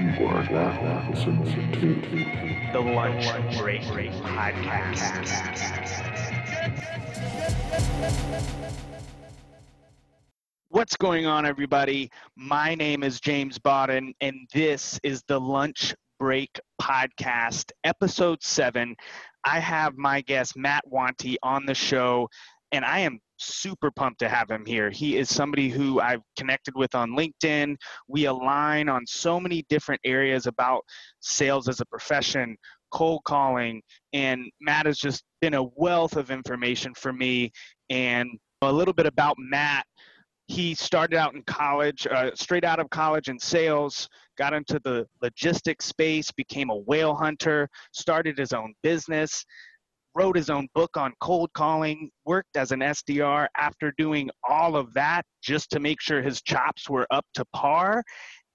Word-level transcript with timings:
You 0.00 0.26
are 0.28 0.42
now 0.44 1.10
listening 1.10 1.44
to 1.74 2.72
The 2.72 2.80
Lunch 2.80 3.26
Break 3.58 3.82
Podcast. 3.82 5.20
What's 10.70 10.96
going 10.96 11.26
on, 11.26 11.44
everybody? 11.44 12.10
My 12.34 12.74
name 12.74 13.02
is 13.02 13.20
James 13.20 13.58
Bodden, 13.58 14.14
and 14.22 14.48
this 14.54 14.98
is 15.02 15.22
the 15.28 15.38
Lunch 15.38 15.94
Break 16.18 16.58
Podcast, 16.80 17.70
Episode 17.84 18.42
7. 18.42 18.96
I 19.44 19.60
have 19.60 19.98
my 19.98 20.22
guest, 20.22 20.56
Matt 20.56 20.84
Wanti, 20.90 21.36
on 21.42 21.66
the 21.66 21.74
show, 21.74 22.30
and 22.72 22.84
I 22.84 23.00
am 23.00 23.18
super 23.38 23.90
pumped 23.90 24.20
to 24.20 24.28
have 24.28 24.50
him 24.50 24.64
here. 24.66 24.90
He 24.90 25.16
is 25.16 25.34
somebody 25.34 25.70
who 25.70 26.00
I've 26.00 26.22
connected 26.38 26.74
with 26.76 26.94
on 26.94 27.10
LinkedIn. 27.10 27.76
We 28.08 28.26
align 28.26 28.88
on 28.88 29.06
so 29.06 29.40
many 29.40 29.64
different 29.68 30.00
areas 30.04 30.46
about 30.46 30.82
sales 31.20 31.68
as 31.68 31.80
a 31.80 31.86
profession, 31.86 32.56
cold 32.92 33.22
calling, 33.24 33.82
and 34.12 34.50
Matt 34.60 34.86
has 34.86 34.98
just 34.98 35.24
been 35.40 35.54
a 35.54 35.68
wealth 35.76 36.16
of 36.16 36.30
information 36.30 36.94
for 36.94 37.12
me. 37.12 37.50
And 37.88 38.38
a 38.62 38.72
little 38.72 38.94
bit 38.94 39.06
about 39.06 39.36
Matt. 39.38 39.86
He 40.46 40.74
started 40.74 41.16
out 41.16 41.34
in 41.34 41.42
college, 41.44 42.06
uh, 42.08 42.32
straight 42.34 42.64
out 42.64 42.80
of 42.80 42.90
college 42.90 43.28
in 43.28 43.38
sales, 43.38 44.08
got 44.36 44.52
into 44.52 44.80
the 44.82 45.06
logistics 45.22 45.84
space, 45.84 46.30
became 46.32 46.70
a 46.70 46.76
whale 46.76 47.14
hunter, 47.14 47.68
started 47.92 48.36
his 48.36 48.52
own 48.52 48.74
business, 48.82 49.44
wrote 50.14 50.36
his 50.36 50.50
own 50.50 50.68
book 50.74 50.96
on 50.96 51.12
cold 51.20 51.52
calling, 51.52 52.10
worked 52.24 52.56
as 52.56 52.72
an 52.72 52.80
SDR 52.80 53.46
after 53.56 53.92
doing 53.96 54.30
all 54.48 54.76
of 54.76 54.92
that 54.94 55.22
just 55.42 55.70
to 55.70 55.80
make 55.80 56.00
sure 56.00 56.22
his 56.22 56.42
chops 56.42 56.88
were 56.88 57.06
up 57.10 57.24
to 57.34 57.44
par. 57.54 58.02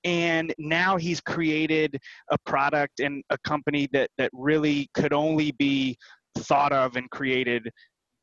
And 0.03 0.53
now 0.59 0.97
he's 0.97 1.19
created 1.21 1.97
a 2.31 2.37
product 2.45 2.99
and 2.99 3.23
a 3.29 3.37
company 3.39 3.87
that, 3.91 4.09
that 4.17 4.29
really 4.33 4.89
could 4.93 5.13
only 5.13 5.51
be 5.53 5.97
thought 6.37 6.71
of 6.71 6.95
and 6.95 7.09
created 7.09 7.69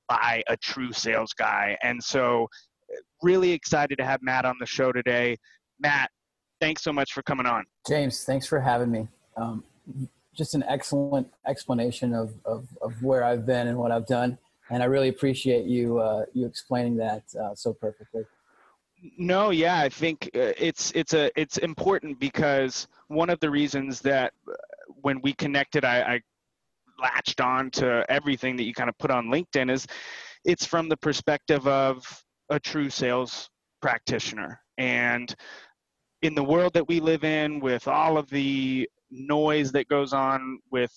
by 0.08 0.42
a 0.48 0.56
true 0.56 0.92
sales 0.92 1.32
guy. 1.32 1.76
And 1.82 2.02
so, 2.02 2.46
really 3.22 3.52
excited 3.52 3.96
to 3.98 4.04
have 4.04 4.20
Matt 4.22 4.44
on 4.44 4.56
the 4.60 4.66
show 4.66 4.92
today. 4.92 5.36
Matt, 5.80 6.10
thanks 6.60 6.84
so 6.84 6.92
much 6.92 7.12
for 7.12 7.22
coming 7.22 7.46
on. 7.46 7.64
James, 7.88 8.24
thanks 8.24 8.46
for 8.46 8.60
having 8.60 8.90
me. 8.90 9.08
Um, 9.36 9.64
just 10.34 10.54
an 10.54 10.64
excellent 10.68 11.28
explanation 11.46 12.14
of, 12.14 12.34
of, 12.44 12.66
of, 12.80 13.02
where 13.02 13.22
I've 13.24 13.44
been 13.44 13.68
and 13.68 13.76
what 13.76 13.90
I've 13.92 14.06
done. 14.06 14.38
And 14.70 14.82
I 14.82 14.86
really 14.86 15.08
appreciate 15.08 15.66
you, 15.66 15.98
uh, 15.98 16.24
you 16.32 16.46
explaining 16.46 16.96
that 16.96 17.22
uh, 17.38 17.54
so 17.54 17.74
perfectly. 17.74 18.24
No, 19.18 19.50
yeah, 19.50 19.80
I 19.80 19.88
think 19.88 20.30
uh, 20.34 20.52
it's, 20.56 20.92
it's 20.94 21.12
a, 21.12 21.30
it's 21.38 21.58
important 21.58 22.18
because 22.18 22.86
one 23.08 23.28
of 23.28 23.40
the 23.40 23.50
reasons 23.50 24.00
that 24.00 24.32
uh, 24.48 24.54
when 25.02 25.20
we 25.20 25.32
connected, 25.34 25.84
I, 25.84 26.14
I 26.14 26.20
latched 27.00 27.40
on 27.40 27.70
to 27.72 28.06
everything 28.08 28.56
that 28.56 28.64
you 28.64 28.72
kind 28.72 28.88
of 28.88 28.96
put 28.98 29.10
on 29.10 29.26
LinkedIn 29.26 29.70
is 29.70 29.86
it's 30.44 30.64
from 30.64 30.88
the 30.88 30.96
perspective 30.96 31.66
of 31.66 32.04
a 32.48 32.58
true 32.58 32.90
sales 32.90 33.50
practitioner. 33.80 34.60
And 34.78 35.34
in 36.22 36.34
the 36.34 36.44
world 36.44 36.72
that 36.74 36.88
we 36.88 37.00
live 37.00 37.24
in 37.24 37.60
with 37.60 37.88
all 37.88 38.16
of 38.16 38.30
the 38.30 38.88
noise 39.12 39.70
that 39.72 39.88
goes 39.88 40.12
on 40.12 40.58
with 40.70 40.92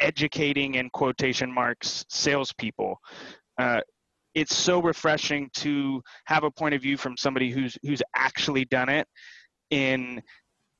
educating 0.00 0.74
in 0.74 0.90
quotation 0.90 1.52
marks 1.52 2.04
salespeople. 2.08 2.98
Uh, 3.58 3.80
it's 4.34 4.56
so 4.56 4.80
refreshing 4.80 5.50
to 5.54 6.02
have 6.24 6.42
a 6.44 6.50
point 6.50 6.74
of 6.74 6.82
view 6.82 6.96
from 6.96 7.16
somebody 7.16 7.50
who's 7.50 7.76
who's 7.82 8.02
actually 8.16 8.64
done 8.64 8.88
it 8.88 9.06
in 9.70 10.22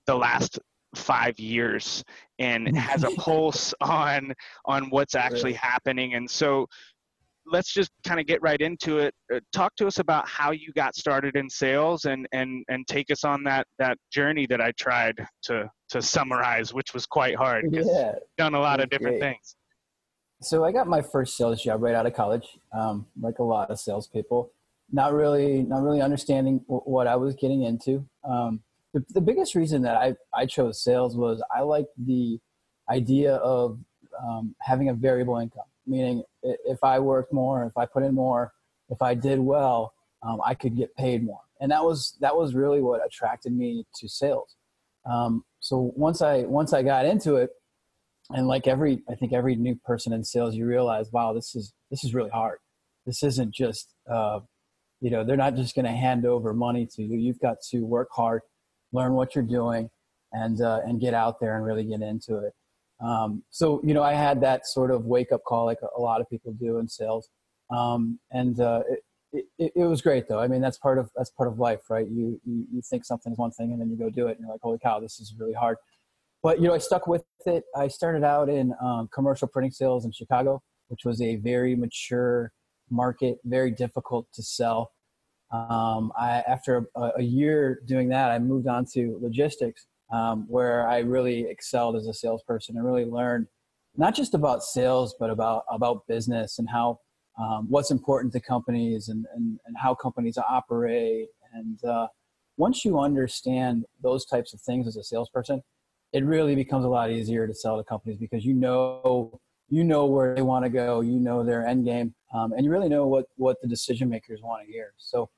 the 0.07 0.15
last 0.15 0.59
five 0.95 1.39
years 1.39 2.03
and 2.39 2.77
has 2.77 3.05
a 3.05 3.11
pulse 3.17 3.75
on 3.81 4.33
on 4.65 4.89
what's 4.91 5.15
actually 5.15 5.53
happening 5.53 6.15
and 6.15 6.31
so 6.31 6.67
let's 7.53 7.73
just 7.73 7.91
kind 8.05 8.19
of 8.19 8.27
get 8.27 8.41
right 8.43 8.61
into 8.61 8.99
it. 8.99 9.15
Uh, 9.33 9.39
talk 9.53 9.77
to 9.77 9.87
us 9.87 9.99
about 9.99 10.27
how 10.29 10.51
you 10.51 10.73
got 10.75 10.97
started 10.97 11.37
in 11.37 11.49
sales 11.49 12.07
and 12.07 12.27
and 12.33 12.65
and 12.69 12.87
take 12.89 13.11
us 13.11 13.25
on 13.25 13.45
that 13.45 13.67
that 13.79 13.99
journey 14.11 14.47
that 14.47 14.61
I 14.61 14.73
tried 14.73 15.25
to 15.45 15.71
to 15.91 16.03
summarize, 16.03 16.73
which 16.73 16.95
was 16.95 17.07
quite 17.07 17.37
hard. 17.37 17.67
Yeah, 17.71 18.15
done 18.39 18.55
a 18.55 18.61
lot 18.61 18.81
of 18.81 18.91
different 18.91 19.21
great. 19.21 19.35
things. 19.35 19.57
So 20.41 20.65
I 20.65 20.73
got 20.73 20.89
my 20.89 21.03
first 21.03 21.37
sales 21.37 21.63
job 21.63 21.83
right 21.83 21.95
out 21.95 22.07
of 22.07 22.15
college, 22.15 22.59
um, 22.73 23.07
like 23.21 23.39
a 23.39 23.45
lot 23.45 23.71
of 23.71 23.79
salespeople. 23.79 24.51
Not 24.91 25.13
really, 25.13 25.63
not 25.63 25.83
really 25.83 26.03
understanding 26.03 26.59
w- 26.61 26.83
what 26.85 27.07
I 27.07 27.17
was 27.17 27.35
getting 27.35 27.63
into. 27.63 28.05
Um, 28.25 28.61
the, 28.93 29.05
the 29.11 29.21
biggest 29.21 29.55
reason 29.55 29.83
that 29.83 29.97
I 29.97 30.15
I 30.35 30.47
chose 30.47 30.83
sales 30.83 31.17
was 31.17 31.43
I 31.55 31.61
liked 31.61 31.91
the 31.97 32.41
idea 32.91 33.37
of 33.37 33.79
um, 34.23 34.55
having 34.61 34.89
a 34.89 34.95
variable 34.95 35.39
income 35.39 35.63
meaning 35.87 36.23
if 36.43 36.83
I 36.83 36.99
worked 36.99 37.33
more, 37.33 37.65
if 37.67 37.77
I 37.77 37.87
put 37.87 38.03
in 38.03 38.15
more, 38.15 38.53
if 38.89 39.03
I 39.03 39.15
did 39.15 39.39
well, 39.39 39.95
um, 40.23 40.41
I 40.45 40.55
could 40.55 40.77
get 40.77 40.95
paid 40.97 41.25
more. 41.25 41.41
And 41.61 41.71
that 41.71 41.85
was 41.85 42.17
that 42.21 42.37
was 42.37 42.55
really 42.55 42.81
what 42.81 43.05
attracted 43.05 43.53
me 43.53 43.85
to 43.97 44.09
sales. 44.09 44.57
Um, 45.11 45.45
so 45.61 45.93
once 45.97 46.23
I 46.23 46.43
once 46.43 46.73
I 46.73 46.83
got 46.83 47.07
into 47.07 47.37
it, 47.37 47.51
and 48.31 48.47
like 48.47 48.67
every 48.67 49.03
I 49.09 49.15
think 49.15 49.33
every 49.33 49.57
new 49.57 49.77
person 49.85 50.13
in 50.13 50.25
sales, 50.25 50.55
you 50.55 50.67
realize, 50.67 51.11
wow, 51.13 51.33
this 51.33 51.55
is 51.55 51.73
this 51.91 52.05
is 52.05 52.15
really 52.15 52.31
hard. 52.31 52.59
This 53.07 53.23
isn't 53.23 53.55
just 53.55 53.95
uh, 54.13 54.41
you 55.01 55.11
know 55.11 55.25
they're 55.25 55.37
not 55.37 55.57
just 55.57 55.75
going 55.75 55.85
to 55.85 55.93
hand 55.93 56.27
over 56.27 56.53
money 56.53 56.87
to 56.97 57.03
you. 57.03 57.19
You've 57.19 57.41
got 57.41 57.59
to 57.71 57.81
work 57.81 58.09
hard, 58.13 58.43
learn 58.93 59.13
what 59.15 59.35
you're 59.35 59.45
doing, 59.45 59.91
and 60.33 60.61
uh, 60.61 60.81
and 60.85 61.01
get 61.01 61.15
out 61.15 61.41
there 61.41 61.57
and 61.57 61.65
really 61.65 61.85
get 61.85 62.03
into 62.03 62.39
it. 62.39 62.53
Um, 63.03 63.43
so 63.51 63.81
you 63.85 63.95
know, 63.95 64.03
I 64.03 64.15
had 64.15 64.41
that 64.43 64.67
sort 64.67 64.91
of 64.91 65.07
wake 65.07 65.33
up 65.33 65.43
call, 65.45 65.65
like 65.67 65.79
a, 65.97 66.01
lot 66.01 66.21
of 66.21 66.31
people 66.31 66.53
do 66.53 66.79
in 66.79 66.89
sales, 66.89 67.29
um, 67.71 68.21
and 68.31 68.61
uh, 68.61 68.83
it, 69.33 69.45
it, 69.59 69.73
it, 69.75 69.85
was 69.85 70.01
great 70.01 70.29
though. 70.29 70.39
I 70.39 70.47
mean, 70.47 70.61
that's 70.61 70.79
part 70.79 70.99
of 70.99 71.11
that's 71.17 71.31
part 71.31 71.49
of 71.49 71.59
life, 71.59 71.81
right? 71.91 72.07
You, 72.09 72.41
you 72.45 72.67
you 72.73 72.83
think 72.89 73.05
something's 73.05 73.39
one 73.39 73.51
thing, 73.51 73.73
and 73.73 73.81
then 73.81 73.91
you 73.91 73.97
go 73.97 74.09
do 74.09 74.29
it, 74.29 74.33
and 74.33 74.41
you're 74.41 74.51
like, 74.51 74.61
holy 74.63 74.79
cow, 74.79 75.01
this 75.01 75.19
is 75.19 75.35
really 75.39 75.55
hard. 75.55 75.79
But 76.43 76.61
you 76.61 76.69
know, 76.69 76.75
I 76.75 76.79
stuck 76.79 77.09
with 77.09 77.25
it. 77.47 77.65
I 77.75 77.89
started 77.89 78.23
out 78.23 78.49
in 78.49 78.73
um, 78.81 79.09
commercial 79.13 79.49
printing 79.49 79.73
sales 79.73 80.05
in 80.05 80.13
Chicago, 80.13 80.63
which 80.89 81.05
was 81.05 81.21
a 81.21 81.37
very 81.37 81.75
mature 81.75 82.53
market, 82.89 83.39
very 83.45 83.73
difficult 83.73 84.27
to 84.35 84.43
sell. 84.43 84.93
Um, 85.51 86.13
I, 86.17 86.43
after 86.47 86.87
a, 86.97 87.11
a 87.19 87.23
year 87.23 87.81
doing 87.87 88.09
that, 88.11 88.31
I 88.31 88.39
moved 88.39 88.69
on 88.69 88.87
to 88.95 89.19
logistics 89.21 89.87
um, 90.13 90.47
where 90.49 90.89
I 90.89 90.99
really 90.99 91.47
excelled 91.49 91.97
as 91.97 92.07
a 92.07 92.15
salesperson 92.15 92.77
and 92.77 92.87
really 92.87 93.05
learned 93.07 93.47
not 93.97 94.15
just 94.15 94.35
about 94.35 94.63
sales, 94.63 95.15
but 95.19 95.31
about 95.31 95.65
about 95.71 96.07
business 96.07 96.59
and 96.59 96.69
how 96.69 97.01
um, 97.41 97.67
what's 97.69 97.91
important 97.91 98.33
to 98.35 98.41
companies 98.41 99.09
and, 99.09 99.25
and, 99.35 99.59
and 99.67 99.77
how 99.77 99.95
companies 99.95 100.37
operate. 100.37 101.29
And 101.55 101.83
uh, 101.85 102.09
once 102.57 102.85
you 102.85 102.99
understand 102.99 103.85
those 104.03 104.27
types 104.27 104.53
of 104.53 104.61
things 104.61 104.87
as 104.87 104.97
a 104.97 105.03
salesperson, 105.03 105.63
it 106.13 106.25
really 106.25 106.55
becomes 106.55 106.85
a 106.85 106.89
lot 106.89 107.11
easier 107.11 107.47
to 107.47 107.55
sell 107.55 107.79
to 107.79 107.85
companies 107.85 108.19
because 108.19 108.45
you 108.45 108.53
know 108.55 109.41
you 109.69 109.85
know 109.85 110.05
where 110.05 110.35
they 110.35 110.43
want 110.43 110.65
to 110.67 110.69
go, 110.69 111.01
you 111.01 111.19
know 111.19 111.43
their 111.43 111.67
end 111.67 111.87
game, 111.87 112.15
um, 112.35 112.53
and 112.53 112.65
you 112.65 112.71
really 112.71 112.91
know 112.91 113.07
what 113.07 113.27
what 113.37 113.57
the 113.63 113.69
decision 113.69 114.09
makers 114.09 114.41
want 114.43 114.67
to 114.67 114.71
hear. 114.71 114.93
So 114.99 115.31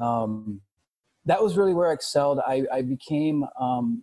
um, 0.00 0.60
that 1.26 1.42
was 1.42 1.56
really 1.56 1.74
where 1.74 1.90
I 1.90 1.92
excelled. 1.92 2.38
I, 2.46 2.64
I 2.72 2.82
became 2.82 3.44
um, 3.60 4.02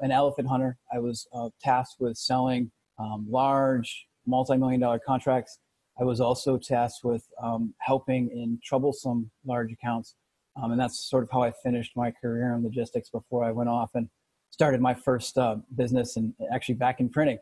an 0.00 0.10
elephant 0.10 0.48
hunter. 0.48 0.76
I 0.92 0.98
was 0.98 1.26
uh, 1.32 1.48
tasked 1.60 1.96
with 2.00 2.16
selling 2.16 2.70
um, 2.98 3.26
large, 3.28 4.06
multi-million 4.26 4.80
dollar 4.80 4.98
contracts. 4.98 5.58
I 6.00 6.04
was 6.04 6.20
also 6.20 6.58
tasked 6.58 7.04
with 7.04 7.24
um, 7.42 7.74
helping 7.78 8.30
in 8.30 8.58
troublesome 8.62 9.30
large 9.46 9.72
accounts. 9.72 10.16
Um, 10.60 10.72
and 10.72 10.80
that's 10.80 11.08
sort 11.08 11.22
of 11.22 11.30
how 11.32 11.42
I 11.42 11.52
finished 11.62 11.92
my 11.96 12.10
career 12.10 12.54
in 12.54 12.64
logistics 12.64 13.08
before 13.08 13.44
I 13.44 13.52
went 13.52 13.68
off 13.68 13.90
and 13.94 14.08
started 14.50 14.80
my 14.80 14.94
first 14.94 15.38
uh, 15.38 15.56
business 15.76 16.16
and 16.16 16.32
actually 16.52 16.76
back 16.76 17.00
in 17.00 17.08
printing. 17.08 17.38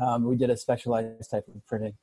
Um, 0.00 0.24
we 0.24 0.36
did 0.36 0.50
a 0.50 0.56
specialized 0.56 1.30
type 1.30 1.46
of 1.48 1.66
printing. 1.66 1.94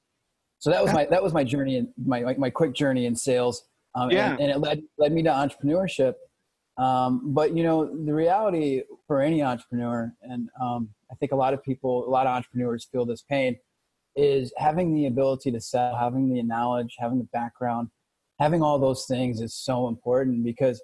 So 0.60 0.70
that 0.72 0.84
was 0.84 0.92
my, 0.94 1.06
that 1.06 1.24
was 1.24 1.34
my 1.34 1.44
journey 1.44 1.78
and 1.78 1.90
my, 2.04 2.36
my, 2.38 2.50
quick 2.50 2.74
journey 2.74 3.06
in 3.06 3.16
sales. 3.16 3.64
Um, 3.96 4.10
yeah. 4.10 4.32
and, 4.32 4.42
and 4.42 4.52
it 4.52 4.58
led, 4.58 4.82
led 4.98 5.12
me 5.12 5.22
to 5.24 5.30
entrepreneurship 5.30 6.16
um, 6.78 7.34
but 7.34 7.56
you 7.56 7.64
know, 7.64 7.86
the 8.06 8.14
reality 8.14 8.84
for 9.08 9.22
any 9.22 9.42
entrepreneur, 9.42 10.14
and 10.22 10.50
um, 10.62 10.90
I 11.12 11.16
think 11.16 11.32
a 11.32 11.36
lot 11.36 11.54
of 11.54 11.64
people, 11.64 12.08
a 12.08 12.10
lot 12.10 12.28
of 12.28 12.36
entrepreneurs 12.36 12.88
feel 12.92 13.06
this 13.06 13.24
pain, 13.24 13.58
is 14.16 14.54
having 14.58 14.94
the 14.94 15.08
ability 15.08 15.52
to 15.52 15.62
sell, 15.62 15.96
having 15.96 16.32
the 16.34 16.44
knowledge, 16.44 16.96
having 17.00 17.18
the 17.18 17.28
background, 17.34 17.90
having 18.40 18.62
all 18.62 18.78
those 18.78 19.06
things 19.08 19.42
is 19.42 19.56
so 19.56 19.88
important 19.88 20.44
because 20.44 20.82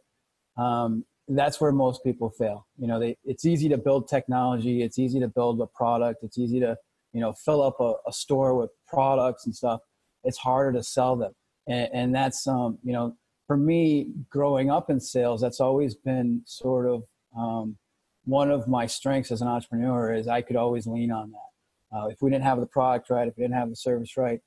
um, 0.57 1.05
that's 1.27 1.61
where 1.61 1.71
most 1.71 2.03
people 2.03 2.29
fail. 2.29 2.67
You 2.77 2.87
know, 2.87 2.99
they, 2.99 3.17
it's 3.23 3.45
easy 3.45 3.69
to 3.69 3.77
build 3.77 4.07
technology, 4.07 4.81
it's 4.81 4.97
easy 4.97 5.19
to 5.19 5.27
build 5.27 5.61
a 5.61 5.67
product, 5.67 6.23
it's 6.23 6.37
easy 6.37 6.59
to 6.59 6.75
you 7.13 7.21
know 7.21 7.33
fill 7.33 7.61
up 7.61 7.79
a, 7.79 7.93
a 8.07 8.13
store 8.13 8.55
with 8.55 8.71
products 8.87 9.45
and 9.45 9.55
stuff. 9.55 9.81
It's 10.23 10.37
harder 10.37 10.71
to 10.73 10.83
sell 10.83 11.15
them, 11.15 11.33
and, 11.67 11.89
and 11.93 12.15
that's 12.15 12.47
um, 12.47 12.79
you 12.83 12.93
know 12.93 13.15
for 13.47 13.57
me, 13.57 14.07
growing 14.29 14.71
up 14.71 14.89
in 14.89 14.99
sales, 14.99 15.41
that's 15.41 15.59
always 15.59 15.95
been 15.95 16.41
sort 16.45 16.87
of 16.87 17.03
um, 17.37 17.77
one 18.25 18.49
of 18.49 18.67
my 18.67 18.85
strengths 18.85 19.31
as 19.31 19.41
an 19.41 19.47
entrepreneur 19.47 20.13
is 20.13 20.27
I 20.27 20.41
could 20.41 20.55
always 20.55 20.87
lean 20.87 21.11
on 21.11 21.31
that. 21.31 21.97
Uh, 21.97 22.07
if 22.07 22.21
we 22.21 22.31
didn't 22.31 22.45
have 22.45 22.59
the 22.59 22.65
product 22.65 23.09
right, 23.09 23.27
if 23.27 23.35
we 23.37 23.43
didn't 23.43 23.57
have 23.57 23.69
the 23.69 23.75
service 23.75 24.17
right, 24.17 24.39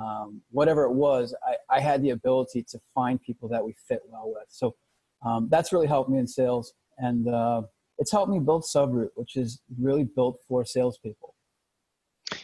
um, 0.00 0.42
whatever 0.50 0.84
it 0.84 0.92
was, 0.92 1.34
I, 1.46 1.76
I, 1.76 1.80
had 1.80 2.02
the 2.02 2.10
ability 2.10 2.64
to 2.70 2.80
find 2.94 3.20
people 3.22 3.48
that 3.48 3.64
we 3.64 3.74
fit 3.88 4.00
well 4.08 4.26
with. 4.26 4.46
So 4.48 4.74
um, 5.24 5.48
that's 5.50 5.72
really 5.72 5.86
helped 5.86 6.10
me 6.10 6.18
in 6.18 6.26
sales, 6.26 6.74
and 6.98 7.28
uh, 7.28 7.62
it's 7.98 8.10
helped 8.10 8.32
me 8.32 8.40
build 8.40 8.64
Subroot, 8.64 9.10
which 9.14 9.36
is 9.36 9.60
really 9.80 10.04
built 10.04 10.38
for 10.48 10.64
salespeople. 10.64 11.34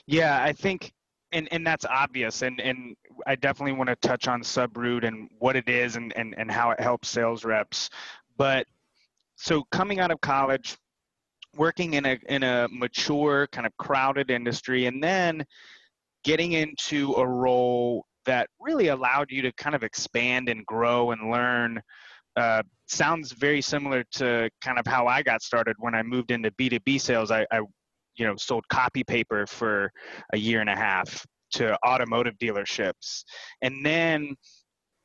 Yeah, 0.07 0.43
I 0.43 0.53
think, 0.53 0.93
and 1.33 1.49
and 1.53 1.67
that's 1.67 1.85
obvious, 1.85 2.43
and 2.43 2.61
and 2.61 2.97
I 3.27 3.37
definitely 3.37 3.73
want 3.73 3.89
to 3.89 3.97
touch 3.97 4.29
on 4.29 4.43
Subroot 4.43 5.07
and 5.07 5.29
what 5.39 5.57
it 5.57 5.69
is 5.69 5.97
and 5.97 6.13
and 6.17 6.35
and 6.37 6.51
how 6.51 6.71
it 6.71 6.81
helps 6.81 7.09
sales 7.09 7.45
reps. 7.45 7.91
But 8.37 8.67
so 9.37 9.65
coming 9.71 10.01
out 10.01 10.11
of 10.11 10.21
college, 10.21 10.77
working 11.57 11.95
in 11.95 12.07
a 12.07 12.19
in 12.29 12.43
a 12.43 12.69
mature 12.71 13.47
kind 13.49 13.67
of 13.67 13.77
crowded 13.77 14.31
industry, 14.31 14.87
and 14.87 15.03
then 15.03 15.45
getting 16.25 16.53
into 16.53 17.13
a 17.15 17.27
role 17.27 18.05
that 18.27 18.49
really 18.61 18.89
allowed 18.89 19.31
you 19.31 19.43
to 19.43 19.53
kind 19.53 19.75
of 19.75 19.83
expand 19.83 20.49
and 20.49 20.67
grow 20.67 21.13
and 21.13 21.31
learn 21.31 21.81
uh, 22.37 22.63
sounds 22.87 23.33
very 23.33 23.61
similar 23.61 24.05
to 24.13 24.51
kind 24.61 24.79
of 24.79 24.87
how 24.87 25.07
I 25.07 25.23
got 25.23 25.43
started 25.43 25.77
when 25.79 25.95
I 25.95 26.03
moved 26.03 26.31
into 26.31 26.51
B2B 26.53 27.01
sales. 27.01 27.31
I, 27.31 27.47
I, 27.51 27.61
you 28.17 28.27
know, 28.27 28.35
sold 28.37 28.67
copy 28.69 29.05
paper 29.05 29.47
for 29.47 29.91
a 30.33 30.39
year 30.39 30.61
and 30.61 30.71
a 30.71 30.77
half 30.77 31.25
to 31.53 31.77
automotive 31.87 32.35
dealerships. 32.39 33.25
And 33.63 33.85
then 33.85 34.35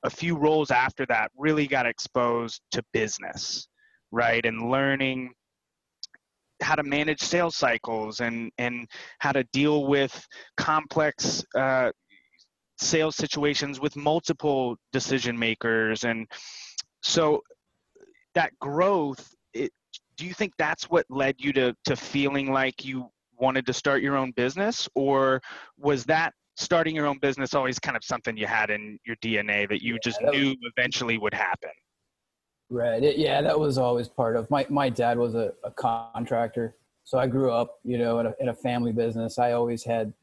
a 0.04 0.10
few 0.10 0.38
roles 0.38 0.72
after 0.72 1.06
that 1.08 1.32
really 1.38 1.68
got 1.68 1.86
exposed 1.86 2.62
to 2.72 2.84
business, 2.94 3.68
right? 4.12 4.46
And 4.46 4.70
learning 4.70 5.32
how 6.62 6.76
to 6.76 6.84
manage 6.84 7.22
sales 7.22 7.58
cycles 7.58 8.22
and 8.22 8.52
and 8.58 8.88
how 9.20 9.32
to 9.32 9.44
deal 9.52 9.88
with 9.88 10.26
complex 10.58 11.44
uh, 11.58 11.92
sales 12.80 13.16
situations 13.16 13.80
with 13.80 13.96
multiple 13.96 14.76
decision 14.94 15.38
makers 15.38 16.04
and 16.04 16.28
so 17.04 17.42
that 18.36 18.52
growth 18.60 19.34
it, 19.54 19.72
do 20.18 20.26
you 20.26 20.34
think 20.34 20.54
that's 20.58 20.90
what 20.90 21.06
led 21.10 21.36
you 21.40 21.54
to 21.54 21.76
to 21.86 21.96
feeling 21.96 22.52
like 22.52 22.86
you 22.86 23.10
wanted 23.40 23.66
to 23.66 23.74
start 23.74 24.02
your 24.02 24.16
own 24.16 24.32
business? 24.32 24.88
Or 24.96 25.42
was 25.78 26.06
that 26.06 26.34
starting 26.56 26.96
your 26.96 27.06
own 27.06 27.20
business 27.20 27.54
always 27.54 27.80
kind 27.80 27.98
of 27.98 28.04
something 28.04 28.38
you 28.38 28.48
had 28.48 28.70
in 28.70 28.98
your 29.06 29.18
dna 29.18 29.68
that 29.68 29.84
you 29.84 29.94
yeah, 29.94 30.00
just 30.02 30.22
knew 30.22 30.50
was, 30.50 30.72
eventually 30.78 31.18
would 31.18 31.34
happen? 31.34 31.72
Right 32.70 33.04
it, 33.04 33.18
yeah 33.18 33.42
that 33.42 33.60
was 33.60 33.78
always 33.78 34.08
part 34.08 34.36
of 34.38 34.50
my 34.50 34.66
my 34.70 34.90
dad 34.90 35.18
was 35.18 35.36
a, 35.36 35.54
a 35.64 35.72
contractor 35.72 36.76
so 37.04 37.20
i 37.20 37.28
grew 37.28 37.52
up 37.52 37.80
you 37.84 37.98
know 37.98 38.20
in 38.20 38.28
a, 38.28 38.34
in 38.40 38.50
a 38.50 38.54
family 38.54 38.94
business. 38.94 39.38
I 39.38 39.52
always 39.52 39.84
had 39.84 40.14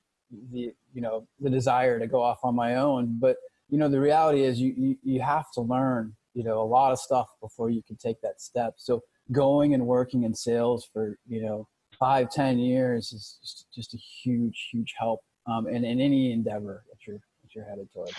the 0.50 0.72
you 0.94 1.02
know 1.02 1.26
the 1.38 1.50
desire 1.50 1.98
to 1.98 2.06
go 2.06 2.22
off 2.22 2.38
on 2.42 2.54
my 2.54 2.76
own 2.76 3.18
but 3.20 3.36
you 3.68 3.78
know 3.78 3.88
the 3.88 4.00
reality 4.00 4.42
is 4.42 4.58
you 4.58 4.74
you, 4.76 4.96
you 5.02 5.20
have 5.20 5.52
to 5.52 5.60
learn 5.60 6.16
you 6.34 6.44
know 6.44 6.60
a 6.60 6.64
lot 6.64 6.92
of 6.92 6.98
stuff 6.98 7.28
before 7.40 7.70
you 7.70 7.82
can 7.82 7.96
take 7.96 8.20
that 8.22 8.40
step. 8.40 8.74
So 8.76 9.02
going 9.32 9.74
and 9.74 9.86
working 9.86 10.24
in 10.24 10.34
sales 10.34 10.88
for 10.92 11.16
you 11.26 11.42
know 11.42 11.66
five 11.98 12.30
ten 12.30 12.58
years 12.58 13.12
is 13.12 13.38
just, 13.42 13.66
just 13.74 13.94
a 13.94 13.98
huge 14.22 14.68
huge 14.70 14.94
help 14.98 15.20
um, 15.46 15.66
in, 15.66 15.84
in 15.84 16.00
any 16.00 16.32
endeavor 16.32 16.84
that 16.88 16.98
you're 17.06 17.20
that 17.42 17.54
you're 17.54 17.64
headed 17.64 17.88
towards 17.92 18.12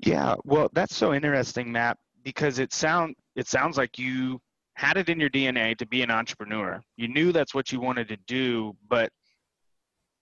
yeah 0.00 0.34
well 0.44 0.68
that's 0.72 0.94
so 0.94 1.14
interesting 1.14 1.70
matt 1.70 1.96
because 2.24 2.58
it 2.58 2.72
sound 2.72 3.14
it 3.36 3.46
sounds 3.46 3.76
like 3.76 3.98
you 3.98 4.38
had 4.74 4.96
it 4.96 5.08
in 5.08 5.18
your 5.18 5.30
dna 5.30 5.76
to 5.76 5.86
be 5.86 6.02
an 6.02 6.10
entrepreneur 6.10 6.80
you 6.96 7.08
knew 7.08 7.32
that's 7.32 7.54
what 7.54 7.72
you 7.72 7.80
wanted 7.80 8.06
to 8.08 8.16
do 8.26 8.76
but 8.88 9.10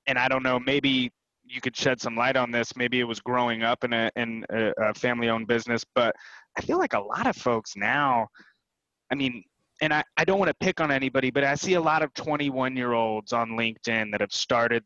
and 0.06 0.18
i 0.18 0.28
don't 0.28 0.42
know 0.42 0.58
maybe 0.58 1.10
you 1.48 1.60
could 1.60 1.76
shed 1.76 2.00
some 2.00 2.16
light 2.16 2.36
on 2.36 2.50
this. 2.50 2.76
Maybe 2.76 3.00
it 3.00 3.04
was 3.04 3.20
growing 3.20 3.62
up 3.62 3.84
in 3.84 3.92
a 3.92 4.10
in 4.16 4.44
a, 4.50 4.72
a 4.78 4.94
family-owned 4.94 5.46
business, 5.46 5.84
but 5.94 6.14
I 6.58 6.62
feel 6.62 6.78
like 6.78 6.94
a 6.94 7.00
lot 7.00 7.26
of 7.26 7.36
folks 7.36 7.74
now. 7.76 8.28
I 9.10 9.14
mean, 9.14 9.44
and 9.80 9.92
I, 9.92 10.02
I 10.16 10.24
don't 10.24 10.38
want 10.38 10.48
to 10.48 10.56
pick 10.64 10.80
on 10.80 10.90
anybody, 10.90 11.30
but 11.30 11.44
I 11.44 11.54
see 11.54 11.74
a 11.74 11.80
lot 11.80 12.02
of 12.02 12.12
21 12.14 12.76
year 12.76 12.92
olds 12.92 13.32
on 13.32 13.50
LinkedIn 13.50 14.10
that 14.12 14.20
have 14.20 14.32
started 14.32 14.82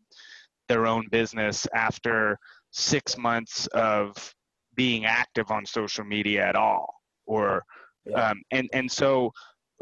their 0.68 0.86
own 0.86 1.06
business 1.10 1.66
after 1.74 2.38
six 2.70 3.16
months 3.16 3.66
of 3.68 4.34
being 4.74 5.04
active 5.04 5.50
on 5.50 5.66
social 5.66 6.04
media 6.04 6.46
at 6.46 6.56
all. 6.56 6.92
Or, 7.26 7.62
yeah. 8.04 8.30
um, 8.30 8.42
and, 8.50 8.68
and 8.72 8.90
so 8.90 9.32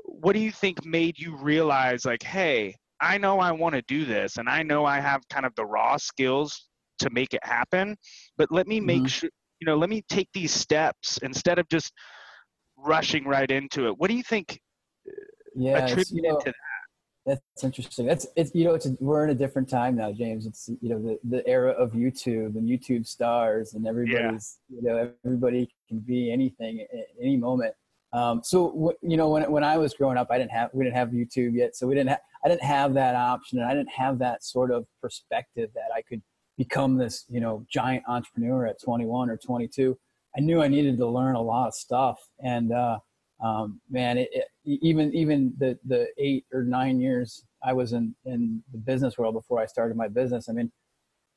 what 0.05 0.33
do 0.33 0.41
you 0.41 0.51
think 0.51 0.85
made 0.85 1.19
you 1.19 1.37
realize 1.37 2.05
like, 2.05 2.23
hey, 2.23 2.75
I 3.01 3.19
know 3.19 3.39
I 3.39 3.53
want 3.53 3.75
to 3.75 3.83
do 3.83 4.05
this 4.05 4.39
and 4.39 4.49
I 4.49 4.63
know 4.63 4.85
I 4.85 5.01
have 5.01 5.23
kind 5.29 5.47
of 5.47 5.55
the 5.55 5.65
raw 5.65 5.97
skills 5.97 6.69
to 6.99 7.11
make 7.11 7.33
it 7.33 7.45
happen 7.45 7.97
but 8.37 8.51
let 8.51 8.67
me 8.67 8.81
make 8.81 8.99
mm-hmm. 8.99 9.07
sure 9.07 9.31
you 9.61 9.67
know 9.67 9.77
let 9.77 9.89
me 9.89 10.03
take 10.09 10.29
these 10.35 10.53
steps 10.53 11.19
instead 11.23 11.59
of 11.59 11.69
just 11.69 11.93
rushing 12.77 13.25
right 13.25 13.51
into 13.51 13.87
it 13.87 13.95
what 13.99 14.11
do 14.11 14.17
you 14.17 14.23
think 14.23 14.59
yeah 15.59 15.87
you 16.11 16.23
know, 16.23 16.39
to 16.39 16.45
that. 16.47 16.55
that's 17.27 17.65
interesting. 17.65 18.07
That's 18.07 18.27
it's 18.37 18.55
you 18.55 18.65
know 18.65 18.75
it's 18.75 18.87
a, 18.87 18.97
we're 19.01 19.25
in 19.25 19.31
a 19.31 19.35
different 19.35 19.69
time 19.69 19.97
now 19.97 20.13
james. 20.13 20.47
It's 20.47 20.71
you 20.81 20.89
know 20.89 21.03
the, 21.03 21.19
the 21.29 21.47
era 21.47 21.73
of 21.73 21.93
youtube 21.93 22.57
and 22.57 22.69
youtube 22.69 23.07
stars 23.07 23.75
and 23.75 23.87
everybody's 23.87 24.59
yeah. 24.69 24.77
you 24.81 24.89
know 24.89 25.13
everybody 25.25 25.69
can 25.89 25.99
be 25.99 26.33
anything 26.33 26.81
at 26.81 27.07
any 27.21 27.37
moment. 27.37 27.75
Um, 28.13 28.41
so 28.43 28.95
you 29.03 29.19
know 29.19 29.29
when, 29.29 29.51
when 29.51 29.63
i 29.63 29.77
was 29.77 29.93
growing 29.93 30.17
up 30.17 30.29
i 30.31 30.39
didn't 30.39 30.53
have 30.53 30.71
we 30.73 30.83
didn't 30.83 30.97
have 30.97 31.11
youtube 31.11 31.53
yet 31.53 31.77
so 31.77 31.87
we 31.87 31.95
didn't 31.95 32.09
have 32.09 32.21
i 32.43 32.49
didn't 32.49 32.63
have 32.63 32.95
that 32.95 33.15
option 33.15 33.59
and 33.59 33.69
i 33.69 33.75
didn't 33.75 33.91
have 33.91 34.19
that 34.21 34.43
sort 34.43 34.71
of 34.71 34.87
perspective 35.03 35.69
that 35.75 35.91
i 35.95 36.01
could 36.01 36.23
become 36.57 36.97
this 36.97 37.27
you 37.29 37.39
know 37.39 37.67
giant 37.71 38.03
entrepreneur 38.09 38.67
at 38.67 38.81
21 38.83 39.29
or 39.29 39.37
22 39.37 39.99
i 40.37 40.41
knew 40.41 40.63
i 40.63 40.69
needed 40.69 40.97
to 40.97 41.07
learn 41.07 41.37
a 41.37 41.41
lot 41.41 41.69
of 41.69 41.75
stuff 41.75 42.19
and 42.43 42.73
uh, 42.73 42.99
um, 43.43 43.81
man 43.91 44.19
it, 44.19 44.29
it, 44.33 44.45
even 44.65 45.15
even 45.15 45.53
the 45.59 45.79
the 45.87 46.09
eight 46.19 46.45
or 46.53 46.63
nine 46.63 47.01
years 47.01 47.45
i 47.63 47.73
was 47.73 47.93
in 47.93 48.15
in 48.25 48.63
the 48.73 48.79
business 48.79 49.17
world 49.19 49.35
before 49.35 49.61
i 49.61 49.67
started 49.67 49.97
my 49.97 50.09
business 50.09 50.49
i 50.49 50.53
mean 50.53 50.71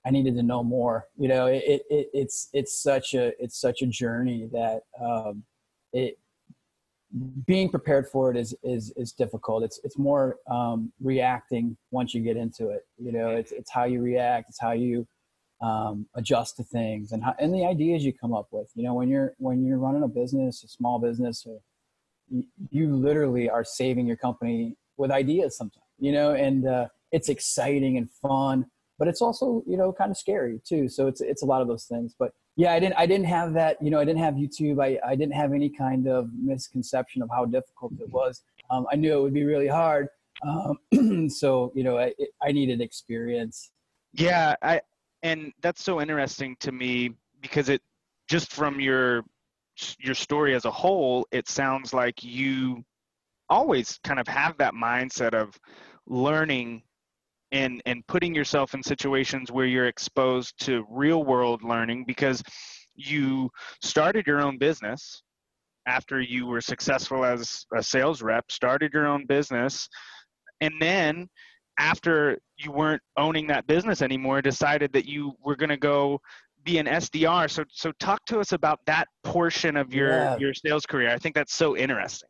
i 0.06 0.10
needed 0.10 0.36
to 0.36 0.44
know 0.44 0.64
more 0.64 1.08
you 1.18 1.28
know 1.28 1.46
it, 1.46 1.64
it 1.90 2.10
it's 2.14 2.50
it's 2.54 2.82
such 2.82 3.14
a 3.14 3.32
it's 3.42 3.60
such 3.60 3.82
a 3.82 3.88
journey 3.88 4.50
that 4.52 4.82
um, 5.00 5.44
it 5.94 6.18
being 7.46 7.70
prepared 7.70 8.08
for 8.08 8.32
it 8.32 8.38
is 8.38 8.56
is 8.64 8.94
is 8.96 9.12
difficult. 9.12 9.64
It's 9.64 9.80
it's 9.84 9.98
more 9.98 10.38
um, 10.50 10.92
reacting 11.02 11.76
once 11.92 12.14
you 12.14 12.22
get 12.22 12.38
into 12.38 12.70
it. 12.70 12.86
You 12.98 13.12
know, 13.12 13.30
it's 13.30 13.52
it's 13.52 13.70
how 13.70 13.84
you 13.84 14.02
react. 14.02 14.50
It's 14.50 14.60
how 14.60 14.72
you 14.72 15.08
um, 15.62 16.08
adjust 16.16 16.58
to 16.58 16.64
things 16.64 17.12
and 17.12 17.24
how, 17.24 17.36
and 17.40 17.54
the 17.54 17.66
ideas 17.66 18.04
you 18.04 18.14
come 18.14 18.34
up 18.34 18.48
with. 18.52 18.70
You 18.76 18.84
know, 18.84 18.94
when 18.94 19.10
you're 19.10 19.34
when 19.38 19.66
you're 19.66 19.78
running 19.78 20.04
a 20.04 20.08
business, 20.08 20.64
a 20.64 20.68
small 20.68 21.00
business, 21.00 21.46
or 21.46 21.60
you, 22.70 22.96
literally 22.96 23.50
are 23.50 23.64
saving 23.64 24.08
your 24.08 24.18
company 24.18 24.76
with 24.98 25.12
ideas 25.12 25.58
sometimes. 25.58 25.86
You 26.00 26.12
know, 26.12 26.34
and 26.34 26.68
uh, 26.68 26.88
it's 27.12 27.30
exciting 27.30 27.98
and 27.98 28.10
fun, 28.10 28.66
but 28.98 29.08
it's 29.08 29.22
also 29.22 29.64
you 29.68 29.78
know 29.78 29.94
kind 29.94 30.12
of 30.12 30.18
scary 30.18 30.62
too. 30.68 30.90
So 30.90 31.08
it's 31.08 31.22
it's 31.22 31.44
a 31.44 31.46
lot 31.46 31.62
of 31.62 31.68
those 31.68 31.86
things, 31.86 32.16
but 32.18 32.32
yeah, 32.56 32.74
I 32.74 32.80
didn't, 32.80 32.96
I 32.98 33.06
didn't 33.06 33.28
have 33.28 33.54
that, 33.54 33.82
you 33.82 33.90
know, 33.90 34.00
I 34.00 34.06
didn't 34.06 34.20
have 34.20 34.36
YouTube. 34.36 34.84
I, 34.84 35.00
I 35.08 35.16
didn't 35.16 35.34
have 35.34 35.54
any 35.54 35.70
kind 35.70 36.08
of 36.08 36.30
misconception 36.34 37.22
of 37.22 37.30
how 37.30 37.46
difficult 37.46 37.94
it 38.00 38.10
was. 38.10 38.44
Um, 38.70 38.86
I 38.92 38.96
knew 38.96 39.18
it 39.18 39.22
would 39.22 39.34
be 39.34 39.44
really 39.44 39.68
hard. 39.68 40.08
Um, 40.46 41.30
so, 41.30 41.72
you 41.76 41.84
know, 41.84 41.98
I, 41.98 42.14
I 42.42 42.52
needed 42.52 42.82
experience. 42.82 43.72
Yeah. 44.14 44.56
I, 44.62 44.82
and 45.24 45.54
that's 45.62 45.84
so 45.84 46.02
interesting 46.02 46.58
to 46.60 46.72
me 46.72 47.12
because 47.42 47.70
it 47.70 47.82
just 48.28 48.52
from 48.52 48.80
your, 48.80 49.24
your 50.00 50.16
story 50.16 50.56
as 50.56 50.66
a 50.66 50.72
whole, 50.72 51.28
it 51.32 51.48
sounds 51.48 51.94
like 51.94 52.24
you 52.24 52.84
always 53.50 54.00
kind 54.04 54.20
of 54.20 54.28
have 54.28 54.58
that 54.58 54.74
mindset 54.74 55.34
of 55.34 55.58
learning 56.08 56.82
and 57.52 57.82
and 57.86 58.06
putting 58.08 58.34
yourself 58.34 58.74
in 58.74 58.82
situations 58.82 59.52
where 59.52 59.66
you're 59.66 59.88
exposed 59.88 60.54
to 60.60 60.86
real 60.90 61.24
world 61.24 61.64
learning 61.64 62.06
because 62.08 62.42
you 62.96 63.50
started 63.84 64.26
your 64.26 64.42
own 64.42 64.58
business 64.58 65.22
after 65.86 66.22
you 66.22 66.46
were 66.46 66.62
successful 66.62 67.26
as 67.26 67.66
a 67.76 67.84
sales 67.84 68.22
rep 68.22 68.50
started 68.52 68.94
your 68.94 69.08
own 69.08 69.26
business 69.26 69.90
and 70.62 70.74
then 70.80 71.28
after 71.80 72.38
you 72.58 72.72
weren't 72.72 73.02
owning 73.18 73.48
that 73.48 73.68
business 73.68 74.02
anymore 74.02 74.42
decided 74.42 74.94
that 74.94 75.06
you 75.06 75.34
were 75.44 75.56
going 75.56 75.70
to 75.70 75.78
go 75.78 76.20
be 76.64 76.78
an 76.78 76.86
SDR 76.86 77.50
so 77.50 77.64
so 77.70 77.92
talk 77.94 78.26
to 78.26 78.40
us 78.40 78.52
about 78.52 78.80
that 78.86 79.08
portion 79.24 79.78
of 79.78 79.94
your 79.94 80.10
yeah. 80.10 80.38
your 80.38 80.54
sales 80.54 80.86
career 80.86 81.10
I 81.10 81.18
think 81.18 81.36
that's 81.36 81.54
so 81.54 81.76
interesting 81.76 82.30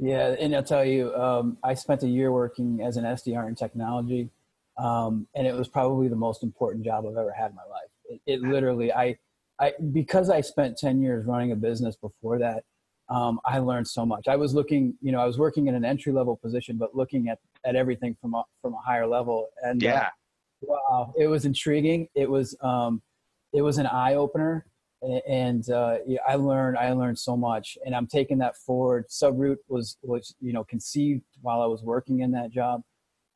yeah, 0.00 0.36
and 0.38 0.54
I'll 0.54 0.62
tell 0.62 0.84
you, 0.84 1.14
um, 1.14 1.58
I 1.64 1.74
spent 1.74 2.02
a 2.02 2.08
year 2.08 2.30
working 2.30 2.80
as 2.82 2.96
an 2.96 3.04
SDR 3.04 3.48
in 3.48 3.54
technology, 3.54 4.30
um, 4.76 5.26
and 5.34 5.46
it 5.46 5.54
was 5.54 5.66
probably 5.66 6.08
the 6.08 6.16
most 6.16 6.42
important 6.42 6.84
job 6.84 7.04
I've 7.04 7.16
ever 7.16 7.32
had 7.32 7.50
in 7.50 7.56
my 7.56 7.64
life. 7.64 7.90
It, 8.04 8.20
it, 8.26 8.42
literally, 8.42 8.92
I, 8.92 9.18
I, 9.58 9.72
because 9.92 10.30
I 10.30 10.40
spent 10.40 10.78
ten 10.78 11.00
years 11.00 11.24
running 11.26 11.52
a 11.52 11.56
business 11.56 11.96
before 11.96 12.38
that, 12.38 12.64
um, 13.08 13.40
I 13.44 13.58
learned 13.58 13.88
so 13.88 14.06
much. 14.06 14.28
I 14.28 14.36
was 14.36 14.54
looking, 14.54 14.94
you 15.00 15.10
know, 15.10 15.20
I 15.20 15.24
was 15.24 15.38
working 15.38 15.66
in 15.66 15.74
an 15.74 15.84
entry 15.84 16.12
level 16.12 16.36
position, 16.36 16.76
but 16.76 16.94
looking 16.94 17.28
at, 17.28 17.38
at 17.64 17.74
everything 17.74 18.16
from 18.20 18.34
a, 18.34 18.44
from 18.62 18.74
a 18.74 18.78
higher 18.78 19.06
level. 19.06 19.48
And 19.62 19.82
uh, 19.82 19.86
Yeah. 19.86 20.00
uh, 20.00 20.08
wow, 20.62 21.14
it 21.18 21.26
was 21.26 21.44
intriguing. 21.44 22.08
It 22.14 22.30
was, 22.30 22.56
um, 22.60 23.02
it 23.52 23.62
was 23.62 23.78
an 23.78 23.86
eye 23.86 24.14
opener 24.14 24.66
and 25.02 25.68
uh, 25.70 25.98
I 26.26 26.34
learned 26.34 26.76
I 26.76 26.92
learned 26.92 27.18
so 27.18 27.36
much, 27.36 27.78
and 27.84 27.94
I'm 27.94 28.06
taking 28.06 28.38
that 28.38 28.56
forward. 28.56 29.06
Subroot 29.08 29.58
was 29.68 29.96
was 30.02 30.34
you 30.40 30.52
know 30.52 30.64
conceived 30.64 31.22
while 31.40 31.62
I 31.62 31.66
was 31.66 31.82
working 31.82 32.20
in 32.20 32.32
that 32.32 32.50
job. 32.50 32.82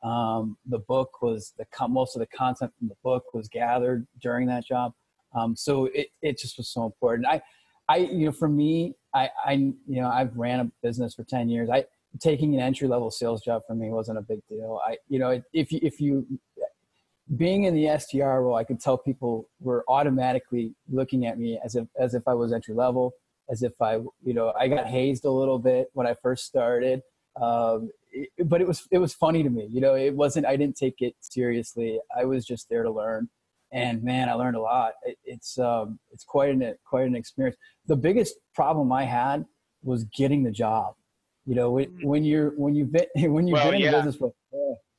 Um, 0.02 0.56
the 0.66 0.80
book 0.80 1.22
was 1.22 1.54
the 1.56 1.66
most 1.88 2.16
of 2.16 2.20
the 2.20 2.26
content 2.26 2.72
from 2.76 2.88
the 2.88 2.96
book 3.04 3.24
was 3.32 3.48
gathered 3.48 4.06
during 4.20 4.48
that 4.48 4.66
job. 4.66 4.92
Um, 5.36 5.54
so 5.54 5.84
it 5.94 6.08
it 6.20 6.38
just 6.38 6.58
was 6.58 6.68
so 6.68 6.84
important. 6.84 7.28
I 7.28 7.40
I 7.88 7.98
you 7.98 8.26
know 8.26 8.32
for 8.32 8.48
me 8.48 8.94
I 9.14 9.30
I 9.44 9.52
you 9.52 10.02
know 10.02 10.08
I've 10.08 10.36
ran 10.36 10.60
a 10.60 10.70
business 10.82 11.14
for 11.14 11.22
ten 11.24 11.48
years. 11.48 11.70
I 11.70 11.84
taking 12.20 12.54
an 12.54 12.60
entry 12.60 12.88
level 12.88 13.10
sales 13.10 13.42
job 13.42 13.62
for 13.66 13.74
me 13.74 13.90
wasn't 13.90 14.18
a 14.18 14.22
big 14.22 14.40
deal. 14.48 14.80
I 14.84 14.96
you 15.08 15.20
know 15.20 15.40
if 15.52 15.70
you 15.70 15.78
if 15.80 16.00
you 16.00 16.26
being 17.36 17.64
in 17.64 17.74
the 17.74 17.84
SDR 17.84 18.42
role, 18.42 18.56
I 18.56 18.64
could 18.64 18.80
tell 18.80 18.98
people 18.98 19.48
were 19.60 19.84
automatically 19.88 20.74
looking 20.90 21.26
at 21.26 21.38
me 21.38 21.58
as 21.64 21.74
if 21.76 21.86
as 21.98 22.14
if 22.14 22.22
I 22.26 22.34
was 22.34 22.52
entry 22.52 22.74
level, 22.74 23.12
as 23.50 23.62
if 23.62 23.72
I 23.80 23.94
you 24.22 24.34
know 24.34 24.52
I 24.58 24.68
got 24.68 24.86
hazed 24.86 25.24
a 25.24 25.30
little 25.30 25.58
bit 25.58 25.88
when 25.94 26.06
I 26.06 26.14
first 26.22 26.44
started. 26.44 27.02
Um, 27.40 27.90
it, 28.10 28.28
but 28.44 28.60
it 28.60 28.68
was 28.68 28.86
it 28.90 28.98
was 28.98 29.14
funny 29.14 29.42
to 29.42 29.50
me. 29.50 29.66
You 29.70 29.80
know, 29.80 29.94
it 29.94 30.14
wasn't. 30.14 30.46
I 30.46 30.56
didn't 30.56 30.76
take 30.76 30.96
it 31.00 31.14
seriously. 31.20 31.98
I 32.16 32.24
was 32.24 32.44
just 32.44 32.68
there 32.68 32.82
to 32.82 32.90
learn, 32.90 33.30
and 33.72 34.02
man, 34.02 34.28
I 34.28 34.34
learned 34.34 34.56
a 34.56 34.60
lot. 34.60 34.92
It, 35.04 35.16
it's 35.24 35.58
um, 35.58 35.98
it's 36.10 36.24
quite 36.24 36.50
an 36.50 36.74
quite 36.84 37.06
an 37.06 37.16
experience. 37.16 37.56
The 37.86 37.96
biggest 37.96 38.34
problem 38.54 38.92
I 38.92 39.04
had 39.04 39.46
was 39.82 40.04
getting 40.16 40.42
the 40.42 40.50
job. 40.50 40.94
You 41.46 41.54
know, 41.54 41.70
when, 41.72 41.98
when 42.02 42.24
you're 42.24 42.50
when 42.50 42.74
you've 42.74 42.92
been 42.92 43.06
when 43.32 43.46
you've 43.46 43.54
Well, 43.54 43.70
been 43.70 43.76
in 43.76 43.80
yeah. 43.80 43.92
business 43.92 44.16
for 44.16 44.32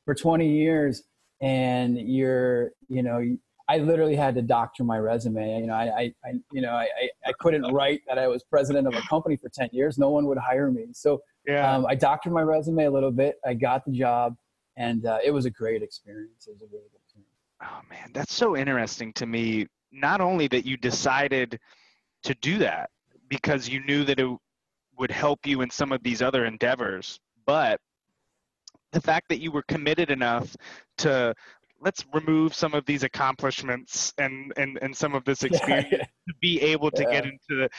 for 0.05 0.13
20 0.13 0.49
years 0.49 1.03
and 1.41 1.97
you're 1.97 2.71
you 2.89 3.03
know 3.03 3.21
i 3.69 3.77
literally 3.77 4.15
had 4.15 4.35
to 4.35 4.41
doctor 4.41 4.83
my 4.83 4.97
resume. 4.97 5.59
You 5.61 5.67
know 5.67 5.73
i 5.73 6.13
i, 6.25 6.33
you 6.51 6.61
know 6.61 6.71
I, 6.71 6.83
I 6.83 7.29
I 7.29 7.33
couldn't 7.39 7.63
write 7.73 8.01
that 8.07 8.17
i 8.19 8.27
was 8.27 8.43
president 8.43 8.87
of 8.87 8.93
a 8.95 9.01
company 9.07 9.35
for 9.37 9.49
10 9.49 9.69
years. 9.71 9.97
No 9.97 10.09
one 10.09 10.25
would 10.27 10.37
hire 10.37 10.71
me. 10.71 10.87
So 10.93 11.21
Yeah. 11.47 11.75
um, 11.75 11.85
i 11.87 11.95
doctored 11.95 12.33
my 12.33 12.41
resume 12.41 12.85
a 12.85 12.91
little 12.91 13.11
bit. 13.11 13.35
I 13.45 13.53
got 13.53 13.85
the 13.85 13.91
job 13.91 14.35
and 14.77 15.05
uh, 15.05 15.19
it 15.23 15.31
was 15.31 15.45
a 15.45 15.51
great 15.51 15.81
experience. 15.83 16.47
It 16.47 16.51
was 16.51 16.61
a 16.61 16.65
really 16.71 16.89
good 16.91 16.99
experience. 17.05 17.29
Oh 17.61 17.81
man, 17.89 18.11
that's 18.13 18.33
so 18.33 18.57
interesting 18.57 19.13
to 19.13 19.25
me. 19.25 19.67
Not 19.91 20.19
only 20.21 20.47
that 20.49 20.65
you 20.65 20.75
decided 20.77 21.59
to 22.23 22.33
do 22.35 22.57
that 22.59 22.89
because 23.29 23.69
you 23.69 23.83
knew 23.85 24.03
that 24.05 24.19
it 24.19 24.29
would 24.97 25.11
help 25.11 25.45
you 25.45 25.61
in 25.61 25.69
some 25.69 25.91
of 25.91 26.01
these 26.03 26.21
other 26.21 26.45
endeavors, 26.45 27.19
but 27.45 27.79
the 28.93 29.01
fact 29.01 29.27
that 29.29 29.39
you 29.39 29.51
were 29.51 29.63
committed 29.63 30.09
enough 30.11 30.55
to 30.99 31.33
let's 31.81 32.05
remove 32.13 32.53
some 32.53 32.73
of 32.73 32.85
these 32.85 33.03
accomplishments 33.03 34.13
and 34.17 34.53
and, 34.57 34.79
and 34.81 34.95
some 34.95 35.13
of 35.15 35.25
this 35.25 35.43
experience 35.49 35.89
to 36.27 36.33
be 36.41 36.61
able 36.61 36.89
to 36.91 37.03
get 37.05 37.25
into 37.25 37.39
the, 37.49 37.69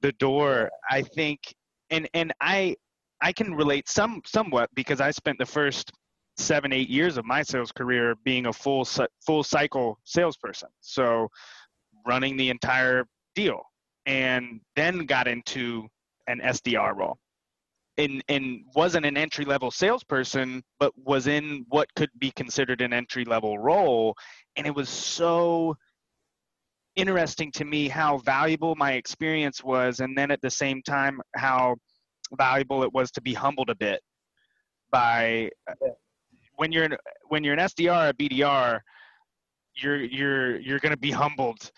the 0.00 0.12
door 0.12 0.70
i 0.90 1.00
think 1.00 1.38
and 1.90 2.08
and 2.14 2.32
i 2.40 2.74
i 3.20 3.32
can 3.32 3.54
relate 3.54 3.88
some 3.88 4.20
somewhat 4.26 4.68
because 4.74 5.00
i 5.00 5.10
spent 5.10 5.38
the 5.38 5.46
first 5.46 5.92
seven 6.36 6.72
eight 6.72 6.88
years 6.88 7.16
of 7.16 7.24
my 7.24 7.42
sales 7.42 7.72
career 7.72 8.14
being 8.24 8.46
a 8.46 8.52
full 8.52 8.86
full 9.24 9.42
cycle 9.42 9.98
salesperson. 10.04 10.68
So 10.80 11.28
running 12.06 12.36
the 12.36 12.50
entire 12.50 13.06
deal 13.34 13.62
and 14.06 14.60
then 14.74 15.06
got 15.06 15.28
into 15.28 15.86
an 16.26 16.40
sdr 16.40 16.96
role 16.96 17.18
and 17.98 18.22
and 18.28 18.60
wasn't 18.74 19.04
an 19.04 19.16
entry 19.16 19.44
level 19.44 19.70
salesperson 19.70 20.62
but 20.78 20.92
was 20.96 21.26
in 21.26 21.64
what 21.68 21.88
could 21.94 22.10
be 22.18 22.30
considered 22.32 22.80
an 22.80 22.92
entry 22.92 23.24
level 23.24 23.58
role. 23.58 24.14
And 24.56 24.66
it 24.66 24.74
was 24.74 24.88
so 24.88 25.76
interesting 26.96 27.50
to 27.52 27.64
me 27.64 27.88
how 27.88 28.18
valuable 28.18 28.74
my 28.76 28.92
experience 28.92 29.62
was 29.64 30.00
and 30.00 30.16
then 30.16 30.30
at 30.30 30.40
the 30.42 30.50
same 30.50 30.82
time 30.82 31.20
how 31.36 31.74
valuable 32.36 32.82
it 32.82 32.92
was 32.92 33.10
to 33.10 33.20
be 33.22 33.32
humbled 33.32 33.70
a 33.70 33.74
bit 33.74 34.00
by 34.90 35.48
when 36.56 36.70
you're 36.70 36.84
an, 36.84 36.96
when 37.28 37.42
you're 37.42 37.54
an 37.54 37.60
SDR 37.60 38.10
a 38.10 38.14
BDR 38.14 38.80
you're 39.74 40.02
you're 40.02 40.60
you're 40.60 40.78
going 40.80 40.92
to 40.92 40.98
be 40.98 41.10
humbled 41.10 41.70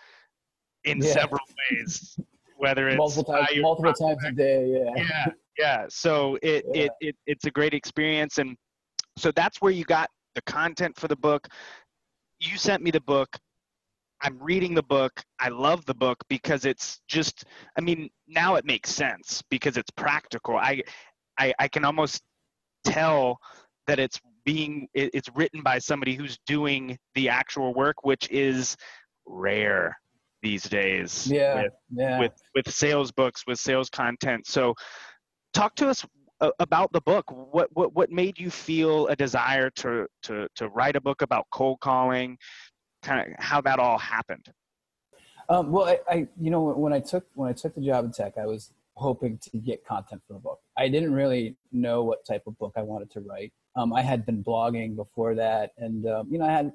in 0.82 0.98
Yeah. 0.98 1.12
several 1.12 1.40
ways 1.70 2.18
whether 2.56 2.88
it's 2.88 2.98
multiple 2.98 3.34
times 3.34 3.48
multiple 3.58 3.92
times 3.92 4.24
a 4.24 4.32
day 4.32 4.66
yeah. 4.96 5.04
Yeah 5.04 5.26
yeah 5.58 5.86
so 5.88 6.38
it, 6.42 6.64
Yeah. 6.72 6.82
it 6.84 6.90
it 7.00 7.16
it's 7.26 7.44
a 7.46 7.50
great 7.50 7.74
experience 7.74 8.38
and 8.38 8.56
so 9.16 9.30
that's 9.32 9.60
where 9.60 9.72
you 9.72 9.84
got 9.84 10.10
the 10.34 10.42
content 10.42 10.98
for 10.98 11.08
the 11.08 11.16
book. 11.16 11.46
You 12.40 12.56
sent 12.56 12.82
me 12.82 12.90
the 12.90 13.00
book. 13.00 13.28
I'm 14.22 14.38
reading 14.40 14.74
the 14.74 14.82
book. 14.82 15.12
I 15.38 15.48
love 15.48 15.84
the 15.86 15.94
book 15.94 16.18
because 16.28 16.64
it's 16.64 17.00
just 17.08 17.44
i 17.76 17.80
mean 17.80 18.08
now 18.26 18.54
it 18.54 18.64
makes 18.64 18.90
sense 18.90 19.42
because 19.50 19.76
it's 19.76 19.90
practical. 19.90 20.56
I 20.56 20.82
i, 21.38 21.52
I 21.58 21.68
can 21.68 21.84
almost 21.84 22.22
tell 22.84 23.38
that 23.86 23.98
it's 23.98 24.20
being 24.44 24.88
it, 24.94 25.10
it's 25.14 25.28
written 25.34 25.62
by 25.62 25.78
somebody 25.78 26.14
who's 26.14 26.38
doing 26.46 26.98
the 27.14 27.28
actual 27.28 27.74
work 27.74 27.96
which 28.02 28.30
is 28.30 28.76
rare 29.26 29.96
these 30.42 30.64
days 30.64 31.26
yeah 31.30 31.62
with 31.62 31.72
yeah. 31.90 32.18
with 32.18 32.32
with 32.54 32.70
sales 32.70 33.10
books 33.12 33.44
with 33.46 33.58
sales 33.58 33.90
content. 33.90 34.46
So 34.46 34.74
talk 35.54 35.74
to 35.76 35.88
us 35.88 36.04
about 36.58 36.92
the 36.92 37.00
book 37.00 37.24
what 37.30 37.68
what 37.72 37.94
what 37.94 38.10
made 38.10 38.38
you 38.38 38.50
feel 38.50 39.06
a 39.06 39.16
desire 39.16 39.70
to 39.70 40.06
to 40.22 40.46
to 40.54 40.68
write 40.68 40.96
a 40.96 41.00
book 41.00 41.22
about 41.22 41.46
cold 41.50 41.78
calling 41.80 42.36
kind 43.02 43.20
of 43.20 43.34
how 43.38 43.60
that 43.60 43.78
all 43.78 43.98
happened 43.98 44.46
Um, 45.48 45.72
well, 45.72 45.86
I, 45.86 45.98
I, 46.08 46.16
you 46.40 46.50
know, 46.50 46.62
when 46.62 46.92
I 46.92 47.00
took 47.00 47.26
when 47.34 47.48
I 47.48 47.52
took 47.52 47.74
the 47.74 47.80
job 47.80 48.04
in 48.04 48.12
tech, 48.12 48.34
I 48.38 48.46
was 48.46 48.72
hoping 48.94 49.38
to 49.38 49.58
get 49.58 49.84
content 49.84 50.22
for 50.26 50.34
the 50.34 50.38
book. 50.38 50.60
I 50.76 50.88
didn't 50.88 51.12
really 51.12 51.56
know 51.72 52.02
what 52.02 52.24
type 52.24 52.44
of 52.46 52.56
book 52.58 52.72
I 52.76 52.82
wanted 52.82 53.10
to 53.12 53.20
write. 53.20 53.52
Um, 53.76 53.92
I 53.92 54.02
had 54.02 54.24
been 54.24 54.42
blogging 54.42 54.96
before 54.96 55.34
that, 55.34 55.72
and 55.78 56.06
um, 56.06 56.28
you 56.30 56.38
know, 56.38 56.46
I 56.46 56.52
had, 56.52 56.72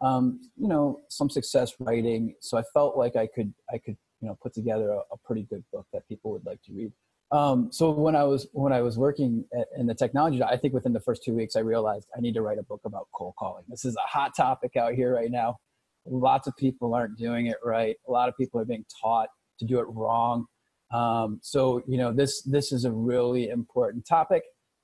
um, 0.00 0.40
you 0.56 0.68
know, 0.68 1.00
some 1.08 1.30
success 1.30 1.74
writing. 1.78 2.34
So 2.40 2.58
I 2.58 2.62
felt 2.74 2.96
like 2.96 3.16
I 3.16 3.26
could, 3.26 3.54
I 3.72 3.78
could, 3.78 3.96
you 4.20 4.28
know, 4.28 4.36
put 4.42 4.52
together 4.52 4.90
a, 4.90 4.98
a 5.12 5.16
pretty 5.24 5.44
good 5.44 5.64
book 5.72 5.86
that 5.92 6.06
people 6.08 6.32
would 6.32 6.44
like 6.44 6.60
to 6.62 6.72
read. 6.72 6.92
Um, 7.32 7.68
so 7.70 7.90
when 7.90 8.16
I 8.16 8.24
was 8.24 8.48
when 8.52 8.72
I 8.72 8.82
was 8.82 8.98
working 8.98 9.44
at, 9.56 9.68
in 9.78 9.86
the 9.86 9.94
technology, 9.94 10.42
I 10.42 10.56
think 10.56 10.74
within 10.74 10.92
the 10.92 11.00
first 11.00 11.22
two 11.24 11.34
weeks, 11.34 11.54
I 11.54 11.60
realized 11.60 12.08
I 12.16 12.20
need 12.20 12.34
to 12.34 12.42
write 12.42 12.58
a 12.58 12.62
book 12.62 12.80
about 12.84 13.06
cold 13.12 13.34
calling. 13.38 13.64
This 13.68 13.84
is 13.84 13.96
a 13.96 14.08
hot 14.08 14.32
topic 14.36 14.76
out 14.76 14.94
here 14.94 15.14
right 15.14 15.30
now. 15.30 15.58
Lots 16.06 16.48
of 16.48 16.56
people 16.56 16.94
aren't 16.94 17.16
doing 17.16 17.46
it 17.46 17.58
right. 17.64 17.96
A 18.08 18.10
lot 18.10 18.28
of 18.28 18.36
people 18.36 18.60
are 18.60 18.64
being 18.64 18.84
taught 19.00 19.28
to 19.60 19.64
do 19.64 19.78
it 19.78 19.86
wrong. 19.88 20.46
Um, 20.92 21.38
so 21.42 21.82
you 21.86 21.98
know 21.98 22.12
this 22.12 22.42
this 22.42 22.72
is 22.72 22.84
a 22.84 22.90
really 22.90 23.48
important 23.48 24.06
topic. 24.06 24.42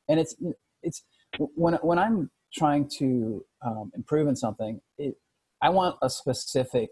And 0.08 0.20
it's 0.20 0.36
it's 0.82 1.02
when 1.38 1.74
when 1.74 1.98
i'm 1.98 2.30
trying 2.54 2.88
to 2.98 3.44
um, 3.62 3.90
improve 3.94 4.28
in 4.28 4.36
something 4.36 4.80
it, 4.98 5.16
i 5.60 5.68
want 5.68 5.96
a 6.02 6.08
specific 6.08 6.90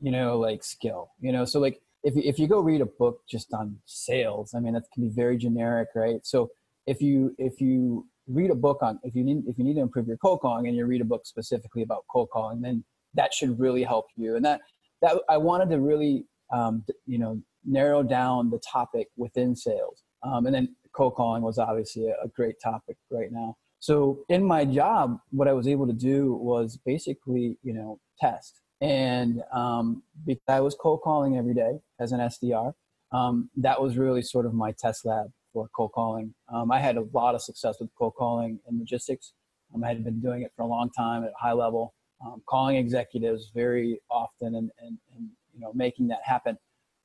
you 0.00 0.10
know 0.10 0.38
like 0.38 0.62
skill 0.62 1.10
you 1.20 1.32
know? 1.32 1.44
So 1.44 1.60
like 1.60 1.80
if 2.06 2.14
you, 2.14 2.22
if 2.24 2.38
you 2.38 2.46
go 2.46 2.60
read 2.60 2.80
a 2.80 2.86
book 2.86 3.20
just 3.28 3.52
on 3.52 3.76
sales 3.84 4.54
i 4.54 4.60
mean 4.60 4.74
that 4.74 4.84
can 4.94 5.02
be 5.08 5.14
very 5.14 5.36
generic 5.36 5.88
right? 5.94 6.20
So 6.24 6.50
if 6.86 7.02
you 7.02 7.34
if 7.38 7.60
you 7.60 8.06
read 8.28 8.50
a 8.50 8.54
book 8.54 8.78
on 8.82 8.98
if 9.02 9.14
you 9.14 9.24
need 9.24 9.42
if 9.46 9.58
you 9.58 9.64
need 9.64 9.74
to 9.74 9.80
improve 9.80 10.06
your 10.06 10.16
cold 10.16 10.40
calling 10.40 10.66
and 10.66 10.76
you 10.76 10.86
read 10.86 11.00
a 11.00 11.04
book 11.04 11.26
specifically 11.26 11.82
about 11.82 12.04
cold 12.10 12.30
calling 12.32 12.60
then 12.60 12.84
that 13.14 13.32
should 13.32 13.58
really 13.58 13.82
help 13.82 14.06
you. 14.16 14.36
And 14.36 14.44
that 14.44 14.60
that 15.02 15.20
i 15.28 15.36
wanted 15.36 15.68
to 15.70 15.80
really 15.80 16.24
um, 16.52 16.84
you 17.06 17.18
know 17.18 17.40
narrow 17.64 18.02
down 18.02 18.50
the 18.50 18.60
topic 18.60 19.08
within 19.16 19.56
sales. 19.56 20.04
Um, 20.22 20.46
and 20.46 20.54
then 20.54 20.76
cold 20.92 21.14
calling 21.16 21.42
was 21.42 21.58
obviously 21.58 22.06
a, 22.08 22.14
a 22.24 22.28
great 22.28 22.56
topic 22.62 22.96
right 23.10 23.32
now. 23.32 23.56
So 23.80 24.20
in 24.28 24.44
my 24.44 24.64
job 24.64 25.18
what 25.30 25.48
i 25.48 25.52
was 25.52 25.68
able 25.68 25.86
to 25.86 25.92
do 25.92 26.34
was 26.34 26.78
basically 26.84 27.58
you 27.62 27.74
know 27.74 28.00
test 28.20 28.60
and 28.80 29.42
um, 29.52 30.02
because 30.24 30.42
i 30.48 30.60
was 30.60 30.74
cold 30.74 31.00
calling 31.02 31.36
every 31.36 31.54
day 31.54 31.78
as 32.00 32.12
an 32.12 32.20
sdr 32.20 32.72
um, 33.12 33.48
that 33.56 33.80
was 33.80 33.96
really 33.96 34.22
sort 34.22 34.46
of 34.46 34.52
my 34.52 34.72
test 34.72 35.04
lab 35.04 35.30
for 35.52 35.68
cold 35.74 35.92
calling 35.92 36.34
um, 36.52 36.70
i 36.70 36.78
had 36.78 36.96
a 36.96 37.04
lot 37.12 37.34
of 37.34 37.42
success 37.42 37.76
with 37.80 37.88
cold 37.98 38.14
calling 38.18 38.58
and 38.66 38.78
logistics 38.78 39.32
um, 39.74 39.82
i 39.82 39.88
had 39.88 40.04
been 40.04 40.20
doing 40.20 40.42
it 40.42 40.52
for 40.56 40.62
a 40.62 40.66
long 40.66 40.90
time 40.90 41.24
at 41.24 41.30
a 41.30 41.42
high 41.42 41.52
level 41.52 41.94
um, 42.24 42.42
calling 42.46 42.76
executives 42.76 43.50
very 43.54 44.00
often 44.10 44.54
and, 44.54 44.70
and, 44.80 44.98
and 45.14 45.28
you 45.54 45.60
know 45.60 45.72
making 45.74 46.08
that 46.08 46.20
happen. 46.24 46.56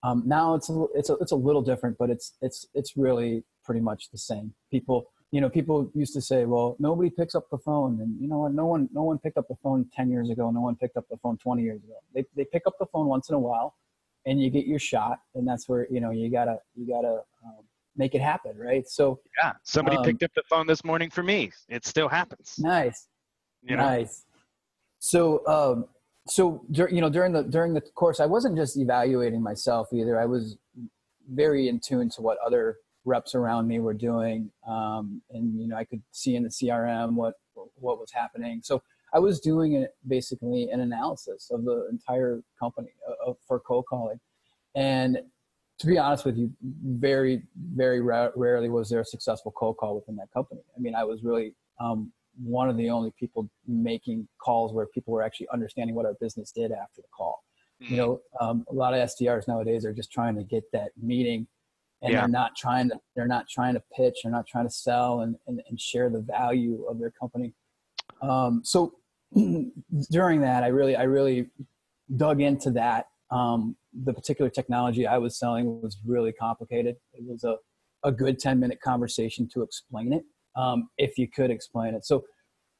Um, 0.03 0.23
now 0.25 0.55
it's 0.55 0.69
a, 0.69 0.85
it's 0.95 1.09
a, 1.09 1.13
it's 1.15 1.31
a 1.31 1.35
little 1.35 1.61
different, 1.61 1.97
but 1.97 2.09
it's 2.09 2.33
it's 2.41 2.65
it's 2.73 2.97
really 2.97 3.43
pretty 3.63 3.81
much 3.81 4.09
the 4.11 4.17
same. 4.17 4.53
People 4.71 5.05
you 5.31 5.39
know 5.39 5.49
people 5.49 5.89
used 5.95 6.13
to 6.13 6.21
say, 6.21 6.45
well, 6.45 6.75
nobody 6.77 7.09
picks 7.09 7.35
up 7.35 7.49
the 7.49 7.57
phone, 7.57 8.01
and 8.01 8.19
you 8.21 8.27
know 8.27 8.39
what? 8.39 8.53
No 8.53 8.65
one 8.65 8.89
no 8.93 9.03
one 9.03 9.17
picked 9.17 9.37
up 9.37 9.47
the 9.47 9.55
phone 9.63 9.89
ten 9.93 10.11
years 10.11 10.29
ago. 10.29 10.51
No 10.51 10.61
one 10.61 10.75
picked 10.75 10.97
up 10.97 11.05
the 11.09 11.17
phone 11.17 11.37
twenty 11.37 11.63
years 11.63 11.81
ago. 11.83 11.95
They 12.13 12.25
they 12.35 12.45
pick 12.45 12.63
up 12.67 12.73
the 12.79 12.85
phone 12.87 13.07
once 13.07 13.29
in 13.29 13.35
a 13.35 13.39
while, 13.39 13.75
and 14.25 14.41
you 14.41 14.49
get 14.49 14.65
your 14.65 14.79
shot, 14.79 15.19
and 15.33 15.47
that's 15.47 15.69
where 15.69 15.87
you 15.89 16.01
know 16.01 16.11
you 16.11 16.29
gotta 16.29 16.57
you 16.75 16.85
gotta 16.85 17.21
um, 17.45 17.63
make 17.95 18.13
it 18.13 18.21
happen, 18.21 18.57
right? 18.57 18.87
So 18.87 19.21
yeah, 19.41 19.53
somebody 19.63 19.97
um, 19.97 20.03
picked 20.03 20.23
up 20.23 20.31
the 20.35 20.43
phone 20.49 20.67
this 20.67 20.83
morning 20.83 21.09
for 21.09 21.23
me. 21.23 21.51
It 21.69 21.85
still 21.85 22.09
happens. 22.09 22.55
Nice, 22.59 23.07
you 23.63 23.77
know? 23.77 23.83
nice. 23.83 24.25
So, 24.99 25.47
um, 25.47 25.85
so 26.27 26.63
you 26.69 26.99
know, 27.01 27.09
during 27.09 27.31
the 27.31 27.43
during 27.43 27.73
the 27.73 27.81
course, 27.81 28.19
I 28.19 28.25
wasn't 28.25 28.57
just 28.57 28.77
evaluating 28.77 29.41
myself 29.41 29.87
either. 29.93 30.19
I 30.19 30.25
was 30.25 30.57
very 31.33 31.69
in 31.69 31.79
tune 31.79 32.09
to 32.09 32.21
what 32.21 32.37
other 32.45 32.77
reps 33.05 33.35
around 33.35 33.67
me 33.67 33.79
were 33.79 33.93
doing, 33.93 34.51
um, 34.67 35.21
and 35.31 35.59
you 35.59 35.67
know, 35.67 35.75
I 35.75 35.83
could 35.83 36.01
see 36.11 36.35
in 36.35 36.43
the 36.43 36.49
CRM 36.49 37.13
what 37.13 37.35
what 37.75 37.99
was 37.99 38.11
happening. 38.11 38.61
So 38.63 38.81
I 39.13 39.19
was 39.19 39.39
doing 39.39 39.73
it 39.73 39.95
basically 40.07 40.69
an 40.69 40.79
analysis 40.79 41.49
of 41.51 41.65
the 41.65 41.87
entire 41.89 42.41
company 42.59 42.89
uh, 43.27 43.33
for 43.47 43.59
cold 43.59 43.85
calling, 43.89 44.19
and 44.75 45.19
to 45.79 45.87
be 45.87 45.97
honest 45.97 46.25
with 46.25 46.37
you, 46.37 46.51
very 46.61 47.43
very 47.75 48.01
ra- 48.01 48.29
rarely 48.35 48.69
was 48.69 48.89
there 48.89 49.01
a 49.01 49.05
successful 49.05 49.51
cold 49.51 49.77
call 49.77 49.95
within 49.95 50.15
that 50.17 50.31
company. 50.31 50.61
I 50.77 50.79
mean, 50.79 50.95
I 50.95 51.03
was 51.03 51.23
really 51.23 51.55
um, 51.79 52.11
one 52.43 52.69
of 52.69 52.77
the 52.77 52.89
only 52.89 53.11
people 53.19 53.49
making 53.67 54.27
calls 54.41 54.73
where 54.73 54.85
people 54.87 55.13
were 55.13 55.23
actually 55.23 55.47
understanding 55.51 55.95
what 55.95 56.05
our 56.05 56.15
business 56.21 56.51
did 56.51 56.71
after 56.71 57.01
the 57.01 57.07
call. 57.15 57.43
Mm-hmm. 57.81 57.93
You 57.93 57.99
know, 57.99 58.21
um, 58.39 58.65
a 58.69 58.73
lot 58.73 58.93
of 58.93 58.99
SDRs 59.09 59.47
nowadays 59.47 59.85
are 59.85 59.93
just 59.93 60.11
trying 60.11 60.35
to 60.35 60.43
get 60.43 60.63
that 60.71 60.91
meeting 61.01 61.47
and 62.01 62.11
yeah. 62.11 62.21
they're 62.21 62.29
not 62.29 62.55
trying 62.55 62.89
to 62.89 62.99
they're 63.15 63.27
not 63.27 63.47
trying 63.49 63.73
to 63.73 63.83
pitch 63.95 64.19
they're 64.23 64.31
not 64.31 64.47
trying 64.47 64.65
to 64.65 64.73
sell 64.73 65.21
and, 65.21 65.35
and, 65.47 65.61
and 65.69 65.79
share 65.79 66.09
the 66.09 66.21
value 66.21 66.85
of 66.89 66.99
their 66.99 67.11
company 67.11 67.53
um, 68.21 68.61
so 68.63 68.93
during 70.11 70.41
that 70.41 70.63
i 70.63 70.67
really 70.67 70.95
i 70.95 71.03
really 71.03 71.47
dug 72.17 72.41
into 72.41 72.71
that 72.71 73.07
um, 73.31 73.75
the 74.03 74.13
particular 74.13 74.49
technology 74.49 75.07
i 75.07 75.17
was 75.17 75.37
selling 75.37 75.81
was 75.81 75.97
really 76.05 76.31
complicated 76.31 76.95
it 77.13 77.23
was 77.23 77.43
a, 77.43 77.55
a 78.03 78.11
good 78.11 78.39
10 78.39 78.59
minute 78.59 78.79
conversation 78.81 79.47
to 79.47 79.61
explain 79.61 80.13
it 80.13 80.23
um, 80.55 80.89
if 80.97 81.17
you 81.17 81.27
could 81.27 81.51
explain 81.51 81.93
it. 81.93 82.05
So 82.05 82.25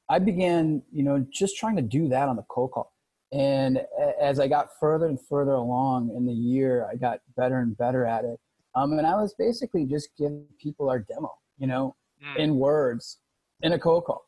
I 0.10 0.20
began, 0.20 0.82
you 0.92 1.04
know, 1.04 1.26
just 1.32 1.58
trying 1.58 1.76
to 1.78 1.82
do 1.82 2.08
that 2.10 2.28
on 2.28 2.36
the 2.36 2.44
cold 2.50 2.72
call. 2.72 2.94
And 3.32 3.82
as 4.22 4.40
I 4.40 4.48
got 4.48 4.70
further 4.80 5.06
and 5.06 5.18
further 5.30 5.54
along 5.54 6.14
in 6.16 6.26
the 6.26 6.34
year, 6.34 6.88
I 6.92 6.96
got 6.96 7.20
better 7.38 7.60
and 7.60 7.78
better 7.78 8.06
at 8.06 8.26
it. 8.26 8.40
Um, 8.76 8.94
and 8.94 9.06
I 9.06 9.16
was 9.16 9.36
basically 9.38 9.86
just 9.86 10.10
giving 10.18 10.46
people 10.60 10.90
our 10.90 11.00
demo, 11.00 11.32
you 11.58 11.68
know, 11.68 11.96
mm. 12.24 12.38
in 12.38 12.56
words, 12.56 13.20
in 13.62 13.74
a 13.74 13.80
cold 13.80 14.06
call. 14.06 14.24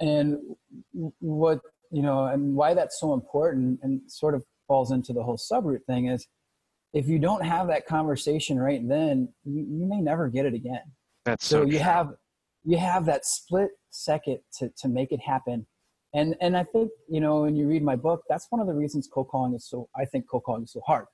And 0.00 0.38
what, 1.18 1.60
you 1.90 2.02
know, 2.02 2.26
and 2.26 2.54
why 2.54 2.74
that's 2.74 3.00
so 3.00 3.14
important 3.14 3.80
and 3.82 4.00
sort 4.06 4.34
of 4.34 4.44
falls 4.66 4.92
into 4.92 5.12
the 5.12 5.22
whole 5.22 5.38
Subroot 5.38 5.84
thing 5.86 6.06
is 6.06 6.26
if 6.92 7.08
you 7.08 7.18
don't 7.18 7.44
have 7.44 7.68
that 7.68 7.86
conversation 7.86 8.58
right 8.58 8.86
then, 8.86 9.28
you, 9.44 9.66
you 9.68 9.86
may 9.86 10.00
never 10.00 10.28
get 10.28 10.46
it 10.46 10.54
again. 10.54 10.82
That's 11.24 11.46
so, 11.46 11.62
so 11.62 11.70
you 11.70 11.78
have 11.78 12.12
you 12.64 12.76
have 12.76 13.06
that 13.06 13.24
split 13.24 13.70
second 13.90 14.38
to, 14.58 14.70
to 14.78 14.88
make 14.88 15.12
it 15.12 15.20
happen. 15.20 15.66
And, 16.14 16.34
and 16.40 16.56
I 16.56 16.64
think, 16.64 16.90
you 17.08 17.20
know, 17.20 17.42
when 17.42 17.56
you 17.56 17.66
read 17.66 17.82
my 17.82 17.96
book, 17.96 18.22
that's 18.28 18.46
one 18.50 18.60
of 18.60 18.66
the 18.66 18.74
reasons 18.74 19.08
cold 19.12 19.28
calling 19.28 19.54
is 19.54 19.66
so, 19.66 19.88
I 19.96 20.04
think 20.04 20.26
cold 20.30 20.44
calling 20.44 20.64
is 20.64 20.72
so 20.72 20.80
hard. 20.86 21.06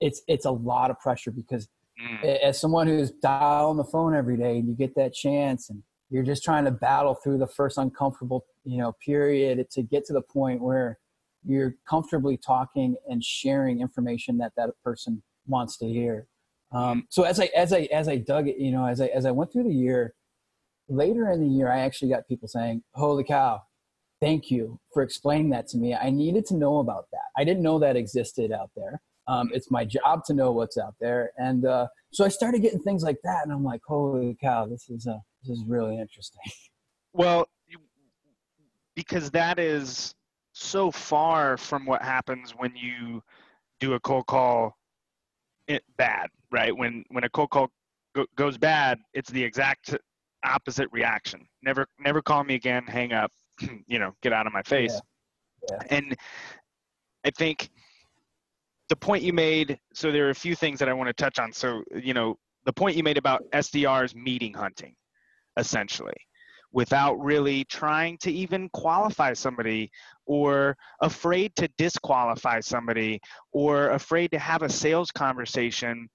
It's, 0.00 0.22
it's 0.28 0.44
a 0.44 0.50
lot 0.50 0.90
of 0.90 0.98
pressure 0.98 1.30
because 1.30 1.68
mm. 2.02 2.24
as 2.40 2.60
someone 2.60 2.86
who's 2.86 3.10
dialing 3.10 3.76
the 3.76 3.84
phone 3.84 4.14
every 4.14 4.36
day 4.36 4.58
and 4.58 4.68
you 4.68 4.74
get 4.74 4.94
that 4.96 5.12
chance 5.12 5.70
and 5.70 5.82
you're 6.10 6.24
just 6.24 6.42
trying 6.42 6.64
to 6.64 6.70
battle 6.70 7.14
through 7.14 7.38
the 7.38 7.46
first 7.46 7.78
uncomfortable, 7.78 8.44
you 8.64 8.78
know, 8.78 8.92
period 9.04 9.64
to 9.70 9.82
get 9.82 10.04
to 10.06 10.12
the 10.12 10.22
point 10.22 10.60
where 10.60 10.98
you're 11.44 11.76
comfortably 11.88 12.36
talking 12.36 12.96
and 13.08 13.24
sharing 13.24 13.80
information 13.80 14.38
that 14.38 14.52
that 14.56 14.70
person 14.84 15.22
wants 15.46 15.76
to 15.78 15.86
hear. 15.86 16.26
Um, 16.72 17.06
so 17.08 17.22
as 17.22 17.40
I, 17.40 17.50
as 17.56 17.72
I, 17.72 17.88
as 17.92 18.08
I 18.08 18.16
dug 18.16 18.48
it, 18.48 18.58
you 18.58 18.70
know, 18.70 18.86
as 18.86 19.00
I, 19.00 19.06
as 19.06 19.24
I 19.24 19.30
went 19.30 19.52
through 19.52 19.64
the 19.64 19.74
year, 19.74 20.14
later 20.88 21.30
in 21.30 21.40
the 21.40 21.48
year, 21.48 21.70
I 21.70 21.80
actually 21.80 22.10
got 22.10 22.28
people 22.28 22.48
saying, 22.48 22.82
Holy 22.94 23.24
cow, 23.24 23.62
thank 24.20 24.50
you 24.50 24.78
for 24.92 25.02
explaining 25.02 25.50
that 25.50 25.66
to 25.68 25.78
me. 25.78 25.94
I 25.94 26.10
needed 26.10 26.44
to 26.46 26.56
know 26.56 26.78
about 26.78 27.06
that. 27.12 27.28
I 27.36 27.44
didn't 27.44 27.62
know 27.62 27.78
that 27.78 27.96
existed 27.96 28.52
out 28.52 28.70
there. 28.76 29.00
Um, 29.30 29.50
it's 29.54 29.70
my 29.70 29.84
job 29.84 30.24
to 30.24 30.34
know 30.34 30.50
what's 30.50 30.76
out 30.76 30.94
there. 31.00 31.30
And 31.38 31.64
uh, 31.64 31.86
so 32.12 32.24
I 32.24 32.28
started 32.28 32.62
getting 32.62 32.80
things 32.80 33.04
like 33.04 33.18
that. 33.22 33.44
And 33.44 33.52
I'm 33.52 33.62
like, 33.62 33.80
holy 33.86 34.36
cow, 34.40 34.66
this 34.66 34.90
is, 34.90 35.06
uh, 35.06 35.18
this 35.44 35.56
is 35.56 35.64
really 35.66 35.98
interesting. 35.98 36.40
Well, 37.12 37.48
because 38.94 39.32
that 39.32 39.58
is 39.58 40.14
so 40.52 40.92
far 40.92 41.56
from 41.56 41.84
what 41.84 42.02
happens 42.02 42.52
when 42.52 42.72
you 42.76 43.20
do 43.80 43.94
a 43.94 44.00
cold 44.00 44.26
call 44.28 44.76
it 45.66 45.82
bad, 45.98 46.28
right? 46.52 46.70
When, 46.76 47.02
when 47.08 47.24
a 47.24 47.28
cold 47.30 47.50
call 47.50 47.68
goes 48.36 48.58
bad, 48.58 49.00
it's 49.12 49.28
the 49.28 49.42
exact 49.42 49.96
opposite 50.44 50.88
reaction. 50.92 51.48
Never, 51.64 51.88
never 51.98 52.22
call 52.22 52.44
me 52.44 52.54
again. 52.54 52.84
Hang 52.86 53.12
up. 53.12 53.32
you 53.88 53.98
know, 53.98 54.12
get 54.22 54.32
out 54.32 54.46
of 54.46 54.52
my 54.52 54.62
face. 54.62 55.00
Yeah. 55.68 55.78
Yeah. 55.80 55.96
And 55.96 56.16
I 57.24 57.30
think 57.30 57.70
the 58.90 58.96
point 58.96 59.22
you 59.22 59.32
made. 59.32 59.78
So 59.94 60.12
there 60.12 60.26
are 60.26 60.30
a 60.30 60.34
few 60.34 60.54
things 60.54 60.78
that 60.80 60.88
I 60.88 60.92
want 60.92 61.06
to 61.08 61.14
touch 61.14 61.38
on. 61.38 61.52
So 61.52 61.82
you 61.94 62.12
know, 62.12 62.36
the 62.66 62.72
point 62.72 62.96
you 62.96 63.02
made 63.02 63.16
about 63.16 63.42
SDRs 63.54 64.14
meeting 64.14 64.52
hunting, 64.52 64.94
essentially, 65.56 66.16
without 66.72 67.14
really 67.14 67.64
trying 67.64 68.18
to 68.18 68.30
even 68.30 68.68
qualify 68.70 69.32
somebody 69.32 69.90
or 70.26 70.76
afraid 71.00 71.54
to 71.56 71.68
disqualify 71.78 72.60
somebody 72.60 73.20
or 73.52 73.90
afraid 73.90 74.30
to 74.32 74.38
have 74.38 74.62
a 74.62 74.68
sales 74.68 75.10
conversation 75.10 76.08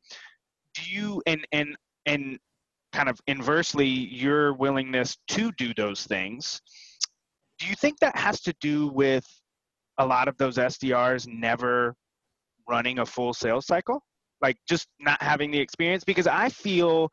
do 0.73 0.89
you 0.89 1.21
and 1.25 1.45
and 1.51 1.75
and 2.05 2.39
kind 2.93 3.09
of 3.09 3.19
inversely 3.27 3.88
your 3.88 4.53
willingness 4.53 5.17
to 5.27 5.51
do 5.57 5.73
those 5.73 6.05
things 6.05 6.61
do 7.59 7.67
you 7.67 7.75
think 7.75 7.99
that 7.99 8.17
has 8.17 8.39
to 8.39 8.53
do 8.61 8.88
with 8.88 9.25
a 9.97 10.05
lot 10.05 10.29
of 10.29 10.38
those 10.38 10.55
sdrs 10.55 11.27
never 11.27 11.93
running 12.67 12.99
a 12.99 13.06
full 13.06 13.34
sales 13.34 13.65
cycle 13.65 14.01
like 14.41 14.58
just 14.67 14.88
not 14.99 15.21
having 15.21 15.51
the 15.51 15.60
experience 15.60 16.04
because 16.04 16.28
i 16.28 16.49
feel 16.49 17.10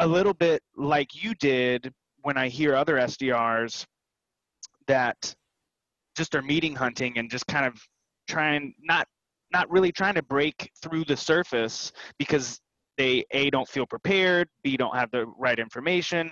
a 0.00 0.06
little 0.06 0.34
bit 0.34 0.62
like 0.76 1.08
you 1.12 1.34
did 1.36 1.92
when 2.22 2.36
i 2.36 2.48
hear 2.48 2.74
other 2.74 2.96
sdrs 2.96 3.84
that 4.86 5.34
just 6.16 6.34
are 6.34 6.42
meeting 6.42 6.74
hunting 6.74 7.18
and 7.18 7.30
just 7.30 7.46
kind 7.46 7.66
of 7.66 7.74
trying 8.28 8.74
not 8.80 9.06
not 9.52 9.68
really 9.70 9.90
trying 9.90 10.14
to 10.14 10.22
break 10.22 10.70
through 10.82 11.04
the 11.04 11.16
surface 11.16 11.92
because 12.18 12.60
they 12.98 13.24
a 13.30 13.50
don't 13.50 13.68
feel 13.68 13.86
prepared 13.86 14.48
b 14.62 14.76
don't 14.76 14.96
have 14.96 15.10
the 15.10 15.26
right 15.38 15.58
information 15.58 16.30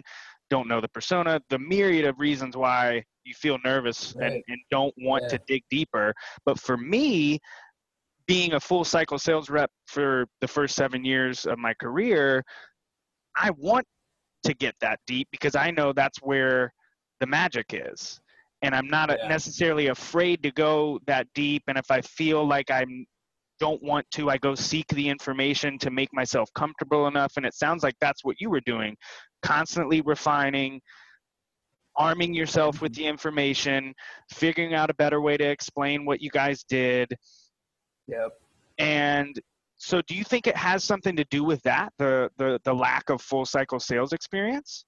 don't 0.51 0.69
know 0.69 0.81
the 0.81 0.89
persona 0.89 1.41
the 1.51 1.59
myriad 1.59 2.05
of 2.05 2.19
reasons 2.19 2.57
why 2.57 3.03
you 3.25 3.35
feel 3.35 3.59
nervous 3.65 4.15
right. 4.17 4.33
and, 4.33 4.43
and, 4.49 4.59
don't 4.71 4.95
want 4.99 5.23
yeah. 5.25 5.37
to 5.37 5.41
dig 5.47 5.63
deeper 5.71 6.15
but 6.47 6.59
for 6.59 6.77
me 6.77 7.39
being 8.29 8.53
a 8.53 8.61
full 8.61 8.85
cycle 8.85 9.19
sales 9.19 9.51
rep 9.51 9.71
for 9.87 10.27
the 10.41 10.47
first 10.47 10.77
seven 10.77 11.05
years 11.05 11.47
of 11.47 11.59
my 11.59 11.75
career 11.75 12.45
i 13.37 13.51
want 13.57 13.85
to 14.45 14.55
get 14.55 14.75
that 14.81 15.01
deep 15.07 15.27
because 15.33 15.57
i 15.57 15.71
know 15.71 15.93
that's 15.93 16.19
where 16.23 16.73
the 17.21 17.27
magic 17.27 17.67
is 17.73 18.21
and 18.63 18.75
i'm 18.75 18.87
not 18.87 19.11
yeah. 19.11 19.27
necessarily 19.27 19.89
afraid 19.89 20.41
to 20.43 20.53
go 20.53 21.01
that 21.07 21.27
deep 21.35 21.63
and 21.67 21.77
if 21.77 21.91
i 21.91 22.01
feel 22.03 22.47
like 22.47 22.71
i'm 22.71 23.05
don't 23.59 23.83
want 23.83 24.07
to, 24.13 24.31
I 24.31 24.39
go 24.39 24.55
seek 24.55 24.87
the 24.89 25.09
information 25.09 25.79
to 25.79 25.91
make 25.91 26.13
myself 26.13 26.49
comfortable 26.55 27.07
enough. 27.07 27.33
And 27.37 27.45
it 27.45 27.55
sounds 27.55 27.83
like 27.83 27.95
that's 28.01 28.25
what 28.25 28.37
you 28.41 28.51
were 28.51 28.61
doing, 28.61 28.97
constantly 29.43 30.01
refining, 30.01 30.81
arming 31.97 32.35
yourself 32.35 32.81
with 32.81 32.93
mm-hmm. 32.93 33.03
the 33.03 33.09
information, 33.09 33.95
figuring 34.33 34.75
out 34.75 34.91
a 34.91 34.95
better 34.95 35.21
way 35.21 35.37
to 35.37 35.45
explain 35.45 36.05
what 36.05 36.21
you 36.21 36.31
guys 36.31 36.65
did. 36.69 37.09
Yep. 38.09 38.41
And 38.79 39.41
so 39.77 40.03
do 40.03 40.15
you 40.15 40.25
think 40.25 40.47
it 40.47 40.57
has 40.57 40.83
something 40.85 41.17
to 41.17 41.25
do 41.25 41.45
with 41.45 41.63
that, 41.63 41.93
the 41.99 42.31
the, 42.37 42.61
the 42.65 42.75
lack 42.75 43.11
of 43.11 43.21
full 43.23 43.45
cycle 43.45 43.79
sales 43.79 44.13
experience? 44.13 44.85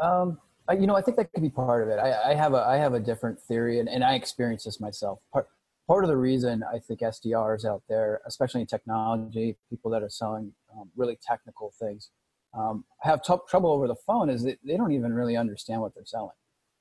Um, 0.00 0.38
you 0.78 0.86
know, 0.86 0.94
I 0.94 1.02
think 1.02 1.16
that 1.16 1.32
could 1.32 1.42
be 1.42 1.50
part 1.50 1.82
of 1.82 1.88
it. 1.88 1.98
I, 1.98 2.32
I 2.32 2.34
have 2.34 2.54
a 2.54 2.58
I 2.58 2.76
have 2.76 2.94
a 2.94 3.00
different 3.00 3.40
theory, 3.40 3.80
and, 3.80 3.88
and 3.88 4.04
I 4.04 4.14
experience 4.14 4.64
this 4.64 4.80
myself. 4.80 5.18
Part 5.32 5.48
part 5.88 6.04
of 6.04 6.08
the 6.08 6.16
reason 6.16 6.62
I 6.62 6.78
think 6.78 7.00
SDRs 7.00 7.64
out 7.64 7.82
there, 7.88 8.20
especially 8.26 8.60
in 8.60 8.66
technology, 8.66 9.56
people 9.70 9.90
that 9.92 10.02
are 10.02 10.10
selling 10.10 10.52
um, 10.76 10.90
really 10.96 11.18
technical 11.26 11.72
things, 11.80 12.10
um, 12.56 12.84
have 13.00 13.22
t- 13.22 13.34
trouble 13.48 13.72
over 13.72 13.88
the 13.88 13.96
phone 14.06 14.28
is 14.28 14.42
that 14.44 14.58
they 14.64 14.76
don't 14.76 14.92
even 14.92 15.14
really 15.14 15.36
understand 15.36 15.80
what 15.80 15.94
they're 15.94 16.04
selling. 16.04 16.36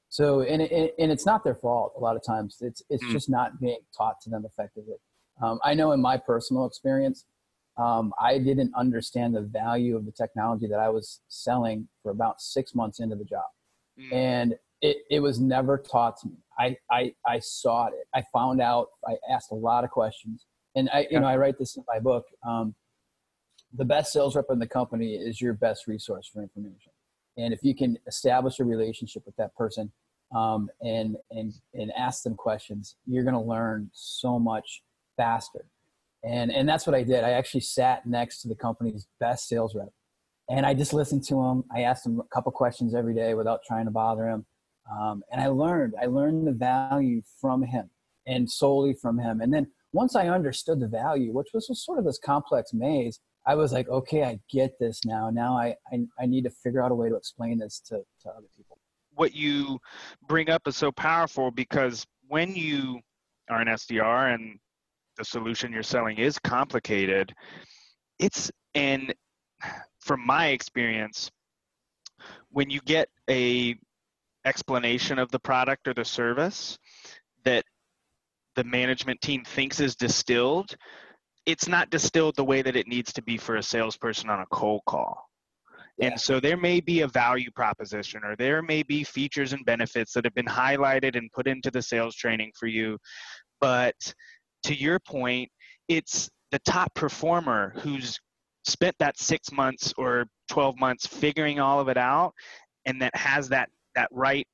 So, 0.10 0.42
and, 0.42 0.62
it, 0.62 0.96
and 1.00 1.12
it's 1.12 1.26
not 1.26 1.44
their 1.44 1.56
fault 1.56 1.94
a 1.98 2.00
lot 2.00 2.16
of 2.16 2.24
times. 2.24 2.58
It's, 2.62 2.82
it's 2.90 3.04
mm. 3.04 3.12
just 3.12 3.30
not 3.30 3.60
being 3.60 3.80
taught 3.98 4.22
to 4.22 4.30
them 4.30 4.46
effectively. 4.46 4.96
Um, 5.42 5.60
I 5.64 5.74
know 5.74 5.92
in 5.92 6.02
my 6.02 6.18
personal 6.18 6.66
experience, 6.66 7.26
um, 7.78 8.14
I 8.20 8.40
didn't 8.40 8.74
understand 8.76 9.36
the 9.36 9.42
value 9.42 9.96
of 9.96 10.06
the 10.06 10.12
technology 10.12 10.68
that 10.68 10.80
I 10.80 10.90
was 10.90 11.22
selling 11.28 11.88
for 12.02 12.12
about 12.12 12.42
six 12.42 12.74
months 12.74 13.00
into 13.00 13.16
the 13.16 13.24
job. 13.24 13.46
Mm. 14.00 14.14
And 14.14 14.56
it, 14.82 14.98
it 15.10 15.20
was 15.20 15.40
never 15.40 15.78
taught 15.78 16.18
to 16.22 16.28
me. 16.28 16.38
I, 16.60 16.76
I, 16.92 17.14
I 17.26 17.40
saw 17.40 17.88
it. 17.88 17.94
I 18.16 18.24
found 18.34 18.62
out, 18.62 18.88
I 19.08 19.16
asked 19.32 19.52
a 19.52 19.56
lot 19.56 19.84
of 19.84 19.92
questions. 19.92 20.46
And 20.76 20.90
I, 20.92 21.08
you 21.10 21.20
know, 21.20 21.28
I 21.28 21.38
write 21.38 21.58
this 21.60 21.78
in 21.78 21.84
my 21.88 22.00
book. 22.00 22.26
Um, 22.48 22.76
the 23.74 23.86
best 23.86 24.14
sales 24.14 24.36
rep 24.36 24.46
in 24.50 24.60
the 24.60 24.68
company 24.68 25.16
is 25.16 25.42
your 25.42 25.54
best 25.54 25.88
resource 25.88 26.30
for 26.32 26.42
information. 26.42 26.92
And 27.38 27.54
if 27.54 27.60
you 27.62 27.76
can 27.76 27.98
establish 28.08 28.60
a 28.60 28.66
relationship 28.66 29.24
with 29.26 29.36
that 29.36 29.56
person 29.56 29.92
um, 30.36 30.70
and 30.82 31.18
and 31.32 31.54
and 31.74 31.92
ask 31.98 32.24
them 32.24 32.36
questions, 32.36 32.96
you're 33.06 33.24
going 33.24 33.36
to 33.36 33.40
learn 33.40 33.90
so 33.94 34.40
much 34.40 34.82
faster. 35.18 35.66
And 36.24 36.52
and 36.52 36.68
that's 36.68 36.88
what 36.88 36.96
I 36.96 37.04
did. 37.04 37.24
I 37.24 37.32
actually 37.32 37.62
sat 37.62 38.06
next 38.06 38.42
to 38.42 38.48
the 38.48 38.56
company's 38.56 39.08
best 39.20 39.48
sales 39.48 39.76
rep, 39.76 39.90
and 40.50 40.66
I 40.66 40.74
just 40.74 40.94
listened 40.94 41.24
to 41.26 41.40
him. 41.40 41.64
I 41.76 41.82
asked 41.82 42.06
him 42.06 42.20
a 42.20 42.36
couple 42.36 42.52
questions 42.52 42.96
every 42.96 43.14
day 43.14 43.34
without 43.34 43.62
trying 43.68 43.86
to 43.86 43.92
bother 43.92 44.28
him, 44.28 44.46
um, 44.92 45.24
and 45.32 45.40
I 45.40 45.48
learned. 45.48 45.94
I 46.02 46.08
learned 46.08 46.48
the 46.48 46.54
value 46.54 47.22
from 47.40 47.64
him 47.64 47.90
and 48.28 48.50
solely 48.50 48.94
from 48.94 49.18
him. 49.18 49.42
And 49.42 49.54
then 49.54 49.68
once 49.94 50.16
I 50.16 50.28
understood 50.28 50.80
the 50.80 50.88
value, 50.88 51.32
which 51.34 51.48
was 51.54 51.70
sort 51.84 51.98
of 51.98 52.06
this 52.06 52.20
complex 52.20 52.74
maze, 52.74 53.20
I 53.48 53.56
was 53.56 53.72
like, 53.72 53.88
okay, 53.88 54.24
I 54.24 54.40
get 54.52 54.78
this 54.80 55.06
now. 55.06 55.30
Now 55.30 55.58
I, 55.58 55.76
I, 55.92 56.00
I 56.20 56.26
need 56.26 56.44
to 56.44 56.50
figure 56.50 56.84
out 56.84 56.92
a 56.92 56.96
way 56.96 57.10
to 57.10 57.16
explain 57.16 57.58
this 57.58 57.80
to, 57.88 58.02
to 58.24 58.30
other 58.30 58.48
people. 58.56 58.78
What 59.16 59.34
you 59.34 59.80
bring 60.28 60.50
up 60.50 60.68
is 60.68 60.76
so 60.76 60.92
powerful 60.92 61.50
because 61.50 62.06
when 62.28 62.54
you 62.56 63.00
are 63.50 63.62
an 63.62 63.68
SDR 63.68 64.36
and 64.36 64.60
the 65.18 65.26
solution 65.26 65.72
you're 65.72 65.84
selling 65.84 66.18
is 66.18 66.40
complicated, 66.40 67.34
it's 68.20 68.52
and 68.76 69.14
from 70.02 70.26
my 70.26 70.48
experience, 70.48 71.30
when 72.50 72.70
you 72.70 72.80
get 72.86 73.10
a 73.30 73.76
explanation 74.46 75.20
of 75.20 75.30
the 75.32 75.40
product 75.40 75.88
or 75.88 75.94
the 75.94 76.06
service 76.06 76.78
that 77.44 77.66
the 78.56 78.64
management 78.64 79.20
team 79.22 79.44
thinks 79.44 79.80
is 79.80 79.96
distilled, 79.96 80.76
it's 81.46 81.68
not 81.68 81.90
distilled 81.90 82.36
the 82.36 82.44
way 82.44 82.62
that 82.62 82.76
it 82.76 82.88
needs 82.88 83.14
to 83.14 83.22
be 83.22 83.38
for 83.38 83.58
a 83.58 83.64
salesperson 83.64 84.30
on 84.30 84.40
a 84.40 84.46
cold 84.52 84.82
call. 84.86 85.30
Yeah. 85.98 86.08
And 86.08 86.20
so 86.20 86.40
there 86.40 86.58
may 86.58 86.80
be 86.80 87.02
a 87.02 87.08
value 87.08 87.52
proposition 87.52 88.22
or 88.24 88.36
there 88.36 88.62
may 88.62 88.84
be 88.84 89.04
features 89.04 89.54
and 89.54 89.66
benefits 89.66 90.14
that 90.14 90.26
have 90.26 90.36
been 90.36 90.46
highlighted 90.46 91.16
and 91.16 91.32
put 91.32 91.48
into 91.48 91.72
the 91.72 91.82
sales 91.82 92.16
training 92.16 92.52
for 92.58 92.68
you. 92.68 92.98
But 93.60 93.96
to 94.68 94.76
your 94.76 95.00
point, 95.00 95.50
it's 95.88 96.30
the 96.52 96.60
top 96.60 96.94
performer 96.94 97.74
who's 97.78 98.20
spent 98.66 98.96
that 99.00 99.18
six 99.18 99.50
months 99.52 99.94
or 99.98 100.26
12 100.50 100.78
months 100.78 101.08
figuring 101.08 101.58
all 101.60 101.80
of 101.80 101.88
it 101.88 101.98
out 101.98 102.34
and 102.86 103.02
that 103.02 103.16
has 103.16 103.48
that 103.48 103.70
that 103.96 104.10
right 104.12 104.46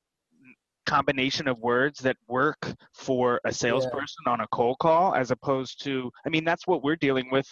combination 0.86 1.48
of 1.48 1.58
words 1.58 1.98
that 1.98 2.16
work 2.28 2.74
for 2.94 3.40
a 3.44 3.52
salesperson 3.52 4.22
yeah. 4.26 4.32
on 4.32 4.40
a 4.42 4.46
cold 4.52 4.76
call 4.78 5.14
as 5.14 5.32
opposed 5.32 5.82
to 5.82 6.10
i 6.24 6.28
mean 6.28 6.44
that's 6.44 6.66
what 6.66 6.84
we're 6.84 6.94
dealing 6.94 7.28
with 7.32 7.46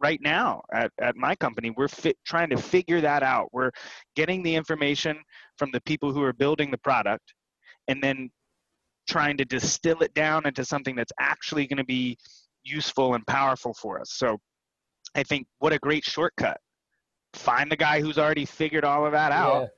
right 0.00 0.20
now 0.22 0.62
at, 0.72 0.90
at 1.00 1.16
my 1.16 1.34
company 1.34 1.70
we're 1.76 1.88
fit, 1.88 2.16
trying 2.24 2.48
to 2.48 2.56
figure 2.56 3.00
that 3.00 3.22
out 3.22 3.48
we're 3.52 3.72
getting 4.14 4.42
the 4.42 4.54
information 4.54 5.18
from 5.58 5.70
the 5.70 5.80
people 5.82 6.12
who 6.12 6.22
are 6.22 6.32
building 6.32 6.70
the 6.70 6.78
product 6.78 7.34
and 7.88 8.02
then 8.02 8.30
trying 9.06 9.36
to 9.38 9.44
distill 9.44 10.00
it 10.00 10.12
down 10.14 10.46
into 10.46 10.64
something 10.64 10.96
that's 10.96 11.12
actually 11.20 11.66
going 11.66 11.78
to 11.78 11.84
be 11.84 12.16
useful 12.64 13.14
and 13.14 13.26
powerful 13.26 13.74
for 13.74 14.00
us. 14.00 14.12
So 14.12 14.38
i 15.14 15.22
think 15.22 15.46
what 15.58 15.72
a 15.72 15.78
great 15.78 16.04
shortcut. 16.04 16.58
Find 17.34 17.70
the 17.70 17.76
guy 17.76 18.00
who's 18.00 18.18
already 18.18 18.44
figured 18.44 18.84
all 18.84 19.06
of 19.06 19.12
that 19.12 19.32
out 19.32 19.68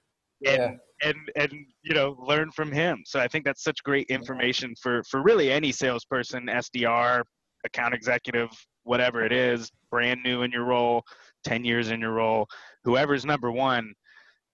yeah. 0.40 0.52
and 0.52 0.62
yeah. 0.62 1.08
and 1.08 1.16
and 1.36 1.52
you 1.82 1.94
know 1.94 2.16
learn 2.20 2.50
from 2.50 2.72
him. 2.72 3.02
So 3.04 3.20
i 3.20 3.28
think 3.28 3.44
that's 3.44 3.62
such 3.62 3.82
great 3.82 4.06
information 4.08 4.74
for 4.80 5.02
for 5.04 5.22
really 5.22 5.50
any 5.50 5.72
salesperson 5.72 6.46
sdr 6.46 7.22
account 7.64 7.94
executive 7.94 8.50
whatever 8.84 9.24
it 9.24 9.32
is 9.32 9.70
brand 9.90 10.20
new 10.22 10.42
in 10.42 10.50
your 10.50 10.64
role 10.64 11.02
10 11.44 11.64
years 11.64 11.90
in 11.90 12.00
your 12.00 12.12
role 12.12 12.46
whoever's 12.84 13.24
number 13.24 13.50
one 13.50 13.92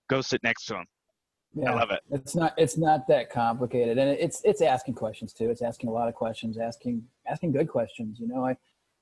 go 0.08 0.20
sit 0.20 0.42
next 0.42 0.64
to 0.66 0.74
him 0.74 0.86
yeah, 1.54 1.72
I 1.72 1.74
love 1.74 1.90
it. 1.90 2.00
It's 2.10 2.34
not 2.34 2.54
it's 2.56 2.76
not 2.76 3.06
that 3.08 3.30
complicated, 3.30 3.98
and 3.98 4.10
it's 4.10 4.40
it's 4.44 4.60
asking 4.60 4.94
questions 4.94 5.32
too. 5.32 5.50
It's 5.50 5.62
asking 5.62 5.88
a 5.88 5.92
lot 5.92 6.08
of 6.08 6.14
questions, 6.14 6.58
asking 6.58 7.04
asking 7.26 7.52
good 7.52 7.68
questions. 7.68 8.18
You 8.20 8.28
know, 8.28 8.44
I 8.44 8.56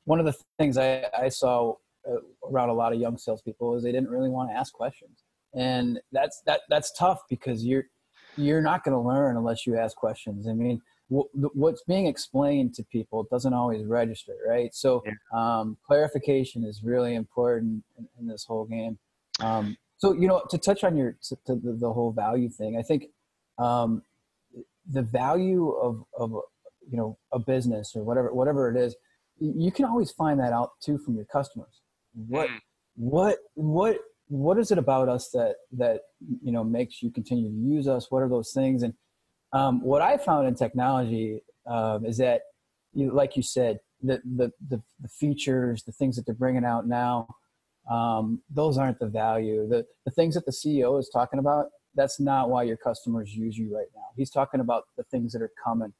one 0.05 0.19
of 0.19 0.27
the 0.27 0.35
things 0.59 0.77
I 0.77 1.07
I 1.17 1.29
saw 1.29 1.75
uh, 2.09 2.17
around 2.51 2.69
a 2.69 2.75
lot 2.75 2.93
of 2.93 3.01
young 3.01 3.17
salespeople 3.17 3.77
is 3.77 3.83
they 3.83 3.93
didn't 3.93 4.11
really 4.11 4.29
want 4.29 4.51
to 4.51 4.57
ask 4.57 4.73
questions 4.73 5.25
and 5.55 6.01
that's 6.12 6.43
that 6.47 6.61
that's 6.69 6.93
tough 6.93 7.21
because 7.29 7.65
you're 7.65 7.85
you're 8.37 8.62
not 8.62 8.85
going 8.85 8.95
to 8.95 9.01
learn 9.01 9.37
unless 9.37 9.67
you 9.67 9.77
ask 9.77 9.95
questions. 9.97 10.49
I 10.49 10.55
mean, 10.55 10.81
what's 11.09 11.83
being 11.85 12.07
explained 12.07 12.75
to 12.75 12.85
people 12.85 13.27
doesn't 13.31 13.53
always 13.53 13.85
register, 13.85 14.33
right? 14.49 14.75
So 14.75 15.03
um, 15.35 15.77
clarification 15.87 16.65
is 16.65 16.83
really 16.83 17.15
important 17.15 17.85
in, 17.99 18.09
in 18.19 18.27
this 18.27 18.45
whole 18.47 18.65
game. 18.65 18.99
Um, 19.41 19.77
so 20.03 20.12
you 20.15 20.27
know, 20.27 20.43
to 20.51 20.59
touch 20.59 20.83
on 20.83 20.97
your 20.97 21.17
to, 21.29 21.37
to 21.47 21.55
the, 21.55 21.77
the, 21.79 21.93
whole 21.93 22.11
value 22.11 22.49
thing, 22.49 22.77
I 22.77 22.83
think 22.83 23.05
um, 23.57 24.03
the 24.91 25.03
value 25.03 25.71
of 25.71 26.03
of 26.19 26.33
you 26.91 26.97
know 26.97 27.19
a 27.33 27.38
business 27.38 27.93
or 27.95 28.03
whatever 28.03 28.35
whatever 28.35 28.69
it 28.69 28.77
is, 28.77 28.97
you 29.38 29.71
can 29.71 29.85
always 29.85 30.11
find 30.11 30.41
that 30.41 30.53
out 30.53 30.71
too 30.83 30.99
from 30.99 31.15
your 31.15 31.27
customers. 31.27 31.83
What 32.27 32.49
mm. 32.49 32.59
what 32.97 33.38
what 33.55 33.99
what 34.27 34.59
is 34.59 34.73
it 34.73 34.79
about 34.79 35.09
us 35.09 35.31
that 35.35 35.55
that 35.71 36.01
you 36.43 36.51
know 36.51 36.65
makes 36.65 37.01
you 37.01 37.12
continue 37.12 37.49
to 37.49 37.57
use 37.57 37.87
us 37.87 38.11
what 38.11 38.25
are 38.25 38.29
those 38.29 38.51
things 38.53 38.83
and 38.83 38.95
um, 39.53 39.83
what 39.83 40.01
i 40.01 40.17
found 40.17 40.49
in 40.49 40.55
technology 40.55 41.43
um, 41.67 42.07
is 42.07 42.17
that 42.17 42.41
you, 42.95 43.12
like 43.12 43.37
you 43.37 43.43
said 43.43 43.79
the, 44.03 44.23
the, 44.25 44.51
the 44.71 44.83
the 45.01 45.09
features 45.09 45.83
the 45.83 45.93
things 45.93 46.17
that 46.17 46.25
they're 46.25 46.35
bringing 46.35 46.65
out 46.65 46.88
now 46.88 47.29
um, 47.90 48.40
those 48.51 48.79
aren't 48.79 48.99
the 48.99 49.07
value 49.07 49.66
the 49.68 49.85
the 50.05 50.11
things 50.11 50.35
that 50.35 50.45
the 50.47 50.53
ceo 50.53 50.99
is 50.99 51.09
talking 51.12 51.38
about 51.38 51.66
that's 51.95 52.21
not 52.21 52.49
why 52.49 52.62
your 52.62 52.77
customers 52.77 53.35
use 53.35 53.57
you 53.57 53.75
right 53.75 53.88
now 53.95 54.07
he's 54.16 54.31
talking 54.31 54.61
about 54.61 54.85
the 54.97 55.05
things 55.05 55.33
that 55.33 55.42
are 55.42 55.53
coming 55.62 55.92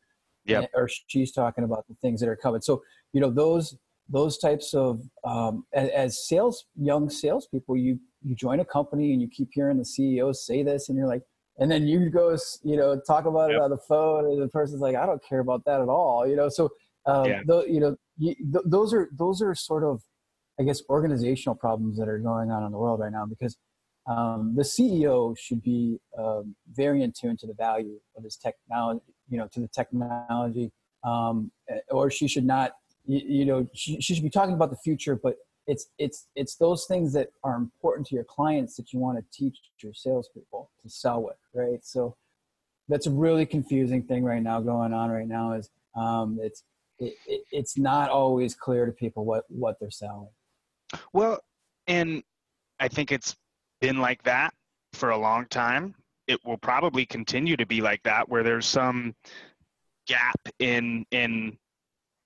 yeah 0.45 0.65
or 0.75 0.89
she's 1.07 1.33
talking 1.33 1.65
about 1.65 1.87
the 1.89 1.95
things 2.01 2.21
that 2.21 2.29
are 2.29 2.37
coming 2.37 2.61
so 2.61 2.83
you 3.13 3.21
know 3.21 3.31
those 3.31 3.77
those 4.09 4.39
types 4.39 4.75
of 4.75 5.01
um, 5.25 5.65
as, 5.73 5.89
as 5.91 6.27
sales 6.27 6.67
young 6.77 7.09
salespeople 7.11 7.77
you 7.77 7.99
you 8.25 8.35
join 8.35 8.61
a 8.61 8.65
company 8.65 9.13
and 9.13 9.21
you 9.21 9.29
keep 9.29 9.49
hearing 9.53 9.79
the 9.79 9.85
CEO 9.85 10.35
say 10.35 10.63
this, 10.63 10.89
and 10.89 10.97
you're 10.97 11.07
like, 11.07 11.23
and 11.59 11.71
then 11.71 11.87
you 11.87 12.09
go, 12.09 12.37
you 12.63 12.77
know, 12.77 13.01
talk 13.07 13.27
about 13.27 13.51
yep. 13.51 13.59
it 13.59 13.63
on 13.63 13.71
the 13.71 13.79
phone, 13.89 14.27
and 14.27 14.41
the 14.41 14.49
person's 14.49 14.81
like, 14.81 14.97
I 14.97 15.07
don't 15.07 15.23
care 15.25 15.41
about 15.41 15.65
that 15.67 15.81
at 15.81 15.89
all, 15.89 16.27
you 16.27 16.37
know. 16.37 16.49
So, 16.49 16.71
um, 17.07 17.27
yeah. 17.27 17.43
th- 17.43 17.69
you 17.69 17.81
know, 17.81 17.97
you, 18.17 18.35
th- 18.35 18.65
those 18.65 18.95
are 18.95 19.09
those 19.13 19.43
are 19.43 19.55
sort 19.55 19.85
of, 19.85 20.03
I 20.63 20.65
guess, 20.65 20.81
organizational 20.89 21.57
problems 21.57 21.99
that 21.99 22.09
are 22.09 22.19
going 22.19 22.53
on 22.53 22.63
in 22.63 22.71
the 22.71 22.79
world 22.79 23.01
right 23.01 23.11
now 23.11 23.27
because 23.27 23.57
um, 24.07 24.55
the 24.55 24.63
CEO 24.63 25.37
should 25.37 25.61
be 25.61 25.99
um, 26.17 26.55
very 26.73 27.03
in 27.03 27.13
tune 27.13 27.37
to 27.39 27.49
the 27.49 27.55
value 27.55 27.99
of 28.17 28.23
his 28.23 28.37
technology, 28.37 29.03
you 29.29 29.39
know, 29.39 29.49
to 29.49 29.59
the 29.59 29.67
technology, 29.67 30.71
um, 31.03 31.51
or 31.91 32.13
she 32.13 32.29
should 32.29 32.47
not, 32.47 32.77
you, 33.05 33.41
you 33.41 33.45
know, 33.45 33.69
she, 33.75 34.01
she 34.01 34.15
should 34.15 34.23
be 34.23 34.31
talking 34.31 34.55
about 34.55 34.71
the 34.71 34.77
future, 34.77 35.17
but 35.21 35.35
it's 35.67 35.89
it's 35.99 36.29
it's 36.37 36.57
those 36.57 36.87
things 36.87 37.13
that 37.13 37.31
are 37.43 37.57
important 37.57 38.07
to 38.09 38.15
your 38.15 38.25
clients 38.25 38.77
that 38.77 38.93
you 38.93 39.01
want 39.01 39.19
to 39.19 39.25
teach 39.37 39.59
your 39.83 39.95
salespeople 39.95 40.71
to 40.81 40.89
sell 40.89 41.25
with, 41.25 41.37
right? 41.55 41.85
So 41.85 42.17
that's 42.89 43.09
a 43.09 43.11
really 43.11 43.47
confusing 43.47 44.05
thing 44.05 44.23
right 44.23 44.43
now 44.43 44.61
going 44.61 44.93
on 44.93 45.11
right 45.11 45.27
now 45.27 45.55
is 45.55 45.71
um, 45.97 46.39
it's 46.41 46.63
it, 47.01 47.15
it, 47.27 47.43
it's 47.51 47.77
not 47.77 48.11
always 48.11 48.55
clear 48.55 48.87
to 48.87 48.93
people 48.93 49.25
what 49.25 49.45
what 49.49 49.81
they're 49.81 49.91
selling. 49.91 50.29
Well, 51.13 51.41
and 51.87 52.23
I 52.81 52.89
think 52.89 53.13
it's 53.13 53.37
been 53.81 53.99
like 53.99 54.23
that 54.25 54.55
for 54.93 55.11
a 55.11 55.19
long 55.19 55.47
time. 55.47 55.95
It 56.27 56.39
will 56.45 56.59
probably 56.59 57.05
continue 57.05 57.57
to 57.57 57.67
be 57.67 57.81
like 57.81 58.03
that, 58.05 58.29
where 58.29 58.43
there's 58.43 58.67
some 58.67 59.15
gap 60.07 60.39
in 60.59 61.05
in 61.11 61.57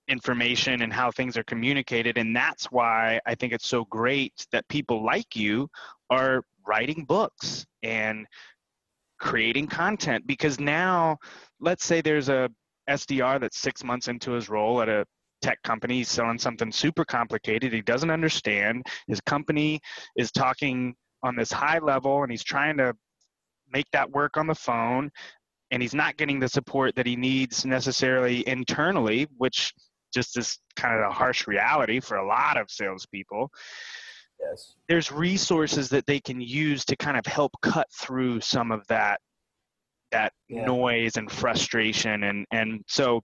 information 0.07 0.81
and 0.81 0.93
how 0.93 1.11
things 1.11 1.37
are 1.37 1.43
communicated. 1.43 2.17
And 2.17 2.35
that's 2.35 2.71
why 2.71 3.19
I 3.25 3.35
think 3.35 3.53
it's 3.53 3.67
so 3.67 3.85
great 3.85 4.33
that 4.51 4.67
people 4.69 5.03
like 5.03 5.35
you 5.35 5.69
are 6.09 6.43
writing 6.65 7.05
books 7.05 7.65
and 7.83 8.25
creating 9.19 9.67
content 9.67 10.25
because 10.27 10.59
now 10.59 11.17
let's 11.59 11.85
say 11.85 12.01
there's 12.01 12.29
a 12.29 12.49
SDR 12.89 13.39
that's 13.39 13.57
six 13.57 13.83
months 13.83 14.07
into 14.07 14.31
his 14.31 14.47
role 14.47 14.81
at 14.81 14.89
a 14.89 15.05
tech 15.41 15.61
company 15.63 15.97
he's 15.97 16.09
selling 16.09 16.39
something 16.39 16.71
super 16.71 17.05
complicated 17.05 17.73
he 17.73 17.81
doesn't 17.81 18.11
understand 18.11 18.85
his 19.07 19.21
company 19.21 19.79
is 20.15 20.31
talking 20.31 20.95
on 21.23 21.35
this 21.35 21.51
high 21.51 21.79
level 21.79 22.23
and 22.23 22.31
he's 22.31 22.43
trying 22.43 22.77
to 22.77 22.93
make 23.71 23.89
that 23.91 24.09
work 24.11 24.37
on 24.37 24.47
the 24.47 24.55
phone 24.55 25.09
and 25.71 25.81
he's 25.81 25.93
not 25.93 26.17
getting 26.17 26.39
the 26.39 26.47
support 26.47 26.95
that 26.95 27.05
he 27.05 27.15
needs 27.15 27.65
necessarily 27.65 28.47
internally 28.47 29.27
which 29.37 29.73
just 30.13 30.37
is 30.37 30.57
kind 30.75 30.95
of 30.95 31.09
a 31.09 31.13
harsh 31.13 31.47
reality 31.47 31.99
for 31.99 32.17
a 32.17 32.27
lot 32.27 32.57
of 32.57 32.69
salespeople. 32.69 33.51
Yes. 34.39 34.75
There's 34.87 35.11
resources 35.11 35.89
that 35.89 36.05
they 36.05 36.19
can 36.19 36.39
use 36.39 36.85
to 36.85 36.95
kind 36.95 37.17
of 37.17 37.25
help 37.25 37.51
cut 37.61 37.87
through 37.93 38.41
some 38.41 38.71
of 38.71 38.85
that 38.87 39.19
that 40.11 40.31
yeah. 40.47 40.63
noise 40.65 41.17
and 41.17 41.29
frustration 41.29 42.23
and 42.23 42.45
and 42.51 42.81
so 42.87 43.21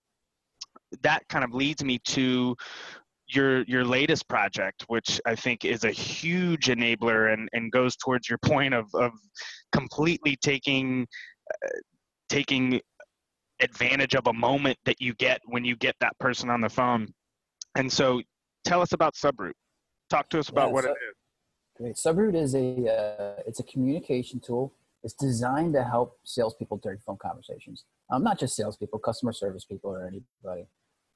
that 1.01 1.23
kind 1.29 1.43
of 1.43 1.53
leads 1.53 1.84
me 1.84 1.99
to 2.10 2.56
your 3.27 3.63
your 3.63 3.84
latest 3.86 4.27
project, 4.27 4.84
which 4.88 5.19
I 5.25 5.36
think 5.36 5.65
is 5.65 5.84
a 5.84 5.91
huge 5.91 6.67
enabler 6.67 7.34
and, 7.34 7.49
and 7.53 7.71
goes 7.71 7.95
towards 7.95 8.29
your 8.29 8.39
point 8.39 8.73
of 8.73 8.86
of 8.93 9.12
completely 9.71 10.38
taking 10.41 11.08
uh, 11.51 11.67
taking 12.29 12.79
advantage 13.62 14.15
of 14.15 14.27
a 14.27 14.34
moment 14.34 14.77
that 14.86 15.01
you 15.01 15.13
get 15.15 15.39
when 15.45 15.63
you 15.63 15.75
get 15.75 15.95
that 16.01 16.17
person 16.19 16.49
on 16.49 16.62
the 16.62 16.69
phone. 16.69 17.08
And 17.75 17.91
so, 17.91 18.21
tell 18.65 18.82
us 18.82 18.91
about 18.93 19.15
Subroot. 19.15 19.53
Talk 20.10 20.29
to 20.29 20.39
us 20.39 20.49
about 20.49 20.67
Yeah, 20.67 20.73
what 20.73 20.84
so- 20.84 20.89
it 20.91 20.97
is. 21.10 21.15
Great. 21.75 21.95
Subroot 21.95 22.36
is 22.36 22.53
a 22.53 22.88
uh, 22.88 23.41
it's 23.47 23.60
a 23.60 23.63
communication 23.63 24.39
tool. 24.39 24.73
It's 25.03 25.15
designed 25.15 25.73
to 25.73 25.84
help 25.84 26.19
salespeople 26.23 26.77
during 26.77 26.99
phone 26.99 27.17
conversations. 27.19 27.86
Um, 28.12 28.23
not 28.23 28.39
just 28.39 28.56
salespeople, 28.56 28.99
customer 28.99 29.34
service 29.34 29.65
people, 29.65 29.89
or 29.89 30.06
anybody. 30.06 30.67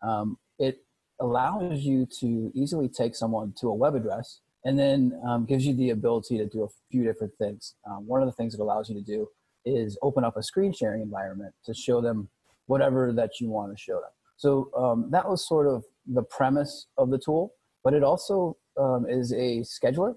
Um, 0.02 0.38
it 0.60 0.84
allows 1.20 1.80
you 1.80 2.08
to 2.20 2.52
easily 2.54 2.88
take 2.88 3.16
someone 3.16 3.54
to 3.60 3.68
a 3.70 3.74
web 3.74 3.96
address 3.96 4.40
and 4.66 4.78
then 4.78 5.20
um, 5.26 5.46
gives 5.46 5.66
you 5.66 5.74
the 5.74 5.92
ability 5.92 6.38
to 6.38 6.46
do 6.46 6.64
a 6.64 6.68
few 6.92 7.04
different 7.04 7.34
things. 7.38 7.76
Um, 7.90 8.06
one 8.08 8.22
of 8.22 8.28
the 8.28 8.34
things 8.34 8.54
it 8.54 8.60
allows 8.60 8.90
you 8.90 8.96
to 8.96 9.02
do 9.02 9.28
is 9.66 9.98
open 10.02 10.24
up 10.24 10.38
a 10.38 10.44
screen 10.44 10.74
sharing 10.74 11.02
environment 11.02 11.54
to 11.66 11.74
show 11.74 12.02
them 12.02 12.30
whatever 12.68 13.12
that 13.14 13.40
you 13.40 13.50
want 13.50 13.76
to 13.76 13.82
show 13.82 13.96
them. 13.96 14.12
So 14.38 14.70
um, 14.78 15.10
that 15.12 15.28
was 15.28 15.48
sort 15.48 15.68
of 15.68 15.84
the 16.06 16.24
premise 16.24 16.88
of 16.98 17.10
the 17.10 17.18
tool, 17.18 17.54
but 17.84 17.94
it 17.94 18.04
also 18.04 18.58
um, 18.78 19.06
is 19.10 19.32
a 19.32 19.62
scheduler 19.62 20.16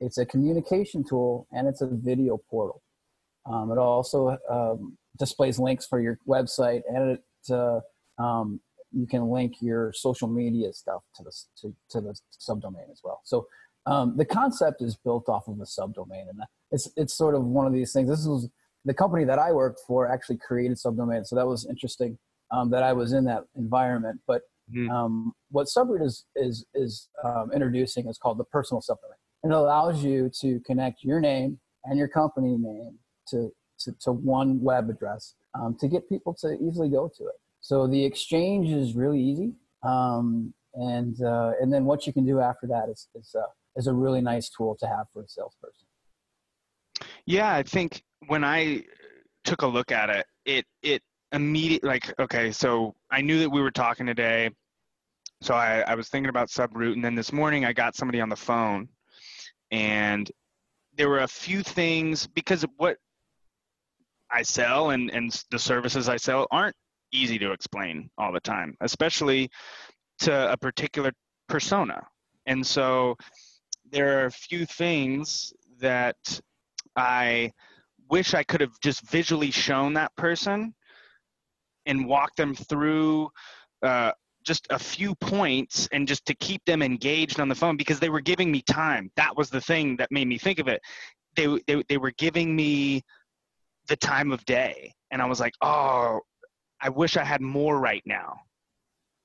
it's 0.00 0.18
a 0.18 0.26
communication 0.26 1.04
tool 1.04 1.46
and 1.52 1.66
it's 1.68 1.80
a 1.80 1.86
video 1.86 2.38
portal. 2.50 2.82
Um, 3.46 3.70
it 3.70 3.78
also 3.78 4.36
displays 5.18 5.58
links 5.58 5.86
for 5.86 6.00
your 6.00 6.18
website 6.26 6.82
and 6.88 7.12
it 7.12 7.24
uh, 7.50 7.80
um, 8.18 8.60
you 8.94 9.06
can 9.06 9.28
link 9.28 9.54
your 9.60 9.92
social 9.92 10.28
media 10.28 10.72
stuff 10.72 11.02
to 11.16 11.22
the 11.22 11.32
to, 11.60 11.74
to 11.90 12.00
the 12.00 12.14
subdomain 12.38 12.90
as 12.90 13.00
well. 13.02 13.20
So 13.24 13.46
um, 13.86 14.16
the 14.16 14.24
concept 14.24 14.82
is 14.82 14.96
built 14.96 15.28
off 15.28 15.48
of 15.48 15.58
a 15.60 15.64
subdomain, 15.64 16.28
and 16.30 16.40
it's 16.70 16.90
it's 16.96 17.14
sort 17.14 17.34
of 17.34 17.44
one 17.44 17.66
of 17.66 17.72
these 17.72 17.92
things. 17.92 18.08
This 18.08 18.26
was 18.26 18.48
the 18.84 18.94
company 18.94 19.24
that 19.24 19.38
I 19.38 19.52
worked 19.52 19.80
for 19.86 20.10
actually 20.10 20.38
created 20.38 20.76
subdomain, 20.76 21.26
so 21.26 21.36
that 21.36 21.46
was 21.46 21.66
interesting 21.66 22.18
um, 22.50 22.70
that 22.70 22.82
I 22.82 22.92
was 22.92 23.12
in 23.12 23.24
that 23.24 23.44
environment. 23.56 24.20
But 24.26 24.42
Mhm. 24.72 24.88
um, 24.90 25.34
what 25.50 25.66
Subroot 25.66 26.02
is 26.02 26.24
is 26.36 26.64
is 26.74 27.10
um, 27.22 27.50
introducing 27.52 28.08
is 28.08 28.16
called 28.16 28.38
the 28.38 28.44
personal 28.44 28.80
subdomain 28.80 29.20
and 29.44 29.52
it 29.52 29.56
allows 29.56 30.02
you 30.02 30.30
to 30.40 30.58
connect 30.60 31.04
your 31.04 31.20
name 31.20 31.60
and 31.84 31.98
your 31.98 32.08
company 32.08 32.56
name 32.56 32.98
to, 33.28 33.52
to, 33.78 33.92
to 34.00 34.10
one 34.10 34.60
web 34.60 34.88
address 34.88 35.34
um, 35.54 35.76
to 35.78 35.86
get 35.86 36.08
people 36.08 36.34
to 36.40 36.56
easily 36.66 36.88
go 36.88 37.08
to 37.14 37.24
it. 37.24 37.34
So 37.64 37.86
the 37.86 38.04
exchange 38.04 38.68
is 38.68 38.94
really 38.94 39.18
easy. 39.18 39.54
Um, 39.82 40.52
and, 40.74 41.16
uh, 41.22 41.52
and 41.62 41.72
then 41.72 41.86
what 41.86 42.06
you 42.06 42.12
can 42.12 42.26
do 42.26 42.38
after 42.38 42.66
that 42.66 42.90
is, 42.90 43.08
is, 43.14 43.34
uh, 43.34 43.46
is 43.74 43.86
a 43.86 43.94
really 43.94 44.20
nice 44.20 44.50
tool 44.50 44.76
to 44.80 44.86
have 44.86 45.06
for 45.14 45.22
a 45.22 45.28
salesperson. 45.28 45.86
Yeah, 47.24 47.54
I 47.54 47.62
think 47.62 48.02
when 48.26 48.44
I 48.44 48.84
took 49.44 49.62
a 49.62 49.66
look 49.66 49.92
at 49.92 50.10
it, 50.10 50.26
it 50.44 50.66
it 50.82 51.02
immediately 51.32 51.88
like 51.88 52.12
okay, 52.20 52.52
so 52.52 52.94
I 53.10 53.22
knew 53.22 53.38
that 53.40 53.48
we 53.48 53.62
were 53.62 53.70
talking 53.70 54.04
today, 54.04 54.50
so 55.40 55.54
I, 55.54 55.80
I 55.86 55.94
was 55.94 56.10
thinking 56.10 56.28
about 56.28 56.48
Subroot, 56.48 56.92
and 56.92 57.02
then 57.04 57.14
this 57.14 57.32
morning 57.32 57.64
I 57.64 57.72
got 57.72 57.96
somebody 57.96 58.20
on 58.20 58.28
the 58.28 58.36
phone, 58.36 58.88
and 59.70 60.30
there 60.96 61.08
were 61.08 61.20
a 61.20 61.28
few 61.28 61.62
things 61.62 62.26
because 62.26 62.62
of 62.62 62.70
what 62.76 62.98
I 64.30 64.42
sell 64.42 64.90
and 64.90 65.10
and 65.10 65.44
the 65.50 65.58
services 65.58 66.10
I 66.10 66.18
sell 66.18 66.46
aren't 66.50 66.76
easy 67.14 67.38
to 67.38 67.52
explain 67.52 68.10
all 68.18 68.32
the 68.32 68.40
time, 68.40 68.76
especially 68.80 69.48
to 70.20 70.52
a 70.52 70.56
particular 70.56 71.12
persona, 71.48 72.06
and 72.46 72.66
so 72.66 73.16
there 73.90 74.20
are 74.20 74.26
a 74.26 74.30
few 74.30 74.66
things 74.66 75.52
that 75.78 76.16
I 76.96 77.52
wish 78.10 78.34
I 78.34 78.42
could 78.42 78.60
have 78.60 78.78
just 78.82 79.02
visually 79.08 79.50
shown 79.50 79.94
that 79.94 80.14
person 80.16 80.74
and 81.86 82.06
walked 82.06 82.36
them 82.36 82.54
through 82.54 83.30
uh, 83.82 84.12
just 84.44 84.66
a 84.70 84.78
few 84.78 85.14
points 85.16 85.88
and 85.92 86.06
just 86.06 86.24
to 86.26 86.34
keep 86.34 86.64
them 86.64 86.82
engaged 86.82 87.40
on 87.40 87.48
the 87.48 87.54
phone 87.54 87.76
because 87.76 88.00
they 88.00 88.10
were 88.10 88.20
giving 88.20 88.50
me 88.50 88.62
time. 88.62 89.10
That 89.16 89.36
was 89.36 89.50
the 89.50 89.60
thing 89.60 89.96
that 89.96 90.10
made 90.10 90.28
me 90.28 90.38
think 90.38 90.58
of 90.58 90.68
it. 90.68 90.80
They, 91.34 91.46
they, 91.66 91.82
they 91.88 91.96
were 91.96 92.12
giving 92.12 92.54
me 92.54 93.02
the 93.88 93.96
time 93.96 94.32
of 94.32 94.44
day. 94.44 94.92
And 95.10 95.20
I 95.20 95.26
was 95.26 95.40
like, 95.40 95.54
oh, 95.62 96.20
I 96.84 96.90
wish 96.90 97.16
I 97.16 97.24
had 97.24 97.40
more 97.40 97.80
right 97.80 98.02
now. 98.04 98.40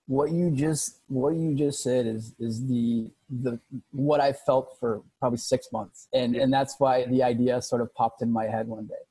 What 0.07 0.31
you 0.31 0.49
just 0.49 1.01
what 1.07 1.35
you 1.35 1.53
just 1.53 1.83
said 1.83 2.07
is 2.07 2.33
is 2.39 2.65
the 2.65 3.11
the 3.29 3.59
what 3.91 4.21
I 4.21 4.31
felt 4.33 4.77
for 4.79 5.03
probably 5.19 5.37
six 5.37 5.67
months, 5.71 6.07
and 6.13 6.35
and 6.35 6.51
that's 6.51 6.75
why 6.79 7.05
the 7.05 7.21
idea 7.21 7.61
sort 7.61 7.81
of 7.81 7.93
popped 7.93 8.21
in 8.23 8.31
my 8.31 8.45
head 8.45 8.67
one 8.67 8.87
day. 8.87 9.03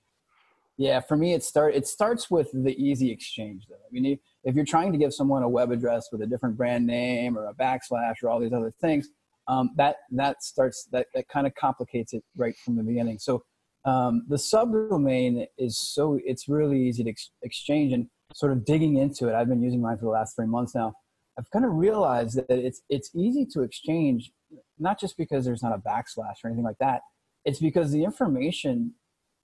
Yeah, 0.79 1.01
for 1.01 1.17
me, 1.17 1.35
it 1.35 1.45
start 1.45 1.75
it 1.75 1.87
starts 1.87 2.31
with 2.31 2.51
the 2.53 2.75
easy 2.83 3.13
exchange. 3.13 3.67
Though 3.69 3.77
I 3.77 3.93
mean, 3.93 4.07
if- 4.07 4.19
if 4.45 4.55
you're 4.55 4.65
trying 4.65 4.93
to 4.93 4.99
give 4.99 5.13
someone 5.13 5.43
a 5.43 5.49
web 5.49 5.71
address 5.73 6.09
with 6.11 6.23
a 6.23 6.27
different 6.27 6.57
brand 6.57 6.87
name 6.87 7.37
or 7.37 7.49
a 7.49 7.55
backslash 7.55 8.23
or 8.23 8.31
all 8.31 8.41
these 8.41 8.53
other 8.53 8.73
things, 8.81 9.09
um, 9.47 9.71
that 9.77 9.97
that 10.13 10.43
starts 10.43 10.89
that 10.93 11.07
that 11.15 11.29
kind 11.29 11.47
of 11.47 11.55
complicates 11.55 12.15
it 12.15 12.25
right 12.35 12.57
from 12.65 12.77
the 12.77 12.83
beginning. 12.83 13.19
So 13.19 13.45
um, 13.85 14.25
the 14.29 14.37
subdomain 14.37 15.47
is 15.59 15.79
so 15.79 16.19
it's 16.25 16.49
really 16.49 16.81
easy 16.89 17.05
to 17.05 17.11
ex- 17.11 17.31
exchange 17.43 17.93
and 17.93 18.09
sort 18.35 18.53
of 18.53 18.65
digging 18.65 18.97
into 18.97 19.29
it. 19.29 19.35
I've 19.35 19.49
been 19.49 19.63
using 19.63 19.81
mine 19.81 19.97
for 19.97 20.05
the 20.05 20.11
last 20.11 20.37
three 20.37 20.47
months 20.47 20.75
now. 20.75 20.95
I've 21.39 21.51
kind 21.51 21.65
of 21.65 21.73
realized 21.75 22.37
that 22.37 22.47
it's 22.51 22.83
it's 22.89 23.11
easy 23.15 23.47
to 23.53 23.63
exchange, 23.63 24.33
not 24.79 24.99
just 24.99 25.17
because 25.17 25.45
there's 25.45 25.63
not 25.63 25.73
a 25.73 25.79
backslash 25.79 26.45
or 26.45 26.49
anything 26.49 26.65
like 26.65 26.79
that. 26.81 27.03
It's 27.45 27.61
because 27.61 27.93
the 27.93 28.05
information 28.05 28.95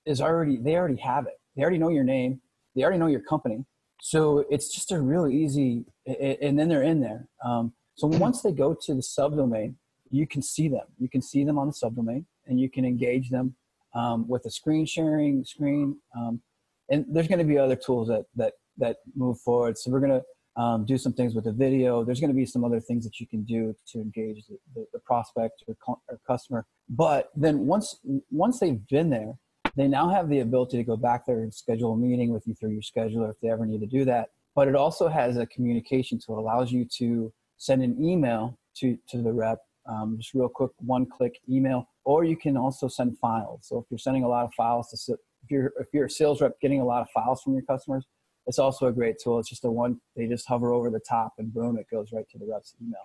is 0.04 0.20
already 0.20 0.56
they 0.56 0.76
already 0.76 1.00
have 1.00 1.26
it. 1.26 1.34
They 1.56 1.62
already 1.62 1.78
know 1.78 1.90
your 1.90 2.04
name. 2.04 2.40
They 2.74 2.82
already 2.82 2.98
know 2.98 3.06
your 3.06 3.20
company. 3.20 3.64
So 4.00 4.44
it's 4.50 4.74
just 4.74 4.92
a 4.92 5.00
really 5.00 5.34
easy, 5.34 5.84
and 6.06 6.58
then 6.58 6.68
they're 6.68 6.82
in 6.82 7.00
there. 7.00 7.28
Um, 7.44 7.72
so 7.94 8.08
once 8.08 8.42
they 8.42 8.52
go 8.52 8.74
to 8.74 8.94
the 8.94 9.00
subdomain, 9.00 9.76
you 10.10 10.26
can 10.26 10.42
see 10.42 10.68
them. 10.68 10.86
You 10.98 11.08
can 11.08 11.22
see 11.22 11.44
them 11.44 11.58
on 11.58 11.68
the 11.68 11.72
subdomain, 11.72 12.24
and 12.46 12.60
you 12.60 12.68
can 12.68 12.84
engage 12.84 13.30
them 13.30 13.54
um, 13.94 14.28
with 14.28 14.44
a 14.46 14.50
screen 14.50 14.84
sharing 14.84 15.44
screen. 15.44 15.96
Um, 16.16 16.42
and 16.90 17.06
there's 17.08 17.28
going 17.28 17.38
to 17.38 17.44
be 17.44 17.56
other 17.56 17.76
tools 17.76 18.08
that 18.08 18.26
that 18.34 18.54
that 18.78 18.96
move 19.14 19.38
forward. 19.40 19.78
So 19.78 19.90
we're 19.90 20.00
going 20.00 20.20
to 20.20 20.60
um, 20.60 20.84
do 20.84 20.96
some 20.96 21.12
things 21.12 21.34
with 21.34 21.44
the 21.44 21.52
video. 21.52 22.04
There's 22.04 22.20
going 22.20 22.30
to 22.30 22.36
be 22.36 22.46
some 22.46 22.64
other 22.64 22.80
things 22.80 23.04
that 23.04 23.18
you 23.18 23.26
can 23.26 23.42
do 23.42 23.74
to 23.88 23.98
engage 23.98 24.46
the, 24.46 24.56
the, 24.74 24.86
the 24.92 24.98
prospect 25.00 25.64
or, 25.66 25.76
co- 25.84 26.00
or 26.08 26.20
customer. 26.26 26.66
But 26.88 27.30
then 27.34 27.66
once 27.66 27.98
once 28.30 28.60
they've 28.60 28.86
been 28.88 29.10
there, 29.10 29.32
they 29.76 29.88
now 29.88 30.08
have 30.08 30.28
the 30.28 30.40
ability 30.40 30.76
to 30.76 30.84
go 30.84 30.96
back 30.96 31.26
there 31.26 31.40
and 31.40 31.52
schedule 31.52 31.92
a 31.92 31.96
meeting 31.96 32.32
with 32.32 32.46
you 32.46 32.54
through 32.54 32.70
your 32.70 32.82
scheduler 32.82 33.30
if 33.30 33.40
they 33.40 33.48
ever 33.48 33.66
need 33.66 33.80
to 33.80 33.86
do 33.86 34.04
that. 34.04 34.28
But 34.54 34.68
it 34.68 34.76
also 34.76 35.08
has 35.08 35.36
a 35.36 35.46
communication 35.46 36.20
tool. 36.24 36.38
It 36.38 36.42
allows 36.42 36.70
you 36.70 36.86
to 36.98 37.32
send 37.56 37.82
an 37.82 38.02
email 38.02 38.58
to, 38.76 38.96
to 39.08 39.22
the 39.22 39.32
rep, 39.32 39.58
um, 39.88 40.16
just 40.18 40.34
real 40.34 40.48
quick, 40.48 40.70
one 40.78 41.06
click 41.06 41.40
email, 41.50 41.88
or 42.04 42.24
you 42.24 42.36
can 42.36 42.56
also 42.56 42.86
send 42.86 43.18
files. 43.18 43.60
So 43.62 43.78
if 43.78 43.86
you're 43.90 43.98
sending 43.98 44.22
a 44.22 44.28
lot 44.28 44.44
of 44.44 44.54
files 44.54 44.90
to, 44.90 45.14
if 45.14 45.50
you're, 45.50 45.72
if 45.80 45.88
you're 45.92 46.06
a 46.06 46.10
sales 46.10 46.40
rep 46.40 46.60
getting 46.60 46.80
a 46.80 46.84
lot 46.84 47.02
of 47.02 47.08
files 47.10 47.42
from 47.42 47.54
your 47.54 47.62
customers, 47.62 48.06
it's 48.46 48.58
also 48.58 48.86
a 48.86 48.92
great 48.92 49.16
tool. 49.22 49.38
It's 49.38 49.48
just 49.48 49.64
a 49.64 49.70
one, 49.70 50.00
they 50.16 50.26
just 50.26 50.46
hover 50.46 50.72
over 50.72 50.90
the 50.90 51.00
top 51.00 51.34
and 51.38 51.52
boom, 51.52 51.78
it 51.78 51.86
goes 51.90 52.10
right 52.12 52.28
to 52.30 52.38
the 52.38 52.46
rep's 52.46 52.74
email. 52.82 53.00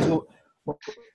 So 0.00 0.26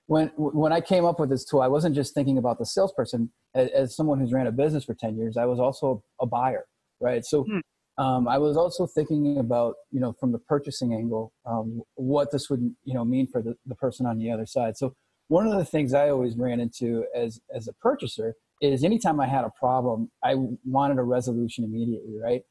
when, 0.06 0.28
when 0.36 0.72
I 0.72 0.80
came 0.80 1.04
up 1.04 1.20
with 1.20 1.30
this 1.30 1.44
tool, 1.44 1.62
I 1.62 1.68
wasn't 1.68 1.94
just 1.94 2.14
thinking 2.14 2.38
about 2.38 2.58
the 2.58 2.66
salesperson 2.66 3.30
as, 3.54 3.68
as 3.70 3.96
someone 3.96 4.18
who's 4.18 4.32
ran 4.32 4.46
a 4.46 4.52
business 4.52 4.84
for 4.84 4.94
10 4.94 5.16
years, 5.16 5.36
I 5.36 5.44
was 5.44 5.60
also 5.60 6.02
a 6.20 6.26
buyer, 6.26 6.66
right? 7.00 7.24
So 7.24 7.44
Hmm. 7.44 7.58
um, 7.98 8.28
I 8.28 8.38
was 8.38 8.56
also 8.56 8.86
thinking 8.86 9.38
about, 9.38 9.74
you 9.90 10.00
know, 10.00 10.12
from 10.18 10.32
the 10.32 10.38
purchasing 10.38 10.94
angle, 10.94 11.32
um, 11.46 11.82
what 11.94 12.30
this 12.30 12.48
would, 12.50 12.74
you 12.84 12.94
know, 12.94 13.04
mean 13.04 13.26
for 13.26 13.42
the, 13.42 13.54
the 13.66 13.74
person 13.74 14.06
on 14.06 14.18
the 14.18 14.30
other 14.30 14.46
side. 14.46 14.76
So 14.76 14.94
one 15.28 15.46
of 15.46 15.58
the 15.58 15.64
things 15.64 15.94
I 15.94 16.10
always 16.10 16.36
ran 16.36 16.60
into 16.60 17.04
as, 17.14 17.40
as 17.54 17.68
a 17.68 17.72
purchaser 17.74 18.34
is 18.60 18.82
anytime 18.82 19.20
I 19.20 19.26
had 19.26 19.44
a 19.44 19.50
problem, 19.50 20.10
I 20.22 20.34
wanted 20.64 20.98
a 20.98 21.02
resolution 21.02 21.64
immediately, 21.64 22.18
right? 22.20 22.42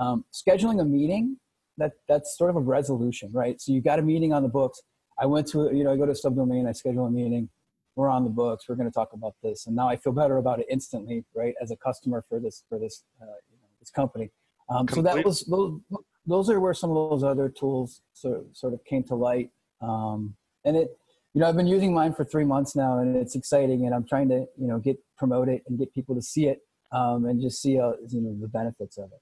Um, 0.00 0.24
scheduling 0.32 0.80
a 0.80 0.84
meeting, 0.84 1.36
that, 1.76 1.92
that's 2.08 2.36
sort 2.36 2.50
of 2.50 2.56
a 2.56 2.60
resolution, 2.60 3.30
right? 3.32 3.60
So 3.60 3.72
you've 3.72 3.84
got 3.84 3.98
a 3.98 4.02
meeting 4.02 4.32
on 4.32 4.42
the 4.42 4.48
books. 4.48 4.80
I 5.18 5.26
went 5.26 5.46
to, 5.48 5.70
you 5.72 5.84
know, 5.84 5.92
I 5.92 5.96
go 5.96 6.06
to 6.06 6.12
a 6.12 6.14
subdomain, 6.14 6.66
I 6.66 6.72
schedule 6.72 7.06
a 7.06 7.10
meeting. 7.10 7.48
We're 7.96 8.08
on 8.08 8.24
the 8.24 8.30
books. 8.30 8.64
We're 8.68 8.76
going 8.76 8.88
to 8.88 8.94
talk 8.94 9.12
about 9.12 9.34
this. 9.42 9.66
And 9.66 9.76
now 9.76 9.88
i 9.88 9.96
feel 9.96 10.12
better 10.12 10.38
about 10.38 10.60
it 10.60 10.66
instantly 10.70 11.24
right 11.34 11.54
as 11.60 11.70
a 11.70 11.76
customer 11.76 12.24
for 12.28 12.40
this 12.40 12.64
for 12.68 12.78
this 12.78 13.04
uh, 13.20 13.26
you 13.50 13.58
know, 13.58 13.68
this 13.78 13.90
company. 13.90 14.30
Um, 14.70 14.88
so 14.88 15.02
that 15.02 15.24
was 15.24 15.42
those, 15.42 15.80
those 16.26 16.48
are 16.48 16.60
where 16.60 16.74
some 16.74 16.90
of 16.90 17.10
those 17.10 17.24
other 17.24 17.48
tools 17.48 18.00
sort, 18.14 18.56
sort 18.56 18.72
of 18.72 18.84
came 18.84 19.02
to 19.04 19.14
light. 19.14 19.50
Um, 19.82 20.36
and 20.64 20.76
it 20.76 20.96
you 21.34 21.40
know 21.40 21.48
i've 21.48 21.56
been 21.56 21.66
using 21.66 21.94
mine 21.94 22.12
for 22.12 22.24
three 22.24 22.44
months 22.44 22.74
now 22.74 22.98
and 22.98 23.16
it's 23.16 23.34
exciting 23.34 23.86
and 23.86 23.94
i'm 23.94 24.04
trying 24.04 24.28
to 24.28 24.46
you 24.56 24.66
know 24.66 24.78
get 24.78 24.98
promote 25.16 25.48
it 25.48 25.62
and 25.68 25.78
get 25.78 25.92
people 25.94 26.14
to 26.14 26.22
see 26.22 26.46
it 26.46 26.60
um, 26.92 27.24
and 27.26 27.40
just 27.40 27.62
see 27.62 27.78
uh, 27.78 27.92
you 28.08 28.20
know 28.20 28.36
the 28.40 28.48
benefits 28.48 28.98
of 28.98 29.04
it 29.04 29.20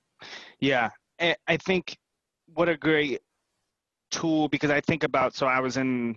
Yeah, 0.61 0.91
I 1.21 1.37
I 1.47 1.57
think 1.57 1.97
what 2.55 2.69
a 2.69 2.77
great 2.77 3.21
tool 4.11 4.49
because 4.49 4.71
I 4.71 4.81
think 4.81 5.05
about 5.05 5.35
so 5.35 5.47
I 5.47 5.61
was 5.61 5.77
in 5.77 6.17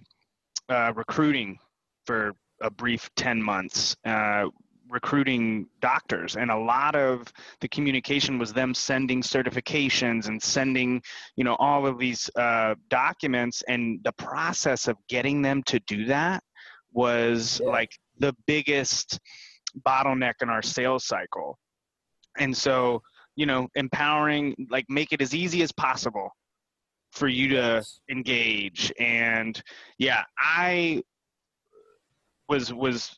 uh, 0.69 0.93
recruiting 0.95 1.59
for 2.05 2.33
a 2.61 2.69
brief 2.69 3.09
10 3.15 3.41
months, 3.41 3.95
uh, 4.05 4.45
recruiting 4.89 5.67
doctors. 5.81 6.35
And 6.35 6.51
a 6.51 6.57
lot 6.57 6.95
of 6.95 7.25
the 7.59 7.67
communication 7.67 8.37
was 8.37 8.53
them 8.53 8.73
sending 8.73 9.21
certifications 9.21 10.27
and 10.27 10.41
sending, 10.41 11.01
you 11.35 11.43
know, 11.43 11.55
all 11.55 11.87
of 11.87 11.97
these 11.97 12.29
uh, 12.35 12.75
documents. 12.89 13.63
And 13.67 13.99
the 14.03 14.11
process 14.13 14.87
of 14.87 14.97
getting 15.09 15.41
them 15.41 15.63
to 15.63 15.79
do 15.87 16.05
that 16.05 16.43
was 16.93 17.59
Yeah. 17.63 17.69
like 17.71 17.91
the 18.19 18.35
biggest 18.45 19.19
bottleneck 19.85 20.35
in 20.41 20.49
our 20.49 20.61
sales 20.61 21.05
cycle. 21.05 21.57
And 22.37 22.55
so, 22.55 23.01
you 23.35 23.45
know, 23.45 23.67
empowering, 23.75 24.55
like 24.69 24.85
make 24.89 25.13
it 25.13 25.21
as 25.21 25.33
easy 25.33 25.61
as 25.63 25.71
possible 25.71 26.29
for 27.11 27.27
you 27.27 27.49
to 27.49 27.83
engage. 28.09 28.91
And 28.99 29.61
yeah 30.01 30.23
i 30.39 30.99
was 32.49 32.73
was 32.73 33.15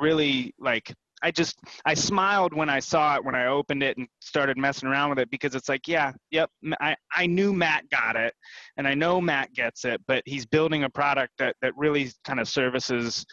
really 0.00 0.52
like 0.58 0.92
i 1.22 1.30
just 1.30 1.56
i 1.86 1.94
smiled 1.94 2.52
when 2.52 2.68
i 2.68 2.80
saw 2.80 3.14
it 3.14 3.24
when 3.24 3.36
i 3.36 3.46
opened 3.46 3.84
it 3.84 3.96
and 3.96 4.08
started 4.20 4.58
messing 4.58 4.88
around 4.88 5.10
with 5.10 5.20
it 5.20 5.30
because 5.30 5.54
it's 5.54 5.68
like 5.68 5.86
yeah 5.86 6.12
yep 6.32 6.50
i 6.80 6.96
i 7.14 7.24
knew 7.24 7.52
matt 7.52 7.88
got 7.88 8.16
it 8.16 8.34
and 8.76 8.88
i 8.88 8.94
know 8.94 9.20
matt 9.20 9.52
gets 9.54 9.84
it 9.84 10.00
but 10.08 10.24
he's 10.26 10.44
building 10.44 10.82
a 10.82 10.90
product 10.90 11.32
that 11.38 11.54
that 11.62 11.72
really 11.76 12.10
kind 12.24 12.40
of 12.40 12.48
services 12.48 13.24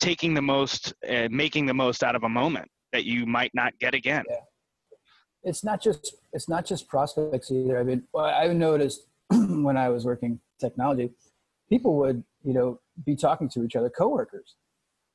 taking 0.00 0.34
the 0.34 0.42
most 0.42 0.92
uh, 1.08 1.28
making 1.30 1.64
the 1.64 1.72
most 1.72 2.02
out 2.02 2.16
of 2.16 2.24
a 2.24 2.28
moment 2.28 2.68
that 2.92 3.04
you 3.04 3.24
might 3.26 3.52
not 3.54 3.72
get 3.78 3.94
again 3.94 4.24
it's 5.44 5.62
not 5.62 5.80
just 5.82 6.16
it's 6.32 6.48
not 6.48 6.64
just 6.64 6.88
prospects 6.88 7.50
either. 7.50 7.78
I 7.78 7.82
mean, 7.84 8.02
I 8.18 8.48
noticed 8.48 9.06
when 9.30 9.76
I 9.76 9.88
was 9.88 10.04
working 10.04 10.40
technology, 10.60 11.10
people 11.68 11.96
would 11.96 12.24
you 12.42 12.54
know 12.54 12.80
be 13.04 13.14
talking 13.16 13.48
to 13.50 13.64
each 13.64 13.76
other, 13.76 13.90
coworkers, 13.90 14.56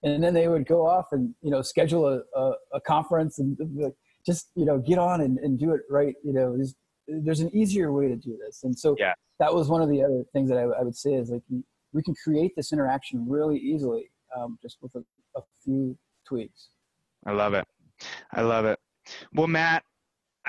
and 0.04 0.24
then 0.24 0.34
they 0.34 0.48
would 0.48 0.65
go 0.68 0.86
off 0.88 1.08
and 1.12 1.34
you 1.42 1.52
know 1.52 1.62
schedule 1.62 2.08
a, 2.08 2.22
a, 2.39 2.52
a 2.74 2.82
conference 2.82 3.39
and 3.39 3.58
just 4.26 4.50
you 4.56 4.65
know 4.65 4.78
get 4.78 4.98
on 5.00 5.22
and, 5.22 5.38
and 5.39 5.60
do 5.60 5.74
it 5.74 5.82
right. 5.89 6.15
You 6.24 6.34
know, 6.34 6.56
there's, 6.56 6.76
there's 7.08 7.39
an 7.39 7.54
easier 7.56 7.92
way 7.92 8.08
to 8.08 8.15
do 8.15 8.38
this, 8.46 8.63
and 8.63 8.78
so 8.78 8.96
Yeah. 9.00 9.13
that 9.39 9.54
was 9.54 9.68
one 9.68 9.82
of 9.82 9.89
the 9.89 10.04
other 10.04 10.24
things 10.34 10.50
that 10.50 10.58
I, 10.58 10.63
I 10.63 10.84
would 10.84 10.96
say 10.96 11.13
is 11.13 11.30
like 11.30 11.44
we- 11.50 11.63
we 11.92 12.04
can 12.04 12.13
create 12.24 12.56
this 12.56 12.72
interaction 12.72 13.28
really 13.28 13.58
easily 13.58 14.12
um, 14.38 14.60
just 14.62 14.78
with 14.80 14.94
a, 14.94 15.04
a 15.36 15.42
few 15.63 15.98
tweaks. 16.24 16.68
I 17.26 17.32
love 17.32 17.56
it. 17.56 17.65
I 18.32 18.42
love 18.42 18.65
it. 18.65 18.78
Well, 19.34 19.48
Matt, 19.48 19.82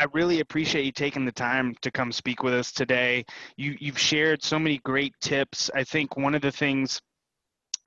I 0.01 0.07
really 0.15 0.41
appreciate 0.41 0.87
you 0.87 0.93
taking 0.93 1.27
the 1.27 1.33
time 1.33 1.75
to 1.83 1.91
come 1.91 2.11
speak 2.11 2.43
with 2.43 2.55
us 2.55 2.73
today. 2.73 3.23
You 3.59 3.77
you've 3.79 3.99
shared 3.99 4.43
so 4.43 4.59
many 4.59 4.79
great 4.79 5.13
tips. 5.21 5.71
I 5.75 5.85
think 5.85 6.17
one 6.17 6.35
of 6.35 6.41
the 6.41 6.51
things 6.51 7.03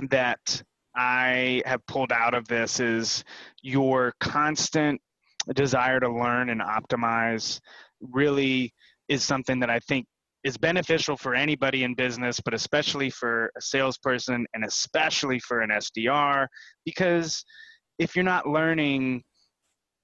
that 0.09 0.61
I 0.95 1.63
have 1.65 1.83
pulled 1.87 2.11
out 2.11 2.35
of 2.35 2.47
this 2.47 2.79
is 2.79 3.23
your 3.63 4.13
constant 4.19 5.01
desire 5.55 5.99
to 6.01 6.07
learn 6.07 6.51
and 6.51 6.61
optimize 6.61 7.59
really 7.99 8.71
is 9.09 9.23
something 9.23 9.59
that 9.61 9.71
I 9.71 9.79
think 9.79 10.05
is 10.43 10.55
beneficial 10.55 11.17
for 11.17 11.33
anybody 11.33 11.83
in 11.83 11.95
business, 11.95 12.39
but 12.39 12.53
especially 12.53 13.09
for 13.09 13.51
a 13.57 13.61
salesperson 13.61 14.45
and 14.53 14.63
especially 14.63 15.39
for 15.39 15.61
an 15.61 15.71
SDR, 15.71 16.45
because 16.85 17.43
if 17.97 18.15
you're 18.15 18.23
not 18.23 18.45
learning, 18.45 19.23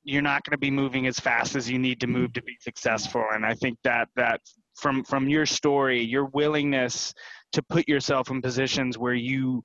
you're 0.04 0.22
not 0.22 0.44
going 0.44 0.52
to 0.52 0.58
be 0.60 0.72
moving 0.72 1.08
as 1.08 1.20
fast 1.20 1.56
as 1.56 1.70
you 1.70 1.78
need 1.78 2.00
to 2.02 2.08
move 2.08 2.34
to 2.34 2.42
be 2.44 2.56
successful. 2.62 3.24
And 3.34 3.46
I 3.46 3.54
think 3.54 3.78
that 3.84 4.08
that 4.16 4.42
from 4.76 5.04
from 5.04 5.30
your 5.30 5.46
story, 5.46 6.02
your 6.02 6.26
willingness 6.26 7.14
to 7.54 7.62
put 7.64 7.88
yourself 7.88 8.30
in 8.30 8.42
positions 8.42 8.98
where 8.98 9.14
you 9.14 9.64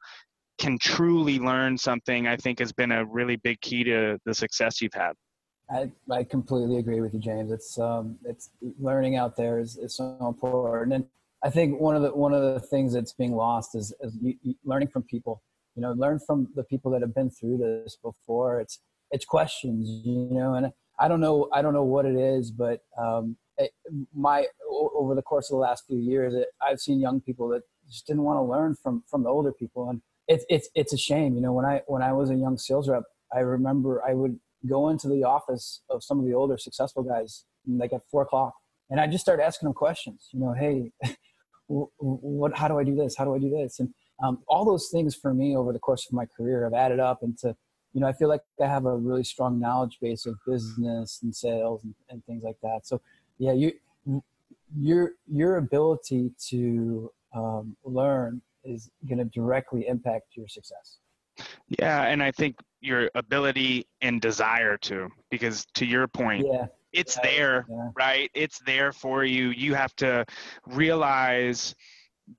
can 0.59 0.79
truly 0.79 1.39
learn 1.39 1.77
something, 1.77 2.27
I 2.27 2.37
think 2.37 2.59
has 2.59 2.73
been 2.73 2.93
a 2.93 3.05
really 3.05 3.37
big 3.37 3.61
key 3.61 3.85
to 3.85 4.19
the 4.25 4.35
success 4.35 4.81
you've 4.81 4.95
had. 4.95 5.13
I, 5.71 5.91
I 6.11 6.25
completely 6.25 6.77
agree 6.77 7.01
with 7.01 7.15
you, 7.15 7.21
James. 7.21 7.51
It's 7.51 7.79
um, 7.79 8.19
it's 8.25 8.51
learning 8.79 9.17
out 9.17 9.37
there 9.37 9.59
is, 9.59 9.77
is 9.77 9.97
so 9.97 10.17
important, 10.21 10.93
and 10.93 11.07
I 11.43 11.51
think 11.51 11.81
one 11.81 11.97
of 11.97 12.03
the 12.03 12.15
one 12.15 12.35
of 12.35 12.43
the 12.43 12.61
things 12.61 12.93
that's 12.93 13.13
being 13.13 13.35
lost 13.35 13.75
is, 13.75 13.95
is 14.01 14.17
learning 14.65 14.89
from 14.89 15.05
people. 15.05 15.43
You 15.75 15.83
know, 15.83 15.93
learn 15.93 16.21
from 16.21 16.49
the 16.55 16.65
people 16.65 16.91
that 16.93 17.01
have 17.01 17.15
been 17.15 17.31
through 17.31 17.59
this 17.59 17.97
before. 18.03 18.61
It's 18.61 18.79
it's 19.15 19.25
questions, 19.25 20.03
you 20.05 20.29
know, 20.31 20.55
and 20.55 20.73
I 20.99 21.09
don't 21.09 21.21
know 21.21 21.49
I 21.53 21.63
don't 21.63 21.73
know 21.73 21.85
what 21.85 22.05
it 22.05 22.17
is, 22.17 22.51
but 22.51 22.81
um, 22.99 23.37
it, 23.57 23.71
my 24.15 24.47
over 24.71 25.15
the 25.15 25.23
course 25.23 25.51
of 25.51 25.55
the 25.55 25.61
last 25.61 25.85
few 25.87 25.99
years, 25.99 26.35
it, 26.35 26.49
I've 26.61 26.81
seen 26.81 27.01
young 27.01 27.21
people 27.21 27.49
that 27.51 27.63
just 27.87 28.07
didn't 28.07 28.23
want 28.23 28.39
to 28.39 28.43
learn 28.43 28.75
from 28.83 29.05
from 29.09 29.23
the 29.23 29.31
older 29.31 29.53
people, 29.53 29.89
and 29.89 30.03
it's 30.27 30.45
it's 30.49 30.69
it's 30.75 30.93
a 30.93 30.99
shame. 30.99 31.37
You 31.37 31.43
know, 31.43 31.53
when 31.53 31.65
I 31.65 31.83
when 31.87 32.03
I 32.03 32.13
was 32.13 32.31
a 32.31 32.35
young 32.35 32.59
sales 32.59 32.89
rep, 32.89 33.05
I 33.33 33.41
remember 33.41 34.03
I 34.07 34.15
would 34.15 34.39
go 34.69 34.89
into 34.89 35.09
the 35.09 35.25
office 35.25 35.83
of 35.91 36.03
some 36.03 36.19
of 36.19 36.27
the 36.27 36.35
older 36.35 36.59
successful 36.59 37.03
guys 37.03 37.45
like 37.67 37.93
at 37.93 38.01
four 38.11 38.23
o'clock 38.23 38.55
and 38.91 39.01
i 39.01 39.07
just 39.07 39.23
start 39.23 39.41
asking 39.41 39.67
them 39.67 39.75
questions 39.75 40.29
you 40.33 40.41
know 40.41 40.53
hey 40.53 40.91
what 41.69 42.57
how 42.57 42.69
do 42.69 42.79
i 42.79 42.85
do 42.85 42.95
this 42.95 43.15
how 43.17 43.25
do 43.25 43.35
i 43.35 43.39
do 43.39 43.51
this 43.51 43.81
and 43.81 43.89
um, 44.23 44.39
all 44.47 44.65
those 44.65 44.91
things 44.93 45.15
for 45.15 45.35
me 45.35 45.57
over 45.57 45.73
the 45.73 45.79
course 45.79 46.07
of 46.07 46.13
my 46.13 46.25
career 46.37 46.65
have 46.65 46.75
added 46.75 47.01
up 47.01 47.19
into 47.23 47.55
you 47.95 48.01
know 48.01 48.07
i 48.07 48.13
feel 48.13 48.29
like 48.29 48.43
i 48.63 48.67
have 48.67 48.85
a 48.85 48.97
really 48.97 49.25
strong 49.25 49.59
knowledge 49.59 49.99
base 50.01 50.27
of 50.27 50.37
business 50.47 51.21
and 51.23 51.35
sales 51.35 51.83
and, 51.85 51.95
and 52.11 52.25
things 52.27 52.43
like 52.43 52.57
that 52.63 52.81
so 52.87 53.01
yeah 53.39 53.53
you 53.53 53.73
your 54.77 55.13
your 55.27 55.57
ability 55.57 56.31
to 56.39 57.11
um, 57.35 57.77
learn 57.85 58.43
is 58.65 58.91
going 59.09 59.19
to 59.19 59.25
directly 59.25 59.87
impact 59.87 60.37
your 60.37 60.49
success 60.49 60.99
Yeah, 61.81 62.05
and 62.05 62.23
I 62.23 62.31
think 62.31 62.57
your 62.81 63.11
ability 63.15 63.87
and 64.01 64.21
desire 64.21 64.77
to, 64.79 65.09
because 65.31 65.67
to 65.75 65.85
your 65.85 66.07
point, 66.07 66.47
yeah 66.51 66.67
it's 66.95 67.17
yeah, 67.17 67.31
there, 67.31 67.67
yeah. 67.69 67.89
right? 67.95 68.31
It's 68.35 68.61
there 68.61 68.93
for 68.93 69.25
you. 69.25 69.51
You 69.51 69.75
have 69.75 69.95
to 69.97 70.25
realize 70.67 71.75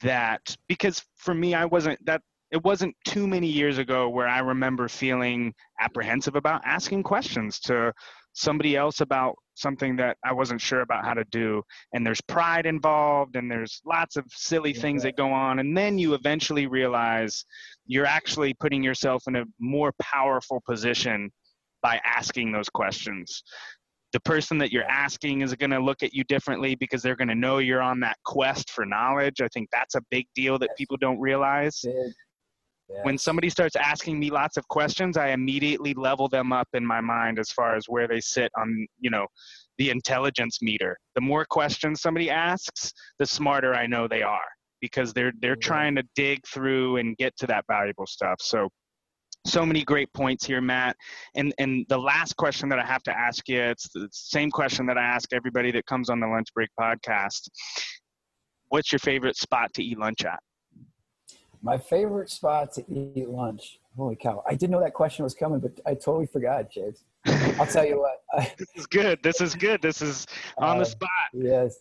that 0.01 0.55
because 0.67 1.03
for 1.17 1.33
me, 1.33 1.53
I 1.53 1.65
wasn't 1.65 2.03
that. 2.05 2.21
It 2.51 2.63
wasn't 2.63 2.95
too 3.05 3.27
many 3.27 3.47
years 3.47 3.77
ago 3.77 4.09
where 4.09 4.27
I 4.27 4.39
remember 4.39 4.87
feeling 4.87 5.53
apprehensive 5.79 6.35
about 6.35 6.61
asking 6.65 7.03
questions 7.03 7.59
to 7.61 7.91
somebody 8.33 8.75
else 8.75 9.01
about 9.01 9.35
something 9.55 9.95
that 9.95 10.17
I 10.23 10.33
wasn't 10.33 10.61
sure 10.61 10.81
about 10.81 11.05
how 11.05 11.13
to 11.13 11.23
do. 11.31 11.63
And 11.93 12.05
there's 12.05 12.21
pride 12.21 12.65
involved, 12.65 13.35
and 13.35 13.49
there's 13.49 13.81
lots 13.85 14.17
of 14.17 14.25
silly 14.29 14.73
Yeah, 14.73 14.81
things 14.81 15.03
that 15.03 15.15
go 15.15 15.31
on. 15.31 15.59
And 15.59 15.75
then 15.75 15.97
you 15.97 16.13
eventually 16.13 16.67
realize 16.67 17.45
you're 17.87 18.05
actually 18.05 18.53
putting 18.53 18.83
yourself 18.83 19.23
in 19.27 19.37
a 19.37 19.45
more 19.59 19.93
powerful 20.01 20.61
position 20.67 21.31
by 21.81 22.01
asking 22.03 22.51
those 22.51 22.69
questions. 22.69 23.43
The 24.11 24.19
person 24.21 24.57
that 24.59 24.71
you're 24.71 24.89
asking 24.89 25.41
is 25.41 25.53
going 25.55 25.71
to 25.71 25.79
look 25.79 26.03
at 26.03 26.13
you 26.13 26.23
differently 26.25 26.75
because 26.75 27.01
they're 27.01 27.15
going 27.15 27.27
to 27.29 27.35
know 27.35 27.57
you're 27.57 27.81
on 27.81 27.99
that 28.01 28.17
quest 28.25 28.69
for 28.69 28.85
knowledge. 28.85 29.41
I 29.41 29.47
think 29.49 29.69
that's 29.71 29.95
a 29.95 30.01
big 30.09 30.25
deal 30.35 30.57
that 30.59 30.77
people 30.77 30.97
don't 30.97 31.19
realize. 31.19 31.81
Big. 31.83 32.13
When 33.03 33.17
somebody 33.17 33.49
starts 33.49 33.75
asking 33.75 34.19
me 34.19 34.29
lots 34.29 34.57
of 34.57 34.67
questions, 34.67 35.17
I 35.17 35.29
immediately 35.29 35.93
level 35.95 36.27
them 36.29 36.53
up 36.53 36.67
in 36.73 36.85
my 36.85 37.01
mind 37.01 37.39
as 37.39 37.51
far 37.51 37.75
as 37.75 37.85
where 37.87 38.07
they 38.07 38.19
sit 38.19 38.51
on, 38.57 38.87
you 38.99 39.09
know, 39.09 39.25
the 39.77 39.89
intelligence 39.89 40.59
meter. 40.61 40.97
The 41.15 41.21
more 41.21 41.45
questions 41.45 42.01
somebody 42.01 42.29
asks, 42.29 42.93
the 43.19 43.25
smarter 43.25 43.73
I 43.73 43.87
know 43.87 44.07
they 44.07 44.21
are 44.21 44.47
because 44.81 45.13
they're 45.13 45.33
they're 45.39 45.51
Yeah. 45.51 45.67
trying 45.67 45.95
to 45.95 46.03
dig 46.15 46.45
through 46.47 46.97
and 46.97 47.17
get 47.17 47.35
to 47.37 47.47
that 47.47 47.65
valuable 47.67 48.05
stuff. 48.05 48.39
So 48.39 48.69
so 49.45 49.65
many 49.65 49.83
great 49.83 50.11
points 50.13 50.45
here, 50.45 50.61
Matt. 50.61 50.95
And 51.35 51.53
and 51.59 51.85
the 51.89 51.97
last 51.97 52.35
question 52.35 52.69
that 52.69 52.79
I 52.79 52.85
have 52.85 53.03
to 53.03 53.17
ask 53.17 53.47
you, 53.47 53.61
it's 53.61 53.89
the 53.93 54.07
same 54.11 54.49
question 54.51 54.85
that 54.87 54.97
I 54.97 55.03
ask 55.03 55.33
everybody 55.33 55.71
that 55.71 55.85
comes 55.85 56.09
on 56.09 56.19
the 56.19 56.27
Lunch 56.27 56.47
Break 56.53 56.69
podcast. 56.79 57.49
What's 58.69 58.91
your 58.91 58.99
favorite 58.99 59.37
spot 59.37 59.73
to 59.75 59.83
eat 59.83 59.99
lunch 59.99 60.25
at? 60.25 60.39
My 61.65 61.79
favorite 61.79 62.29
spot 62.29 62.71
to 62.73 62.81
eat 62.87 63.27
lunch. 63.27 63.79
Holy 63.97 64.15
cow! 64.15 64.43
I 64.47 64.51
didn't 64.53 64.69
know 64.69 64.79
that 64.81 64.93
question 64.93 65.23
was 65.23 65.33
coming, 65.33 65.59
but 65.59 65.71
I 65.83 65.95
totally 65.95 66.27
forgot, 66.27 66.69
James. 66.69 67.03
I'll 67.59 67.65
tell 67.65 67.83
you 67.83 67.97
what. 67.99 68.21
I, 68.33 68.53
This 68.57 68.67
is 68.75 68.85
good. 68.85 69.23
This 69.23 69.41
is 69.41 69.55
good. 69.55 69.81
This 69.81 69.99
is 70.03 70.27
on 70.59 70.77
the 70.77 70.83
Uh, 70.83 70.85
spot. 70.85 71.09
yes. 71.33 71.79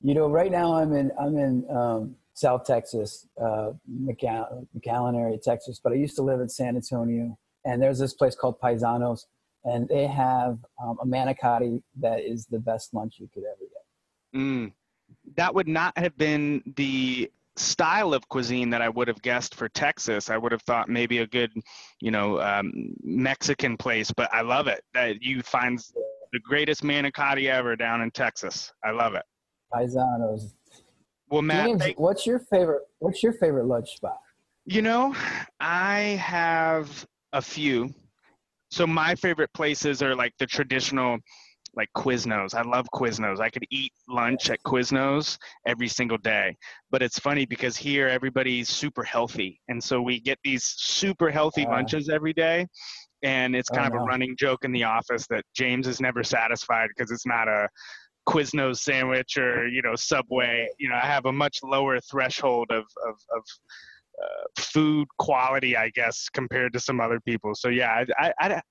You 0.00 0.14
know, 0.14 0.28
right 0.28 0.50
now 0.50 0.74
I'm 0.74 0.92
in 0.94 1.12
I'm 1.20 1.38
in 1.38 1.64
um, 1.70 2.16
South 2.34 2.64
Texas, 2.64 3.28
uh, 3.40 3.70
McAllen, 3.88 4.66
McAllen 4.76 5.16
area, 5.16 5.38
Texas. 5.38 5.80
But 5.82 5.92
I 5.92 5.96
used 5.96 6.16
to 6.16 6.22
live 6.22 6.40
in 6.40 6.48
San 6.48 6.74
Antonio, 6.74 7.38
and 7.64 7.80
there's 7.80 8.00
this 8.00 8.14
place 8.14 8.34
called 8.34 8.60
Paesanos, 8.60 9.26
and 9.62 9.86
they 9.88 10.08
have 10.08 10.58
um, 10.82 10.98
a 11.00 11.06
manicotti 11.06 11.80
that 12.00 12.18
is 12.20 12.46
the 12.46 12.58
best 12.58 12.92
lunch 12.94 13.14
you 13.18 13.28
could 13.32 13.44
ever 13.44 13.60
get. 13.60 14.40
Mm. 14.40 14.72
That 15.36 15.54
would 15.54 15.68
not 15.68 15.96
have 15.96 16.16
been 16.18 16.74
the 16.76 17.30
style 17.58 18.14
of 18.14 18.28
cuisine 18.28 18.70
that 18.70 18.82
I 18.82 18.88
would 18.88 19.08
have 19.08 19.20
guessed 19.22 19.54
for 19.54 19.68
Texas. 19.68 20.30
I 20.30 20.36
would 20.36 20.52
have 20.52 20.62
thought 20.62 20.88
maybe 20.88 21.18
a 21.18 21.26
good, 21.26 21.52
you 22.00 22.10
know, 22.10 22.40
um, 22.40 22.72
Mexican 23.02 23.76
place, 23.76 24.10
but 24.12 24.32
I 24.32 24.42
love 24.42 24.66
it 24.68 24.82
that 24.94 25.22
you 25.22 25.42
find 25.42 25.78
the 26.32 26.40
greatest 26.40 26.82
manicotti 26.82 27.48
ever 27.48 27.76
down 27.76 28.02
in 28.02 28.10
Texas. 28.10 28.72
I 28.84 28.90
love 28.90 29.14
it. 29.14 29.22
Paesanos. 29.72 30.54
Well, 31.30 31.42
Matt, 31.42 31.66
James, 31.66 31.82
thank- 31.82 32.00
what's 32.00 32.26
your 32.26 32.38
favorite? 32.38 32.82
What's 33.00 33.22
your 33.22 33.34
favorite 33.34 33.66
lunch 33.66 33.96
spot? 33.96 34.18
You 34.64 34.82
know, 34.82 35.14
I 35.60 36.00
have 36.20 37.06
a 37.32 37.42
few. 37.42 37.92
So 38.70 38.86
my 38.86 39.14
favorite 39.14 39.52
places 39.54 40.02
are 40.02 40.14
like 40.14 40.34
the 40.38 40.46
traditional 40.46 41.18
like 41.74 41.88
Quiznos. 41.96 42.54
I 42.54 42.62
love 42.62 42.86
Quiznos. 42.94 43.40
I 43.40 43.50
could 43.50 43.64
eat 43.70 43.92
lunch 44.08 44.50
at 44.50 44.58
Quiznos 44.66 45.38
every 45.66 45.88
single 45.88 46.18
day. 46.18 46.56
But 46.90 47.02
it's 47.02 47.18
funny 47.18 47.46
because 47.46 47.76
here 47.76 48.08
everybody's 48.08 48.68
super 48.68 49.04
healthy. 49.04 49.60
And 49.68 49.82
so 49.82 50.02
we 50.02 50.20
get 50.20 50.38
these 50.42 50.64
super 50.64 51.30
healthy 51.30 51.66
Uh. 51.66 51.70
lunches 51.70 52.08
every 52.08 52.32
day. 52.32 52.66
And 53.22 53.54
it's 53.56 53.68
kind 53.68 53.84
Oh, 53.92 53.96
of 53.96 54.02
a 54.02 54.04
no. 54.04 54.04
running 54.04 54.36
joke 54.36 54.64
in 54.64 54.72
the 54.72 54.84
office 54.84 55.26
that 55.28 55.44
James 55.54 55.86
is 55.86 56.00
never 56.00 56.22
satisfied 56.22 56.88
because 56.96 57.10
it's 57.10 57.26
not 57.26 57.48
a 57.48 57.68
Quiznos 58.28 58.78
sandwich 58.78 59.36
or, 59.38 59.66
you 59.68 59.82
know, 59.82 59.94
Subway. 59.96 60.68
You 60.78 60.88
know, 60.90 60.96
I 60.96 61.06
have 61.06 61.26
a 61.26 61.32
much 61.32 61.58
lower 61.62 61.98
threshold 62.00 62.68
of, 62.70 62.84
of, 63.06 63.14
of 63.36 63.42
uh, 64.22 64.44
food 64.62 65.06
quality, 65.18 65.76
I 65.76 65.90
guess, 65.90 66.28
compared 66.28 66.72
to 66.74 66.80
some 66.80 67.00
other 67.00 67.20
people. 67.20 67.54
So 67.54 67.68
yeah, 67.68 68.04
I, 68.18 68.32
I, 68.40 68.54
I 68.56 68.62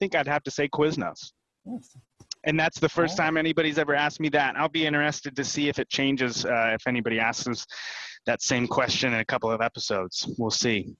think 0.00 0.14
I'd 0.14 0.26
have 0.28 0.42
to 0.44 0.50
say 0.50 0.68
Quiznos. 0.68 1.32
Yes. 1.64 1.96
And 2.46 2.58
that's 2.58 2.78
the 2.78 2.88
first 2.88 3.14
Oh. 3.18 3.22
time 3.24 3.36
anybody's 3.36 3.78
ever 3.78 3.94
asked 3.94 4.20
me 4.20 4.28
that. 4.30 4.56
I'll 4.56 4.68
be 4.68 4.86
interested 4.86 5.34
to 5.36 5.44
see 5.44 5.68
if 5.68 5.78
it 5.78 5.88
changes 5.88 6.44
uh, 6.44 6.70
if 6.74 6.86
anybody 6.86 7.18
asks 7.20 7.46
us 7.48 7.66
that 8.24 8.40
same 8.42 8.66
question 8.66 9.12
in 9.12 9.20
a 9.20 9.24
couple 9.24 9.50
of 9.50 9.60
episodes. 9.60 10.26
We'll 10.38 10.50
see. 10.50 10.94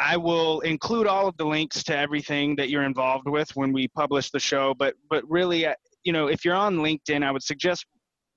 I 0.00 0.16
will 0.16 0.60
include 0.60 1.06
all 1.06 1.28
of 1.28 1.36
the 1.36 1.44
links 1.46 1.84
to 1.84 1.96
everything 1.96 2.56
that 2.56 2.68
you're 2.68 2.82
involved 2.82 3.28
with 3.28 3.54
when 3.54 3.72
we 3.72 3.88
publish 3.88 4.30
the 4.30 4.40
show. 4.40 4.74
But 4.74 4.94
but 5.08 5.22
really, 5.28 5.66
uh, 5.66 5.74
you 6.04 6.12
know, 6.12 6.26
if 6.26 6.44
you're 6.44 6.56
on 6.56 6.78
LinkedIn, 6.78 7.22
I 7.24 7.30
would 7.30 7.42
suggest 7.42 7.86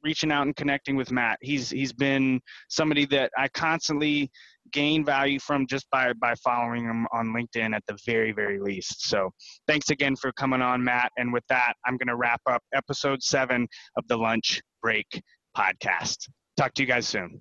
reaching 0.03 0.31
out 0.31 0.43
and 0.45 0.55
connecting 0.55 0.95
with 0.95 1.11
Matt. 1.11 1.39
He's 1.41 1.69
he's 1.71 1.93
been 1.93 2.39
somebody 2.69 3.05
that 3.07 3.31
I 3.37 3.47
constantly 3.47 4.29
gain 4.75 5.05
value 5.05 5.39
from 5.39 5.65
just 5.67 5.87
by 5.89 6.11
by 6.13 6.35
following 6.43 6.85
them 6.85 7.07
on 7.13 7.27
LinkedIn 7.27 7.73
at 7.73 7.81
the 7.87 7.97
very 8.05 8.33
very 8.33 8.59
least. 8.59 9.07
So 9.07 9.31
thanks 9.67 9.89
again 9.89 10.15
for 10.17 10.33
coming 10.33 10.61
on, 10.61 10.83
Matt. 10.83 11.11
And 11.17 11.31
with 11.31 11.45
that, 11.47 11.73
I'm 11.85 11.95
going 11.97 12.09
to 12.09 12.17
wrap 12.17 12.41
up 12.45 12.61
episode 12.73 13.23
seven 13.23 13.67
of 13.97 14.05
the 14.09 14.17
Lunch 14.17 14.61
Break 14.81 15.21
podcast. 15.57 16.27
Talk 16.57 16.73
to 16.73 16.83
you 16.83 16.87
guys 16.87 17.07
soon. 17.07 17.39